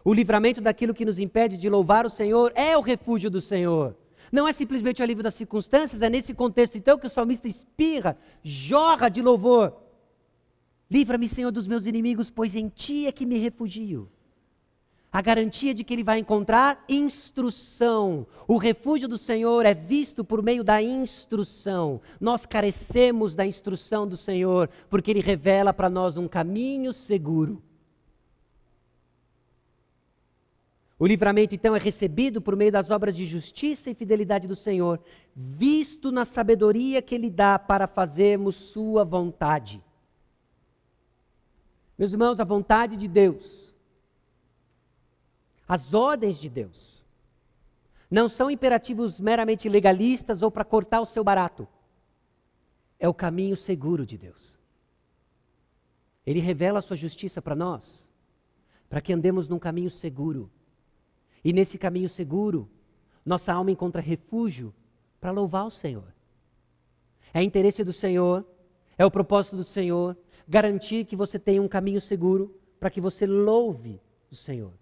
O 0.04 0.14
livramento 0.14 0.62
daquilo 0.62 0.94
que 0.94 1.04
nos 1.04 1.18
impede 1.18 1.58
de 1.58 1.68
louvar 1.68 2.06
o 2.06 2.10
Senhor 2.12 2.52
é 2.54 2.78
o 2.78 2.82
refúgio 2.82 3.32
do 3.32 3.42
Senhor. 3.42 3.98
Não 4.32 4.48
é 4.48 4.54
simplesmente 4.54 5.02
o 5.02 5.04
alívio 5.04 5.24
das 5.24 5.34
circunstâncias, 5.34 6.04
é 6.04 6.10
nesse 6.10 6.34
contexto 6.34 6.78
então 6.78 6.98
que 6.98 7.08
o 7.08 7.10
salmista 7.10 7.48
espirra, 7.48 8.16
jorra 8.44 9.10
de 9.10 9.22
louvor. 9.22 9.85
Livra-me, 10.90 11.28
Senhor, 11.28 11.52
dos 11.52 11.68
meus 11.68 11.86
inimigos, 11.86 12.30
pois 12.30 12.56
em 12.56 12.70
ti 12.70 13.08
é 13.08 13.12
que 13.12 13.26
me 13.26 13.38
refugio. 13.38 14.10
A 15.12 15.22
garantia 15.22 15.74
de 15.74 15.84
que 15.84 15.94
ele 15.94 16.04
vai 16.04 16.20
encontrar 16.20 16.84
instrução. 16.90 18.28
O 18.48 18.58
refúgio 18.58 19.08
do 19.08 19.18
Senhor 19.18 19.66
é 19.66 19.74
visto 19.74 20.26
por 20.26 20.44
meio 20.44 20.64
da 20.64 20.82
instrução. 20.82 22.02
Nós 22.20 22.46
carecemos 22.46 23.34
da 23.34 23.46
instrução 23.46 24.06
do 24.06 24.18
Senhor, 24.18 24.70
porque 24.90 25.10
ele 25.10 25.22
revela 25.22 25.74
para 25.74 25.90
nós 25.90 26.18
um 26.18 26.28
caminho 26.28 26.92
seguro. 26.92 27.64
O 30.98 31.06
livramento, 31.06 31.54
então, 31.54 31.76
é 31.76 31.80
recebido 31.80 32.42
por 32.42 32.56
meio 32.56 32.72
das 32.72 32.90
obras 32.90 33.16
de 33.16 33.26
justiça 33.26 33.90
e 33.90 33.96
fidelidade 33.96 34.48
do 34.48 34.56
Senhor, 34.56 35.00
visto 35.36 36.10
na 36.10 36.24
sabedoria 36.24 37.02
que 37.02 37.14
Ele 37.14 37.30
dá 37.30 37.60
para 37.60 37.86
fazermos 37.86 38.56
Sua 38.56 39.04
vontade. 39.04 39.84
Meus 41.98 42.12
irmãos, 42.12 42.40
a 42.40 42.44
vontade 42.44 42.98
de 42.98 43.08
Deus, 43.08 43.74
as 45.68 45.94
ordens 45.94 46.38
de 46.38 46.50
Deus, 46.50 47.04
não 48.12 48.28
são 48.30 48.52
imperativos 48.52 49.20
meramente 49.20 49.68
legalistas 49.68 50.42
ou 50.42 50.52
para 50.52 50.66
cortar 50.66 51.02
o 51.02 51.06
seu 51.06 51.24
barato. 51.24 51.68
É 53.00 53.08
o 53.10 53.14
caminho 53.14 53.56
seguro 53.56 54.06
de 54.06 54.18
Deus. 54.18 54.60
Ele 56.26 56.40
revela 56.40 56.80
a 56.80 56.82
sua 56.82 56.96
justiça 56.96 57.42
para 57.42 57.56
nós, 57.56 58.10
para 58.90 59.02
que 59.02 59.14
andemos 59.14 59.48
num 59.48 59.60
caminho 59.60 59.90
seguro. 59.90 60.52
E 61.44 61.54
nesse 61.54 61.78
caminho 61.78 62.10
seguro, 62.10 62.70
nossa 63.26 63.54
alma 63.54 63.72
encontra 63.72 64.02
refúgio 64.02 64.74
para 65.20 65.32
louvar 65.32 65.66
o 65.66 65.72
Senhor. 65.72 66.14
É 67.34 67.42
interesse 67.42 67.84
do 67.84 67.94
Senhor, 67.94 68.46
é 68.98 69.06
o 69.06 69.12
propósito 69.12 69.58
do 69.58 69.64
Senhor 69.64 70.18
garantir 70.48 71.06
que 71.06 71.16
você 71.16 71.40
tenha 71.40 71.62
um 71.62 71.68
caminho 71.68 72.00
seguro 72.00 72.56
para 72.80 72.90
que 72.90 73.02
você 73.02 73.26
louve 73.26 74.02
o 74.32 74.36
Senhor. 74.36 74.74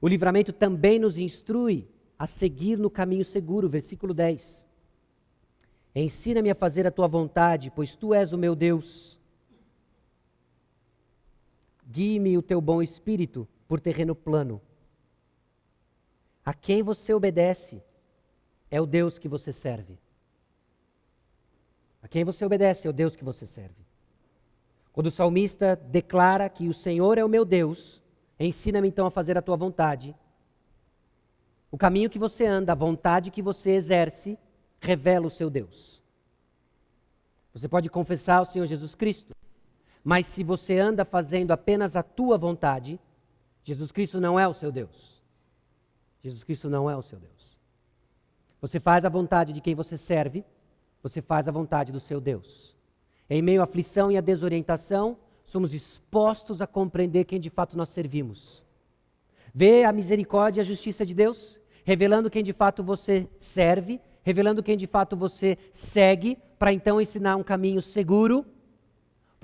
O 0.00 0.08
livramento 0.08 0.52
também 0.52 0.98
nos 0.98 1.18
instrui 1.18 1.88
a 2.18 2.26
seguir 2.26 2.78
no 2.78 2.90
caminho 2.90 3.24
seguro, 3.24 3.68
versículo 3.68 4.12
10. 4.12 4.64
Ensina-me 5.94 6.50
a 6.50 6.54
fazer 6.54 6.86
a 6.86 6.90
tua 6.90 7.06
vontade, 7.06 7.70
pois 7.70 7.96
tu 7.96 8.12
és 8.12 8.32
o 8.32 8.38
meu 8.38 8.54
Deus. 8.54 9.18
Guie-me 11.86 12.36
o 12.36 12.42
teu 12.42 12.60
bom 12.60 12.82
espírito 12.82 13.48
por 13.68 13.80
terreno 13.80 14.14
plano. 14.14 14.60
A 16.44 16.52
quem 16.52 16.82
você 16.82 17.14
obedece 17.14 17.82
é 18.70 18.80
o 18.80 18.86
Deus 18.86 19.18
que 19.18 19.28
você 19.28 19.52
serve. 19.52 19.98
A 22.04 22.08
quem 22.08 22.22
você 22.22 22.44
obedece 22.44 22.86
é 22.86 22.90
o 22.90 22.92
Deus 22.92 23.16
que 23.16 23.24
você 23.24 23.46
serve. 23.46 23.82
Quando 24.92 25.06
o 25.06 25.10
salmista 25.10 25.74
declara 25.74 26.50
que 26.50 26.68
o 26.68 26.74
Senhor 26.74 27.16
é 27.16 27.24
o 27.24 27.28
meu 27.30 27.46
Deus, 27.46 28.02
ensina-me 28.38 28.86
então 28.86 29.06
a 29.06 29.10
fazer 29.10 29.38
a 29.38 29.42
tua 29.42 29.56
vontade. 29.56 30.14
O 31.70 31.78
caminho 31.78 32.10
que 32.10 32.18
você 32.18 32.44
anda, 32.44 32.72
a 32.72 32.74
vontade 32.76 33.30
que 33.30 33.40
você 33.40 33.70
exerce, 33.70 34.38
revela 34.78 35.26
o 35.26 35.30
seu 35.30 35.48
Deus. 35.48 36.02
Você 37.54 37.66
pode 37.68 37.88
confessar 37.88 38.42
o 38.42 38.44
Senhor 38.44 38.66
Jesus 38.66 38.94
Cristo, 38.94 39.34
mas 40.04 40.26
se 40.26 40.44
você 40.44 40.78
anda 40.78 41.06
fazendo 41.06 41.52
apenas 41.52 41.96
a 41.96 42.02
tua 42.02 42.36
vontade, 42.36 43.00
Jesus 43.62 43.90
Cristo 43.90 44.20
não 44.20 44.38
é 44.38 44.46
o 44.46 44.52
seu 44.52 44.70
Deus. 44.70 45.22
Jesus 46.22 46.44
Cristo 46.44 46.68
não 46.68 46.90
é 46.90 46.94
o 46.94 47.02
seu 47.02 47.18
Deus. 47.18 47.56
Você 48.60 48.78
faz 48.78 49.06
a 49.06 49.08
vontade 49.08 49.54
de 49.54 49.62
quem 49.62 49.74
você 49.74 49.96
serve, 49.96 50.44
você 51.04 51.20
faz 51.20 51.46
a 51.46 51.52
vontade 51.52 51.92
do 51.92 52.00
seu 52.00 52.18
Deus. 52.18 52.74
Em 53.28 53.42
meio 53.42 53.60
à 53.60 53.64
aflição 53.64 54.10
e 54.10 54.16
à 54.16 54.22
desorientação, 54.22 55.18
somos 55.44 55.74
expostos 55.74 56.62
a 56.62 56.66
compreender 56.66 57.26
quem 57.26 57.38
de 57.38 57.50
fato 57.50 57.76
nós 57.76 57.90
servimos. 57.90 58.64
Vê 59.54 59.84
a 59.84 59.92
misericórdia 59.92 60.60
e 60.60 60.62
a 60.62 60.64
justiça 60.64 61.04
de 61.04 61.12
Deus, 61.12 61.60
revelando 61.84 62.30
quem 62.30 62.42
de 62.42 62.54
fato 62.54 62.82
você 62.82 63.28
serve, 63.38 64.00
revelando 64.22 64.62
quem 64.62 64.78
de 64.78 64.86
fato 64.86 65.14
você 65.14 65.58
segue, 65.70 66.38
para 66.58 66.72
então 66.72 66.98
ensinar 66.98 67.36
um 67.36 67.42
caminho 67.42 67.82
seguro. 67.82 68.46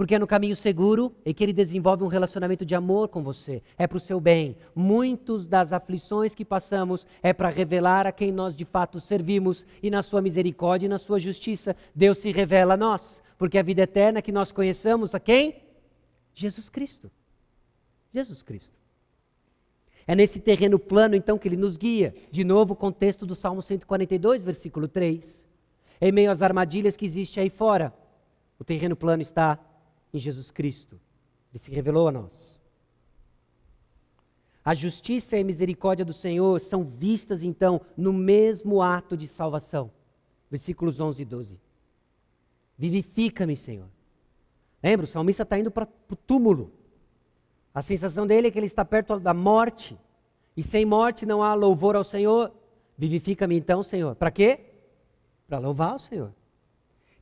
Porque 0.01 0.15
é 0.15 0.19
no 0.19 0.27
caminho 0.27 0.57
seguro 0.57 1.15
e 1.27 1.35
que 1.35 1.45
ele 1.45 1.53
desenvolve 1.53 2.03
um 2.03 2.07
relacionamento 2.07 2.65
de 2.65 2.75
amor 2.75 3.09
com 3.09 3.23
você. 3.23 3.63
É 3.77 3.87
para 3.87 3.99
o 3.99 4.01
seu 4.01 4.19
bem. 4.19 4.57
Muitas 4.75 5.45
das 5.45 5.75
aflições 5.75 6.35
que 6.35 6.43
passamos 6.43 7.07
é 7.23 7.35
para 7.35 7.51
revelar 7.51 8.07
a 8.07 8.11
quem 8.11 8.33
nós 8.33 8.57
de 8.57 8.65
fato 8.65 8.99
servimos 8.99 9.67
e 9.83 9.91
na 9.91 10.01
sua 10.01 10.23
misericórdia 10.23 10.87
e 10.87 10.89
na 10.89 10.97
sua 10.97 11.21
justiça, 11.21 11.77
Deus 11.95 12.17
se 12.17 12.33
revela 12.33 12.73
a 12.73 12.77
nós, 12.79 13.21
porque 13.37 13.59
a 13.59 13.63
vida 13.63 13.83
eterna 13.83 14.23
que 14.23 14.33
nós 14.33 14.51
conheçamos 14.51 15.15
a 15.15 15.21
quem? 15.21 15.57
Jesus 16.33 16.71
Cristo. 16.71 17.11
Jesus 18.11 18.43
Cristo. 18.43 18.79
É 20.07 20.15
nesse 20.15 20.41
terreno 20.41 20.79
plano, 20.79 21.15
então, 21.15 21.37
que 21.37 21.47
ele 21.47 21.59
nos 21.59 21.77
guia. 21.77 22.15
De 22.31 22.43
novo, 22.43 22.73
o 22.73 22.77
contexto 22.77 23.27
do 23.27 23.35
Salmo 23.35 23.61
142, 23.61 24.45
versículo 24.45 24.89
3. 24.89 25.47
Em 26.01 26.11
meio 26.11 26.31
às 26.31 26.41
armadilhas 26.41 26.97
que 26.97 27.05
existem 27.05 27.43
aí 27.43 27.51
fora, 27.51 27.93
o 28.59 28.65
terreno 28.65 28.97
plano 28.97 29.21
está 29.21 29.59
em 30.13 30.19
Jesus 30.19 30.51
Cristo. 30.51 31.01
Ele 31.53 31.59
se 31.59 31.71
revelou 31.71 32.09
a 32.09 32.13
nós. 32.13 32.61
A 34.65 34.75
justiça 34.75 35.37
e 35.37 35.41
a 35.41 35.45
misericórdia 35.45 36.05
do 36.05 36.13
Senhor 36.13 36.61
são 36.61 36.85
vistas 36.85 37.43
então 37.43 37.81
no 37.97 38.13
mesmo 38.13 38.83
ato 38.83 39.17
de 39.17 39.27
salvação. 39.27 39.91
Versículos 40.51 41.01
11 41.01 41.23
e 41.23 41.25
12. 41.25 41.61
Vivifica-me, 42.77 43.57
Senhor. 43.57 43.89
Lembra, 44.83 45.05
o 45.05 45.09
salmista 45.09 45.43
está 45.43 45.59
indo 45.59 45.71
para 45.71 45.89
o 46.11 46.17
túmulo. 46.17 46.73
A 47.75 47.83
sensação 47.83 48.27
dele 48.27 48.49
é 48.49 48.51
que 48.51 48.59
ele 48.59 48.67
está 48.67 48.85
perto 48.85 49.19
da 49.19 49.33
morte. 49.33 49.99
E 50.57 50.63
sem 50.63 50.85
morte 50.85 51.25
não 51.25 51.43
há 51.43 51.55
louvor 51.55 51.97
ao 51.97 52.05
Senhor. 52.05 52.53
Vivifica-me 52.97 53.57
então, 53.57 53.83
Senhor. 53.83 54.15
Para 54.15 54.31
quê? 54.31 54.61
Para 55.49 55.59
louvar 55.59 55.95
o 55.95 55.99
Senhor. 55.99 56.33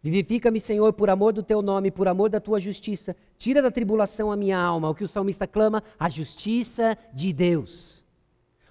Vivifica-me, 0.03 0.61
Senhor, 0.61 0.93
por 0.93 1.11
amor 1.11 1.33
do 1.33 1.43
teu 1.43 1.61
nome, 1.61 1.91
por 1.91 2.07
amor 2.07 2.31
da 2.31 2.41
tua 2.41 2.61
justiça. 2.61 3.17
Tira 3.37 3.61
da 3.61 3.71
tribulação 3.71 4.31
a 4.31 4.37
minha 4.37 4.59
alma. 4.59 4.91
O 4.91 4.95
que 4.95 5.05
o 5.05 5.09
salmista 5.09 5.47
clama? 5.47 5.83
A 5.99 6.09
justiça 6.09 6.97
de 7.13 7.33
Deus. 7.33 8.05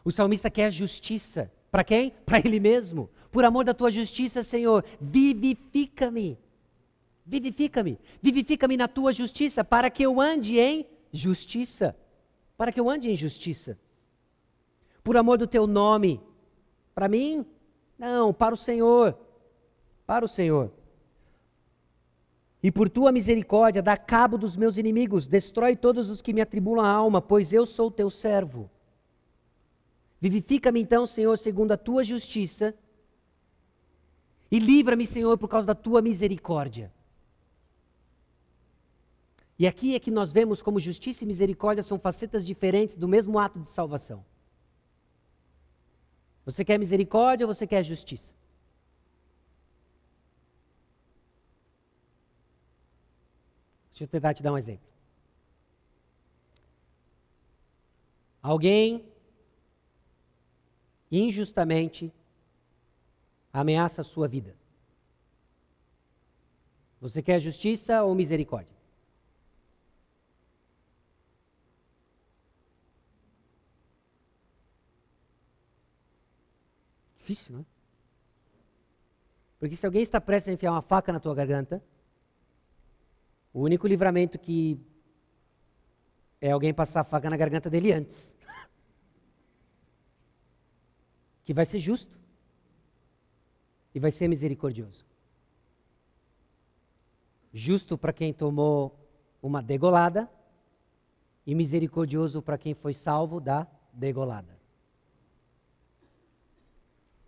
O 0.05 0.11
salmista 0.11 0.49
quer 0.49 0.71
justiça. 0.71 1.51
Para 1.69 1.83
quem? 1.83 2.11
Para 2.25 2.39
ele 2.39 2.59
mesmo. 2.59 3.09
Por 3.29 3.43
amor 3.43 3.65
da 3.65 3.73
tua 3.73 3.91
justiça, 3.91 4.41
Senhor, 4.41 4.85
vivifica-me. 5.01 6.37
Vivifica-me. 7.25 7.99
Vivifica-me 8.21 8.77
na 8.77 8.87
tua 8.87 9.11
justiça, 9.11 9.65
para 9.65 9.89
que 9.89 10.03
eu 10.03 10.21
ande 10.21 10.59
em 10.59 10.85
justiça. 11.11 11.93
Para 12.57 12.71
que 12.71 12.79
eu 12.79 12.89
ande 12.89 13.11
em 13.11 13.15
justiça. 13.15 13.77
Por 15.03 15.17
amor 15.17 15.37
do 15.37 15.45
teu 15.45 15.67
nome. 15.67 16.21
Para 16.95 17.09
mim? 17.09 17.45
Não, 17.99 18.33
para 18.33 18.53
o 18.53 18.57
Senhor. 18.57 19.17
Para 20.05 20.23
o 20.23 20.27
Senhor. 20.27 20.71
E 22.61 22.71
por 22.71 22.89
tua 22.89 23.11
misericórdia, 23.11 23.81
dá 23.81 23.95
cabo 23.95 24.37
dos 24.37 24.55
meus 24.55 24.77
inimigos, 24.77 25.27
destrói 25.27 25.75
todos 25.75 26.09
os 26.09 26.21
que 26.21 26.33
me 26.33 26.41
atribulam 26.41 26.85
a 26.85 26.89
alma, 26.89 27.21
pois 27.21 27.53
eu 27.53 27.65
sou 27.65 27.91
teu 27.91 28.09
servo. 28.09 28.69
Vivifica-me 30.19 30.81
então, 30.81 31.05
Senhor, 31.05 31.37
segundo 31.37 31.71
a 31.71 31.77
tua 31.77 32.03
justiça, 32.03 32.73
e 34.49 34.59
livra-me, 34.59 35.05
Senhor, 35.05 35.37
por 35.37 35.47
causa 35.47 35.67
da 35.67 35.75
tua 35.75 36.01
misericórdia. 36.01 36.91
E 39.59 39.67
aqui 39.67 39.95
é 39.95 39.99
que 39.99 40.11
nós 40.11 40.31
vemos 40.31 40.61
como 40.61 40.79
justiça 40.79 41.23
e 41.23 41.27
misericórdia 41.27 41.83
são 41.83 41.99
facetas 41.99 42.45
diferentes 42.45 42.95
do 42.95 43.07
mesmo 43.07 43.39
ato 43.39 43.59
de 43.59 43.67
salvação. 43.67 44.23
Você 46.45 46.63
quer 46.63 46.77
misericórdia 46.77 47.45
ou 47.45 47.53
você 47.53 47.67
quer 47.67 47.83
justiça? 47.83 48.33
Deixa 53.97 54.03
eu 54.03 54.09
tentar 54.09 54.35
te 54.35 54.43
dar 54.43 54.53
um 54.53 54.57
exemplo. 54.59 54.87
Alguém 58.43 59.11
injustamente 61.11 62.13
ameaça 63.51 64.01
a 64.01 64.03
sua 64.03 64.27
vida. 64.27 64.55
Você 67.01 67.23
quer 67.23 67.39
justiça 67.39 68.03
ou 68.03 68.13
misericórdia? 68.13 68.75
Difícil, 77.17 77.55
não 77.55 77.61
é? 77.61 77.65
Porque 79.59 79.75
se 79.75 79.87
alguém 79.87 80.03
está 80.03 80.21
prestes 80.21 80.49
a 80.49 80.53
enfiar 80.53 80.71
uma 80.71 80.83
faca 80.83 81.11
na 81.11 81.19
tua 81.19 81.33
garganta, 81.33 81.81
o 83.57 83.61
único 83.61 83.87
livramento 83.87 84.37
que 84.37 84.79
é 86.39 86.51
alguém 86.51 86.71
passar 86.71 87.01
a 87.01 87.03
faca 87.03 87.27
na 87.27 87.35
garganta 87.35 87.71
dele 87.71 87.91
antes. 87.91 88.35
Que 91.43 91.55
vai 91.55 91.65
ser 91.65 91.79
justo 91.79 92.19
e 93.95 93.99
vai 93.99 94.11
ser 94.11 94.27
misericordioso. 94.27 95.03
Justo 97.51 97.97
para 97.97 98.13
quem 98.13 98.31
tomou 98.31 98.95
uma 99.41 99.63
degolada 99.63 100.29
e 101.43 101.55
misericordioso 101.55 102.43
para 102.43 102.59
quem 102.59 102.75
foi 102.75 102.93
salvo 102.93 103.39
da 103.39 103.65
degolada. 103.91 104.55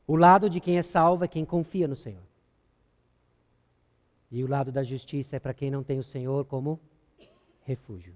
O 0.06 0.16
lado 0.16 0.48
de 0.48 0.60
quem 0.60 0.78
é 0.78 0.84
salvo 0.84 1.24
é 1.24 1.28
quem 1.28 1.44
confia 1.44 1.88
no 1.88 1.96
Senhor. 1.96 2.29
E 4.32 4.44
o 4.44 4.48
lado 4.48 4.72
da 4.72 4.84
justiça 4.84 5.36
é 5.36 5.40
para 5.40 5.54
quem 5.54 5.72
não 5.72 5.84
tem 5.84 5.98
o 5.98 6.04
Senhor 6.04 6.46
como 6.46 6.80
refúgio. 7.64 8.16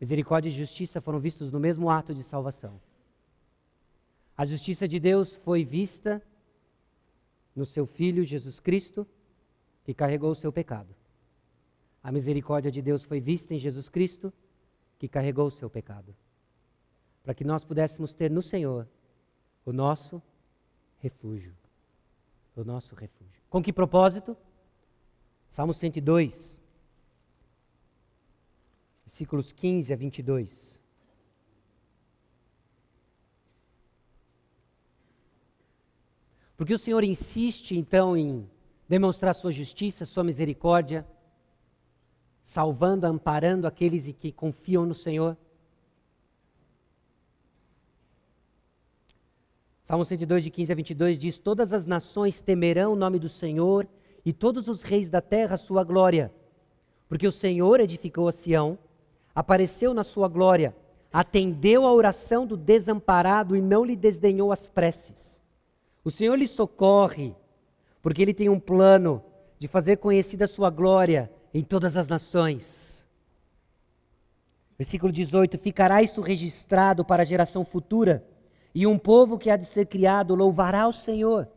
Misericórdia 0.00 0.48
e 0.48 0.52
justiça 0.52 1.00
foram 1.00 1.20
vistos 1.20 1.50
no 1.50 1.60
mesmo 1.60 1.88
ato 1.90 2.14
de 2.14 2.22
salvação. 2.22 2.80
A 4.36 4.44
justiça 4.44 4.88
de 4.88 4.98
Deus 4.98 5.36
foi 5.36 5.64
vista 5.64 6.22
no 7.54 7.64
seu 7.64 7.86
Filho 7.86 8.24
Jesus 8.24 8.58
Cristo, 8.58 9.06
que 9.84 9.94
carregou 9.94 10.30
o 10.30 10.34
seu 10.34 10.52
pecado. 10.52 10.94
A 12.02 12.10
misericórdia 12.10 12.70
de 12.70 12.82
Deus 12.82 13.04
foi 13.04 13.20
vista 13.20 13.54
em 13.54 13.58
Jesus 13.58 13.88
Cristo, 13.88 14.32
que 14.98 15.08
carregou 15.08 15.46
o 15.46 15.50
seu 15.50 15.68
pecado. 15.70 16.14
Para 17.22 17.34
que 17.34 17.44
nós 17.44 17.64
pudéssemos 17.64 18.12
ter 18.12 18.30
no 18.30 18.42
Senhor 18.42 18.88
o 19.64 19.72
nosso 19.72 20.20
refúgio. 20.98 21.54
O 22.56 22.64
nosso 22.64 22.94
refúgio. 22.94 23.41
Com 23.52 23.62
que 23.62 23.70
propósito? 23.70 24.34
Salmo 25.46 25.74
102, 25.74 26.58
versículos 29.04 29.52
15 29.52 29.92
a 29.92 29.96
22. 29.96 30.80
Porque 36.56 36.72
o 36.72 36.78
Senhor 36.78 37.04
insiste 37.04 37.76
então 37.76 38.16
em 38.16 38.50
demonstrar 38.88 39.34
sua 39.34 39.52
justiça, 39.52 40.06
sua 40.06 40.24
misericórdia, 40.24 41.06
salvando, 42.42 43.06
amparando 43.06 43.66
aqueles 43.66 44.10
que 44.12 44.32
confiam 44.32 44.86
no 44.86 44.94
Senhor. 44.94 45.36
Salmo 49.92 50.06
102, 50.06 50.44
de 50.44 50.50
15 50.50 50.72
a 50.72 50.74
22 50.74 51.18
diz: 51.18 51.38
Todas 51.38 51.74
as 51.74 51.84
nações 51.84 52.40
temerão 52.40 52.94
o 52.94 52.96
nome 52.96 53.18
do 53.18 53.28
Senhor 53.28 53.86
e 54.24 54.32
todos 54.32 54.66
os 54.66 54.82
reis 54.82 55.10
da 55.10 55.20
terra 55.20 55.56
a 55.56 55.58
sua 55.58 55.84
glória. 55.84 56.32
Porque 57.06 57.28
o 57.28 57.30
Senhor 57.30 57.78
edificou 57.78 58.26
a 58.26 58.32
Sião, 58.32 58.78
apareceu 59.34 59.92
na 59.92 60.02
sua 60.02 60.28
glória, 60.28 60.74
atendeu 61.12 61.86
a 61.86 61.92
oração 61.92 62.46
do 62.46 62.56
desamparado 62.56 63.54
e 63.54 63.60
não 63.60 63.84
lhe 63.84 63.94
desdenhou 63.94 64.50
as 64.50 64.66
preces. 64.66 65.38
O 66.02 66.10
Senhor 66.10 66.36
lhe 66.36 66.46
socorre, 66.46 67.36
porque 68.00 68.22
ele 68.22 68.32
tem 68.32 68.48
um 68.48 68.58
plano 68.58 69.22
de 69.58 69.68
fazer 69.68 69.98
conhecida 69.98 70.46
a 70.46 70.48
sua 70.48 70.70
glória 70.70 71.30
em 71.52 71.62
todas 71.62 71.98
as 71.98 72.08
nações. 72.08 73.06
Versículo 74.78 75.12
18: 75.12 75.58
Ficará 75.58 76.02
isso 76.02 76.22
registrado 76.22 77.04
para 77.04 77.20
a 77.24 77.26
geração 77.26 77.62
futura 77.62 78.26
e 78.74 78.86
um 78.86 78.98
povo 78.98 79.38
que 79.38 79.50
há 79.50 79.56
de 79.56 79.64
ser 79.64 79.86
criado 79.86 80.34
louvará 80.34 80.86
o 80.86 80.92
Senhor, 80.92 81.48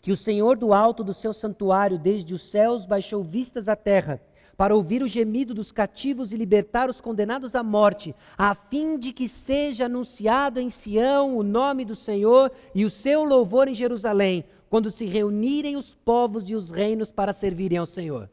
que 0.00 0.12
o 0.12 0.16
Senhor 0.16 0.56
do 0.56 0.74
alto 0.74 1.02
do 1.02 1.14
seu 1.14 1.32
santuário, 1.32 1.98
desde 1.98 2.34
os 2.34 2.42
céus, 2.42 2.84
baixou 2.84 3.22
vistas 3.22 3.68
à 3.68 3.76
terra, 3.76 4.20
para 4.56 4.74
ouvir 4.74 5.02
o 5.02 5.08
gemido 5.08 5.52
dos 5.54 5.72
cativos 5.72 6.32
e 6.32 6.36
libertar 6.36 6.88
os 6.88 7.00
condenados 7.00 7.54
à 7.54 7.62
morte, 7.62 8.14
a 8.36 8.54
fim 8.54 8.98
de 8.98 9.12
que 9.12 9.28
seja 9.28 9.86
anunciado 9.86 10.60
em 10.60 10.70
Sião 10.70 11.36
o 11.36 11.42
nome 11.42 11.84
do 11.84 11.94
Senhor 11.94 12.52
e 12.74 12.84
o 12.84 12.90
seu 12.90 13.24
louvor 13.24 13.66
em 13.66 13.74
Jerusalém, 13.74 14.44
quando 14.68 14.90
se 14.90 15.06
reunirem 15.06 15.76
os 15.76 15.94
povos 15.94 16.48
e 16.50 16.54
os 16.54 16.70
reinos 16.70 17.10
para 17.10 17.32
servirem 17.32 17.78
ao 17.78 17.86
Senhor. 17.86 18.28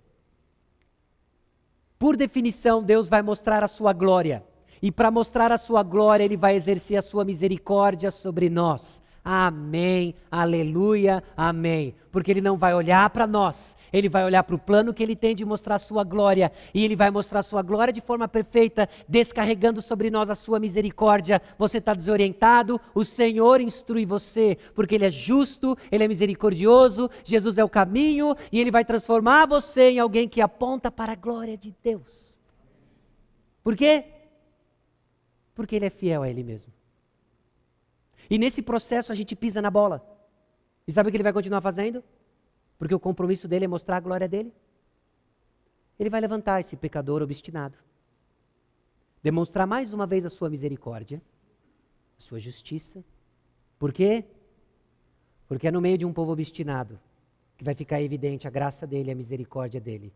Por 1.97 2.17
definição, 2.17 2.81
Deus 2.81 3.07
vai 3.07 3.21
mostrar 3.21 3.63
a 3.63 3.67
sua 3.67 3.93
glória. 3.93 4.43
E 4.81 4.91
para 4.91 5.11
mostrar 5.11 5.51
a 5.51 5.57
sua 5.57 5.83
glória, 5.83 6.23
ele 6.23 6.37
vai 6.37 6.55
exercer 6.55 6.97
a 6.97 7.01
sua 7.01 7.23
misericórdia 7.23 8.09
sobre 8.09 8.49
nós. 8.49 9.01
Amém, 9.23 10.15
aleluia, 10.31 11.23
amém. 11.37 11.93
Porque 12.11 12.31
Ele 12.31 12.41
não 12.41 12.57
vai 12.57 12.73
olhar 12.73 13.07
para 13.11 13.27
nós, 13.27 13.77
Ele 13.93 14.09
vai 14.09 14.25
olhar 14.25 14.41
para 14.41 14.55
o 14.55 14.59
plano 14.59 14.93
que 14.93 15.03
Ele 15.03 15.15
tem 15.15 15.35
de 15.35 15.45
mostrar 15.45 15.75
a 15.75 15.79
Sua 15.79 16.03
glória, 16.03 16.51
e 16.73 16.83
Ele 16.83 16.95
vai 16.95 17.11
mostrar 17.11 17.39
a 17.39 17.43
Sua 17.43 17.61
glória 17.61 17.93
de 17.93 18.01
forma 18.01 18.27
perfeita, 18.27 18.89
descarregando 19.07 19.79
sobre 19.79 20.09
nós 20.09 20.31
a 20.31 20.35
Sua 20.35 20.59
misericórdia. 20.59 21.39
Você 21.55 21.77
está 21.77 21.93
desorientado, 21.93 22.81
o 22.95 23.05
Senhor 23.05 23.61
instrui 23.61 24.07
você, 24.07 24.57
porque 24.73 24.95
Ele 24.95 25.05
é 25.05 25.11
justo, 25.11 25.77
Ele 25.91 26.03
é 26.03 26.07
misericordioso, 26.07 27.07
Jesus 27.23 27.59
é 27.59 27.63
o 27.63 27.69
caminho, 27.69 28.35
e 28.51 28.59
Ele 28.59 28.71
vai 28.71 28.83
transformar 28.83 29.45
você 29.45 29.91
em 29.91 29.99
alguém 29.99 30.27
que 30.27 30.41
aponta 30.41 30.89
para 30.89 31.11
a 31.11 31.15
glória 31.15 31.55
de 31.55 31.75
Deus. 31.83 32.41
Por 33.63 33.75
quê? 33.75 34.20
Porque 35.53 35.75
Ele 35.75 35.85
é 35.85 35.89
fiel 35.89 36.23
a 36.23 36.29
Ele 36.29 36.43
mesmo. 36.43 36.71
E 38.29 38.37
nesse 38.37 38.61
processo 38.61 39.11
a 39.11 39.15
gente 39.15 39.35
pisa 39.35 39.61
na 39.61 39.69
bola. 39.69 40.01
E 40.87 40.91
sabe 40.91 41.09
o 41.09 41.11
que 41.11 41.17
ele 41.17 41.23
vai 41.23 41.33
continuar 41.33 41.59
fazendo? 41.61 42.03
Porque 42.77 42.95
o 42.95 42.99
compromisso 42.99 43.47
dele 43.47 43.65
é 43.65 43.67
mostrar 43.67 43.97
a 43.97 43.99
glória 43.99 44.27
dele. 44.27 44.53
Ele 45.99 46.09
vai 46.09 46.21
levantar 46.21 46.59
esse 46.59 46.75
pecador 46.75 47.21
obstinado. 47.21 47.77
Demonstrar 49.21 49.67
mais 49.67 49.93
uma 49.93 50.07
vez 50.07 50.25
a 50.25 50.29
sua 50.29 50.49
misericórdia, 50.49 51.21
a 52.17 52.21
sua 52.21 52.39
justiça. 52.39 53.03
Por 53.77 53.91
quê? 53.91 54.25
Porque 55.47 55.67
é 55.67 55.71
no 55.71 55.81
meio 55.81 55.97
de 55.97 56.05
um 56.05 56.13
povo 56.13 56.31
obstinado 56.31 56.99
que 57.57 57.65
vai 57.65 57.75
ficar 57.75 58.01
evidente 58.01 58.47
a 58.47 58.49
graça 58.49 58.87
dele, 58.87 59.11
a 59.11 59.15
misericórdia 59.15 59.81
dele. 59.81 60.13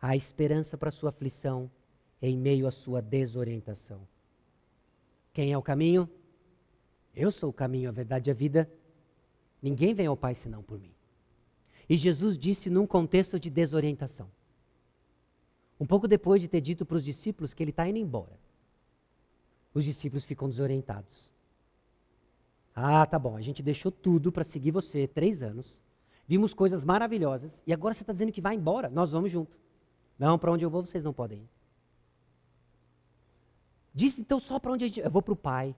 A 0.00 0.14
esperança 0.14 0.76
para 0.76 0.90
a 0.90 0.92
sua 0.92 1.08
aflição 1.08 1.70
em 2.20 2.36
meio 2.36 2.66
à 2.66 2.70
sua 2.70 3.00
desorientação. 3.00 4.06
Quem 5.38 5.52
é 5.52 5.56
o 5.56 5.62
caminho? 5.62 6.10
Eu 7.14 7.30
sou 7.30 7.50
o 7.50 7.52
caminho, 7.52 7.88
a 7.88 7.92
verdade 7.92 8.28
e 8.28 8.32
a 8.32 8.34
vida. 8.34 8.68
Ninguém 9.62 9.94
vem 9.94 10.08
ao 10.08 10.16
Pai 10.16 10.34
senão 10.34 10.64
por 10.64 10.80
mim. 10.80 10.90
E 11.88 11.96
Jesus 11.96 12.36
disse 12.36 12.68
num 12.68 12.88
contexto 12.88 13.38
de 13.38 13.48
desorientação. 13.48 14.28
Um 15.78 15.86
pouco 15.86 16.08
depois 16.08 16.42
de 16.42 16.48
ter 16.48 16.60
dito 16.60 16.84
para 16.84 16.96
os 16.96 17.04
discípulos 17.04 17.54
que 17.54 17.62
ele 17.62 17.70
está 17.70 17.88
indo 17.88 18.00
embora. 18.00 18.36
Os 19.72 19.84
discípulos 19.84 20.24
ficam 20.24 20.48
desorientados. 20.48 21.30
Ah, 22.74 23.06
tá 23.06 23.16
bom, 23.16 23.36
a 23.36 23.40
gente 23.40 23.62
deixou 23.62 23.92
tudo 23.92 24.32
para 24.32 24.42
seguir 24.42 24.72
você 24.72 25.06
três 25.06 25.40
anos. 25.40 25.80
Vimos 26.26 26.52
coisas 26.52 26.84
maravilhosas 26.84 27.62
e 27.64 27.72
agora 27.72 27.94
você 27.94 28.02
está 28.02 28.12
dizendo 28.12 28.32
que 28.32 28.40
vai 28.40 28.56
embora. 28.56 28.90
Nós 28.90 29.12
vamos 29.12 29.30
junto. 29.30 29.56
Não, 30.18 30.36
para 30.36 30.50
onde 30.50 30.64
eu 30.64 30.70
vou, 30.70 30.84
vocês 30.84 31.04
não 31.04 31.12
podem 31.12 31.38
ir. 31.38 31.57
Disse 33.98 34.20
então 34.20 34.38
só 34.38 34.60
para 34.60 34.70
onde 34.70 34.84
a 34.84 34.86
gente. 34.86 35.00
Eu 35.00 35.10
vou 35.10 35.20
para 35.20 35.32
o 35.32 35.36
Pai. 35.50 35.74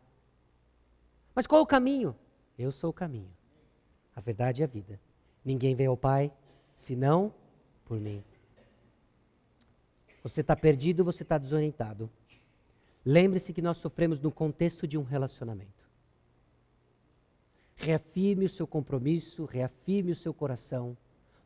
Mas 1.34 1.46
qual 1.46 1.62
o 1.62 1.66
caminho? 1.66 2.14
Eu 2.58 2.70
sou 2.70 2.90
o 2.90 2.92
caminho, 2.92 3.30
a 4.14 4.20
verdade 4.20 4.60
e 4.60 4.64
a 4.64 4.66
vida. 4.66 5.00
Ninguém 5.42 5.74
vem 5.74 5.86
ao 5.86 5.96
Pai 5.96 6.30
senão 6.74 7.32
por 7.86 7.98
mim. 7.98 8.22
Você 10.22 10.42
está 10.42 10.54
perdido, 10.54 11.02
você 11.02 11.22
está 11.22 11.38
desorientado. 11.38 12.10
Lembre-se 13.06 13.54
que 13.54 13.62
nós 13.62 13.78
sofremos 13.78 14.20
no 14.20 14.30
contexto 14.30 14.86
de 14.86 14.98
um 14.98 15.02
relacionamento. 15.02 15.88
Reafirme 17.74 18.44
o 18.44 18.50
seu 18.50 18.66
compromisso, 18.66 19.46
reafirme 19.46 20.12
o 20.12 20.14
seu 20.14 20.34
coração 20.34 20.94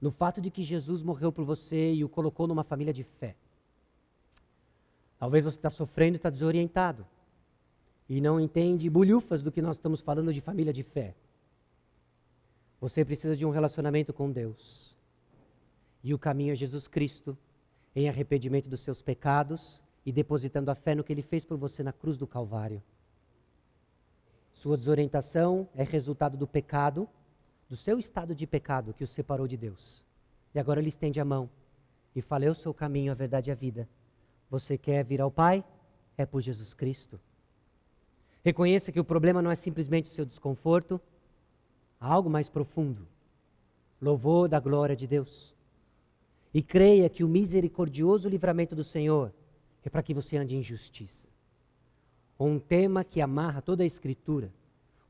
no 0.00 0.10
fato 0.10 0.40
de 0.40 0.50
que 0.50 0.64
Jesus 0.64 1.04
morreu 1.04 1.30
por 1.30 1.44
você 1.44 1.94
e 1.94 2.02
o 2.02 2.08
colocou 2.08 2.48
numa 2.48 2.64
família 2.64 2.92
de 2.92 3.04
fé. 3.04 3.36
Talvez 5.18 5.44
você 5.44 5.56
está 5.56 5.70
sofrendo 5.70 6.14
e 6.14 6.18
está 6.18 6.30
desorientado 6.30 7.06
e 8.08 8.20
não 8.20 8.38
entende 8.38 8.90
bulhufas 8.90 9.42
do 9.42 9.50
que 9.50 9.62
nós 9.62 9.76
estamos 9.76 10.00
falando 10.00 10.32
de 10.32 10.40
família 10.40 10.72
de 10.72 10.82
fé. 10.82 11.14
Você 12.80 13.04
precisa 13.04 13.34
de 13.34 13.46
um 13.46 13.50
relacionamento 13.50 14.12
com 14.12 14.30
Deus. 14.30 14.94
E 16.02 16.12
o 16.12 16.18
caminho 16.18 16.52
é 16.52 16.56
Jesus 16.56 16.86
Cristo, 16.86 17.36
em 17.96 18.08
arrependimento 18.08 18.68
dos 18.68 18.80
seus 18.80 19.00
pecados 19.00 19.82
e 20.04 20.12
depositando 20.12 20.70
a 20.70 20.74
fé 20.74 20.94
no 20.94 21.02
que 21.02 21.12
ele 21.12 21.22
fez 21.22 21.44
por 21.44 21.56
você 21.56 21.82
na 21.82 21.92
cruz 21.92 22.18
do 22.18 22.26
Calvário. 22.26 22.82
Sua 24.52 24.76
desorientação 24.76 25.68
é 25.74 25.82
resultado 25.82 26.36
do 26.36 26.46
pecado, 26.46 27.08
do 27.68 27.76
seu 27.76 27.98
estado 27.98 28.34
de 28.34 28.46
pecado 28.46 28.92
que 28.92 29.02
o 29.02 29.06
separou 29.06 29.48
de 29.48 29.56
Deus. 29.56 30.04
E 30.54 30.58
agora 30.58 30.80
ele 30.80 30.88
estende 30.88 31.18
a 31.18 31.24
mão 31.24 31.48
e 32.14 32.20
fala: 32.20 32.44
Eu 32.44 32.54
sou 32.54 32.70
o 32.70 32.74
caminho, 32.74 33.10
a 33.10 33.14
verdade 33.14 33.50
e 33.50 33.52
a 33.52 33.54
vida. 33.54 33.88
Você 34.54 34.78
quer 34.78 35.04
vir 35.04 35.20
ao 35.20 35.32
Pai? 35.32 35.64
É 36.16 36.24
por 36.24 36.40
Jesus 36.40 36.72
Cristo. 36.74 37.18
Reconheça 38.44 38.92
que 38.92 39.00
o 39.00 39.04
problema 39.04 39.42
não 39.42 39.50
é 39.50 39.56
simplesmente 39.56 40.04
o 40.04 40.14
seu 40.14 40.24
desconforto, 40.24 41.00
há 41.98 42.06
algo 42.06 42.30
mais 42.30 42.48
profundo. 42.48 43.04
Louvor 44.00 44.48
da 44.48 44.60
glória 44.60 44.94
de 44.94 45.08
Deus. 45.08 45.52
E 46.52 46.62
creia 46.62 47.08
que 47.08 47.24
o 47.24 47.28
misericordioso 47.28 48.28
livramento 48.28 48.76
do 48.76 48.84
Senhor 48.84 49.32
é 49.84 49.90
para 49.90 50.04
que 50.04 50.14
você 50.14 50.36
ande 50.36 50.54
em 50.54 50.62
justiça. 50.62 51.26
Um 52.38 52.60
tema 52.60 53.02
que 53.02 53.20
amarra 53.20 53.60
toda 53.60 53.82
a 53.82 53.86
Escritura. 53.86 54.52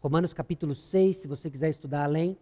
Romanos 0.01 0.33
capítulo 0.33 0.75
6, 0.75 1.19
se 1.19 1.29
você 1.29 1.51
quiser 1.51 1.69
estudar 1.69 2.05
além, 2.05 2.39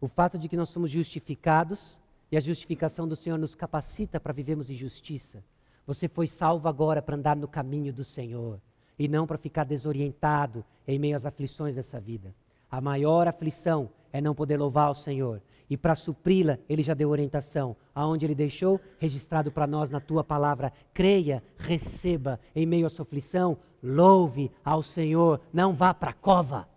o 0.00 0.08
fato 0.08 0.38
de 0.38 0.48
que 0.48 0.56
nós 0.56 0.70
somos 0.70 0.90
justificados 0.90 2.00
e 2.32 2.38
a 2.38 2.40
justificação 2.40 3.06
do 3.06 3.14
Senhor 3.14 3.36
nos 3.36 3.54
capacita 3.54 4.18
para 4.18 4.32
vivermos 4.32 4.70
em 4.70 4.74
justiça. 4.74 5.44
Você 5.88 6.06
foi 6.06 6.26
salvo 6.26 6.68
agora 6.68 7.00
para 7.00 7.16
andar 7.16 7.34
no 7.34 7.48
caminho 7.48 7.94
do 7.94 8.04
Senhor 8.04 8.60
e 8.98 9.08
não 9.08 9.26
para 9.26 9.38
ficar 9.38 9.64
desorientado 9.64 10.62
em 10.86 10.98
meio 10.98 11.16
às 11.16 11.24
aflições 11.24 11.74
dessa 11.74 11.98
vida. 11.98 12.34
A 12.70 12.78
maior 12.78 13.26
aflição 13.26 13.88
é 14.12 14.20
não 14.20 14.34
poder 14.34 14.58
louvar 14.58 14.90
o 14.90 14.94
Senhor. 14.94 15.40
E 15.70 15.78
para 15.78 15.94
supri-la, 15.94 16.58
ele 16.68 16.82
já 16.82 16.92
deu 16.92 17.08
orientação. 17.08 17.74
Aonde 17.94 18.26
ele 18.26 18.34
deixou? 18.34 18.78
Registrado 18.98 19.50
para 19.50 19.66
nós 19.66 19.90
na 19.90 19.98
tua 19.98 20.22
palavra. 20.22 20.74
Creia, 20.92 21.42
receba 21.56 22.38
em 22.54 22.66
meio 22.66 22.84
à 22.84 22.90
sua 22.90 23.04
aflição, 23.04 23.56
louve 23.82 24.50
ao 24.62 24.82
Senhor. 24.82 25.40
Não 25.50 25.72
vá 25.72 25.94
para 25.94 26.10
a 26.10 26.14
cova, 26.14 26.68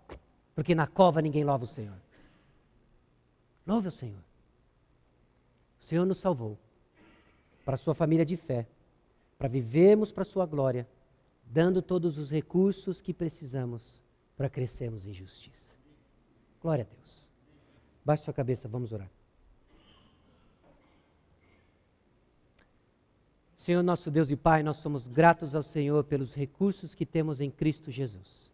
porque 0.56 0.74
na 0.74 0.88
cova 0.88 1.22
ninguém 1.22 1.44
louva 1.44 1.66
o 1.66 1.68
Senhor. 1.68 1.98
Louve 3.68 3.90
o 3.90 3.92
Senhor. 3.92 4.24
O 5.82 5.84
Senhor 5.84 6.06
nos 6.06 6.20
salvou 6.20 6.58
para 7.66 7.76
sua 7.76 7.94
família 7.94 8.26
de 8.26 8.38
fé, 8.38 8.66
para 9.42 9.50
vivermos 9.50 10.12
para 10.12 10.22
a 10.22 10.26
sua 10.26 10.46
glória 10.46 10.88
dando 11.48 11.82
todos 11.82 12.20
os 12.20 12.30
recursos 12.30 13.02
que 13.02 13.12
precisamos 13.12 14.00
para 14.38 14.48
crescermos 14.48 15.08
em 15.08 15.14
justiça. 15.14 15.74
Glória 16.62 16.88
a 16.88 16.96
Deus. 16.96 17.28
Baixe 18.06 18.24
sua 18.24 18.36
cabeça, 18.36 18.68
vamos 18.68 18.94
orar. 18.94 19.10
Senhor 23.58 23.82
nosso 23.82 24.12
Deus 24.12 24.30
e 24.30 24.36
Pai, 24.36 24.62
nós 24.62 24.78
somos 24.78 25.08
gratos 25.08 25.56
ao 25.56 25.64
Senhor 25.64 26.04
pelos 26.04 26.36
recursos 26.36 26.94
que 26.94 27.06
temos 27.06 27.42
em 27.42 27.50
Cristo 27.50 27.90
Jesus. 27.90 28.52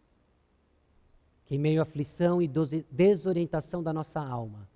Que 1.44 1.56
em 1.56 1.58
meio 1.58 1.80
à 1.80 1.82
aflição 1.82 2.40
e 2.40 2.50
desorientação 2.90 3.82
da 3.82 3.92
nossa 3.92 4.20
alma, 4.20 4.66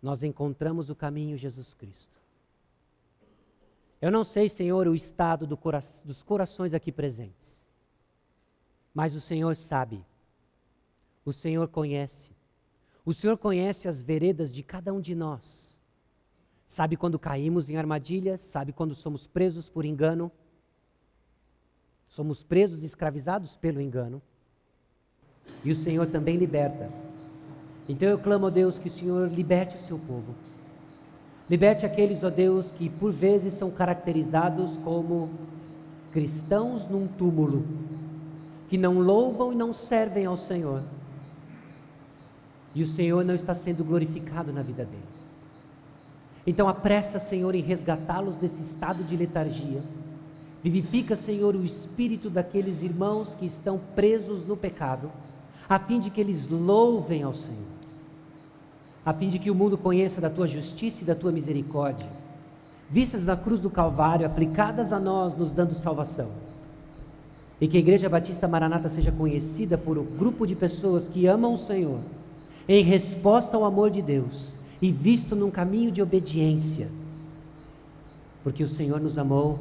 nós 0.00 0.22
encontramos 0.22 0.90
o 0.90 0.94
caminho 0.94 1.36
Jesus 1.36 1.74
Cristo. 1.74 2.17
Eu 4.00 4.12
não 4.12 4.22
sei, 4.22 4.48
Senhor, 4.48 4.86
o 4.86 4.94
estado 4.94 5.46
do 5.46 5.56
cora 5.56 5.80
dos 6.04 6.22
corações 6.22 6.72
aqui 6.72 6.92
presentes, 6.92 7.64
mas 8.94 9.14
o 9.14 9.20
Senhor 9.20 9.56
sabe, 9.56 10.04
o 11.24 11.32
Senhor 11.32 11.66
conhece, 11.68 12.30
o 13.04 13.12
Senhor 13.12 13.36
conhece 13.36 13.88
as 13.88 14.00
veredas 14.00 14.52
de 14.52 14.62
cada 14.62 14.92
um 14.92 15.00
de 15.00 15.16
nós, 15.16 15.80
sabe 16.64 16.96
quando 16.96 17.18
caímos 17.18 17.68
em 17.68 17.76
armadilhas, 17.76 18.40
sabe 18.40 18.72
quando 18.72 18.94
somos 18.94 19.26
presos 19.26 19.68
por 19.68 19.84
engano, 19.84 20.30
somos 22.06 22.44
presos 22.44 22.84
e 22.84 22.86
escravizados 22.86 23.56
pelo 23.56 23.80
engano, 23.80 24.22
e 25.64 25.72
o 25.72 25.74
Senhor 25.74 26.06
também 26.06 26.36
liberta. 26.36 26.88
Então 27.88 28.08
eu 28.08 28.18
clamo 28.18 28.46
a 28.46 28.50
Deus 28.50 28.78
que 28.78 28.86
o 28.86 28.92
Senhor 28.92 29.28
liberte 29.28 29.74
o 29.74 29.80
seu 29.80 29.98
povo 29.98 30.36
Liberte 31.48 31.86
aqueles, 31.86 32.22
ó 32.22 32.28
Deus, 32.28 32.70
que 32.70 32.90
por 32.90 33.10
vezes 33.10 33.54
são 33.54 33.70
caracterizados 33.70 34.76
como 34.78 35.30
cristãos 36.12 36.86
num 36.86 37.06
túmulo, 37.06 37.64
que 38.68 38.76
não 38.76 38.98
louvam 38.98 39.52
e 39.52 39.56
não 39.56 39.72
servem 39.72 40.26
ao 40.26 40.36
Senhor. 40.36 40.82
E 42.74 42.82
o 42.82 42.86
Senhor 42.86 43.24
não 43.24 43.34
está 43.34 43.54
sendo 43.54 43.82
glorificado 43.82 44.52
na 44.52 44.60
vida 44.60 44.84
deles. 44.84 45.28
Então 46.46 46.68
apressa, 46.68 47.18
Senhor, 47.18 47.54
em 47.54 47.62
resgatá-los 47.62 48.36
desse 48.36 48.60
estado 48.60 49.02
de 49.02 49.16
letargia. 49.16 49.82
Vivifica, 50.62 51.16
Senhor, 51.16 51.54
o 51.54 51.64
espírito 51.64 52.28
daqueles 52.28 52.82
irmãos 52.82 53.34
que 53.34 53.46
estão 53.46 53.80
presos 53.94 54.46
no 54.46 54.56
pecado, 54.56 55.10
a 55.66 55.78
fim 55.78 55.98
de 55.98 56.10
que 56.10 56.20
eles 56.20 56.46
louvem 56.48 57.22
ao 57.22 57.32
Senhor 57.32 57.77
a 59.04 59.12
fim 59.12 59.28
de 59.28 59.38
que 59.38 59.50
o 59.50 59.54
mundo 59.54 59.78
conheça 59.78 60.20
da 60.20 60.28
tua 60.28 60.46
justiça 60.46 61.02
e 61.02 61.06
da 61.06 61.14
tua 61.14 61.32
misericórdia, 61.32 62.08
vistas 62.90 63.24
na 63.24 63.36
cruz 63.36 63.60
do 63.60 63.70
Calvário, 63.70 64.26
aplicadas 64.26 64.92
a 64.92 64.98
nós, 64.98 65.36
nos 65.36 65.50
dando 65.50 65.74
salvação. 65.74 66.28
E 67.60 67.66
que 67.66 67.76
a 67.76 67.80
Igreja 67.80 68.08
Batista 68.08 68.46
Maranata 68.46 68.88
seja 68.88 69.10
conhecida 69.10 69.76
por 69.76 69.98
um 69.98 70.04
grupo 70.04 70.46
de 70.46 70.54
pessoas 70.54 71.08
que 71.08 71.26
amam 71.26 71.54
o 71.54 71.58
Senhor, 71.58 72.00
em 72.68 72.82
resposta 72.82 73.56
ao 73.56 73.64
amor 73.64 73.90
de 73.90 74.02
Deus 74.02 74.58
e 74.80 74.92
visto 74.92 75.34
num 75.34 75.50
caminho 75.50 75.90
de 75.90 76.00
obediência, 76.00 76.88
porque 78.44 78.62
o 78.62 78.68
Senhor 78.68 79.00
nos 79.00 79.18
amou, 79.18 79.58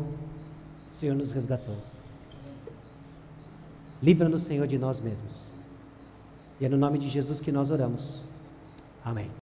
o 0.93 0.95
Senhor 0.95 1.15
nos 1.15 1.31
resgatou. 1.31 1.75
Livra-nos, 4.01 4.43
Senhor, 4.43 4.67
de 4.67 4.77
nós 4.77 4.99
mesmos. 4.99 5.31
E 6.59 6.65
é 6.65 6.69
no 6.69 6.77
nome 6.77 6.99
de 6.99 7.09
Jesus 7.09 7.39
que 7.39 7.51
nós 7.51 7.71
oramos. 7.71 8.21
Amém. 9.08 9.32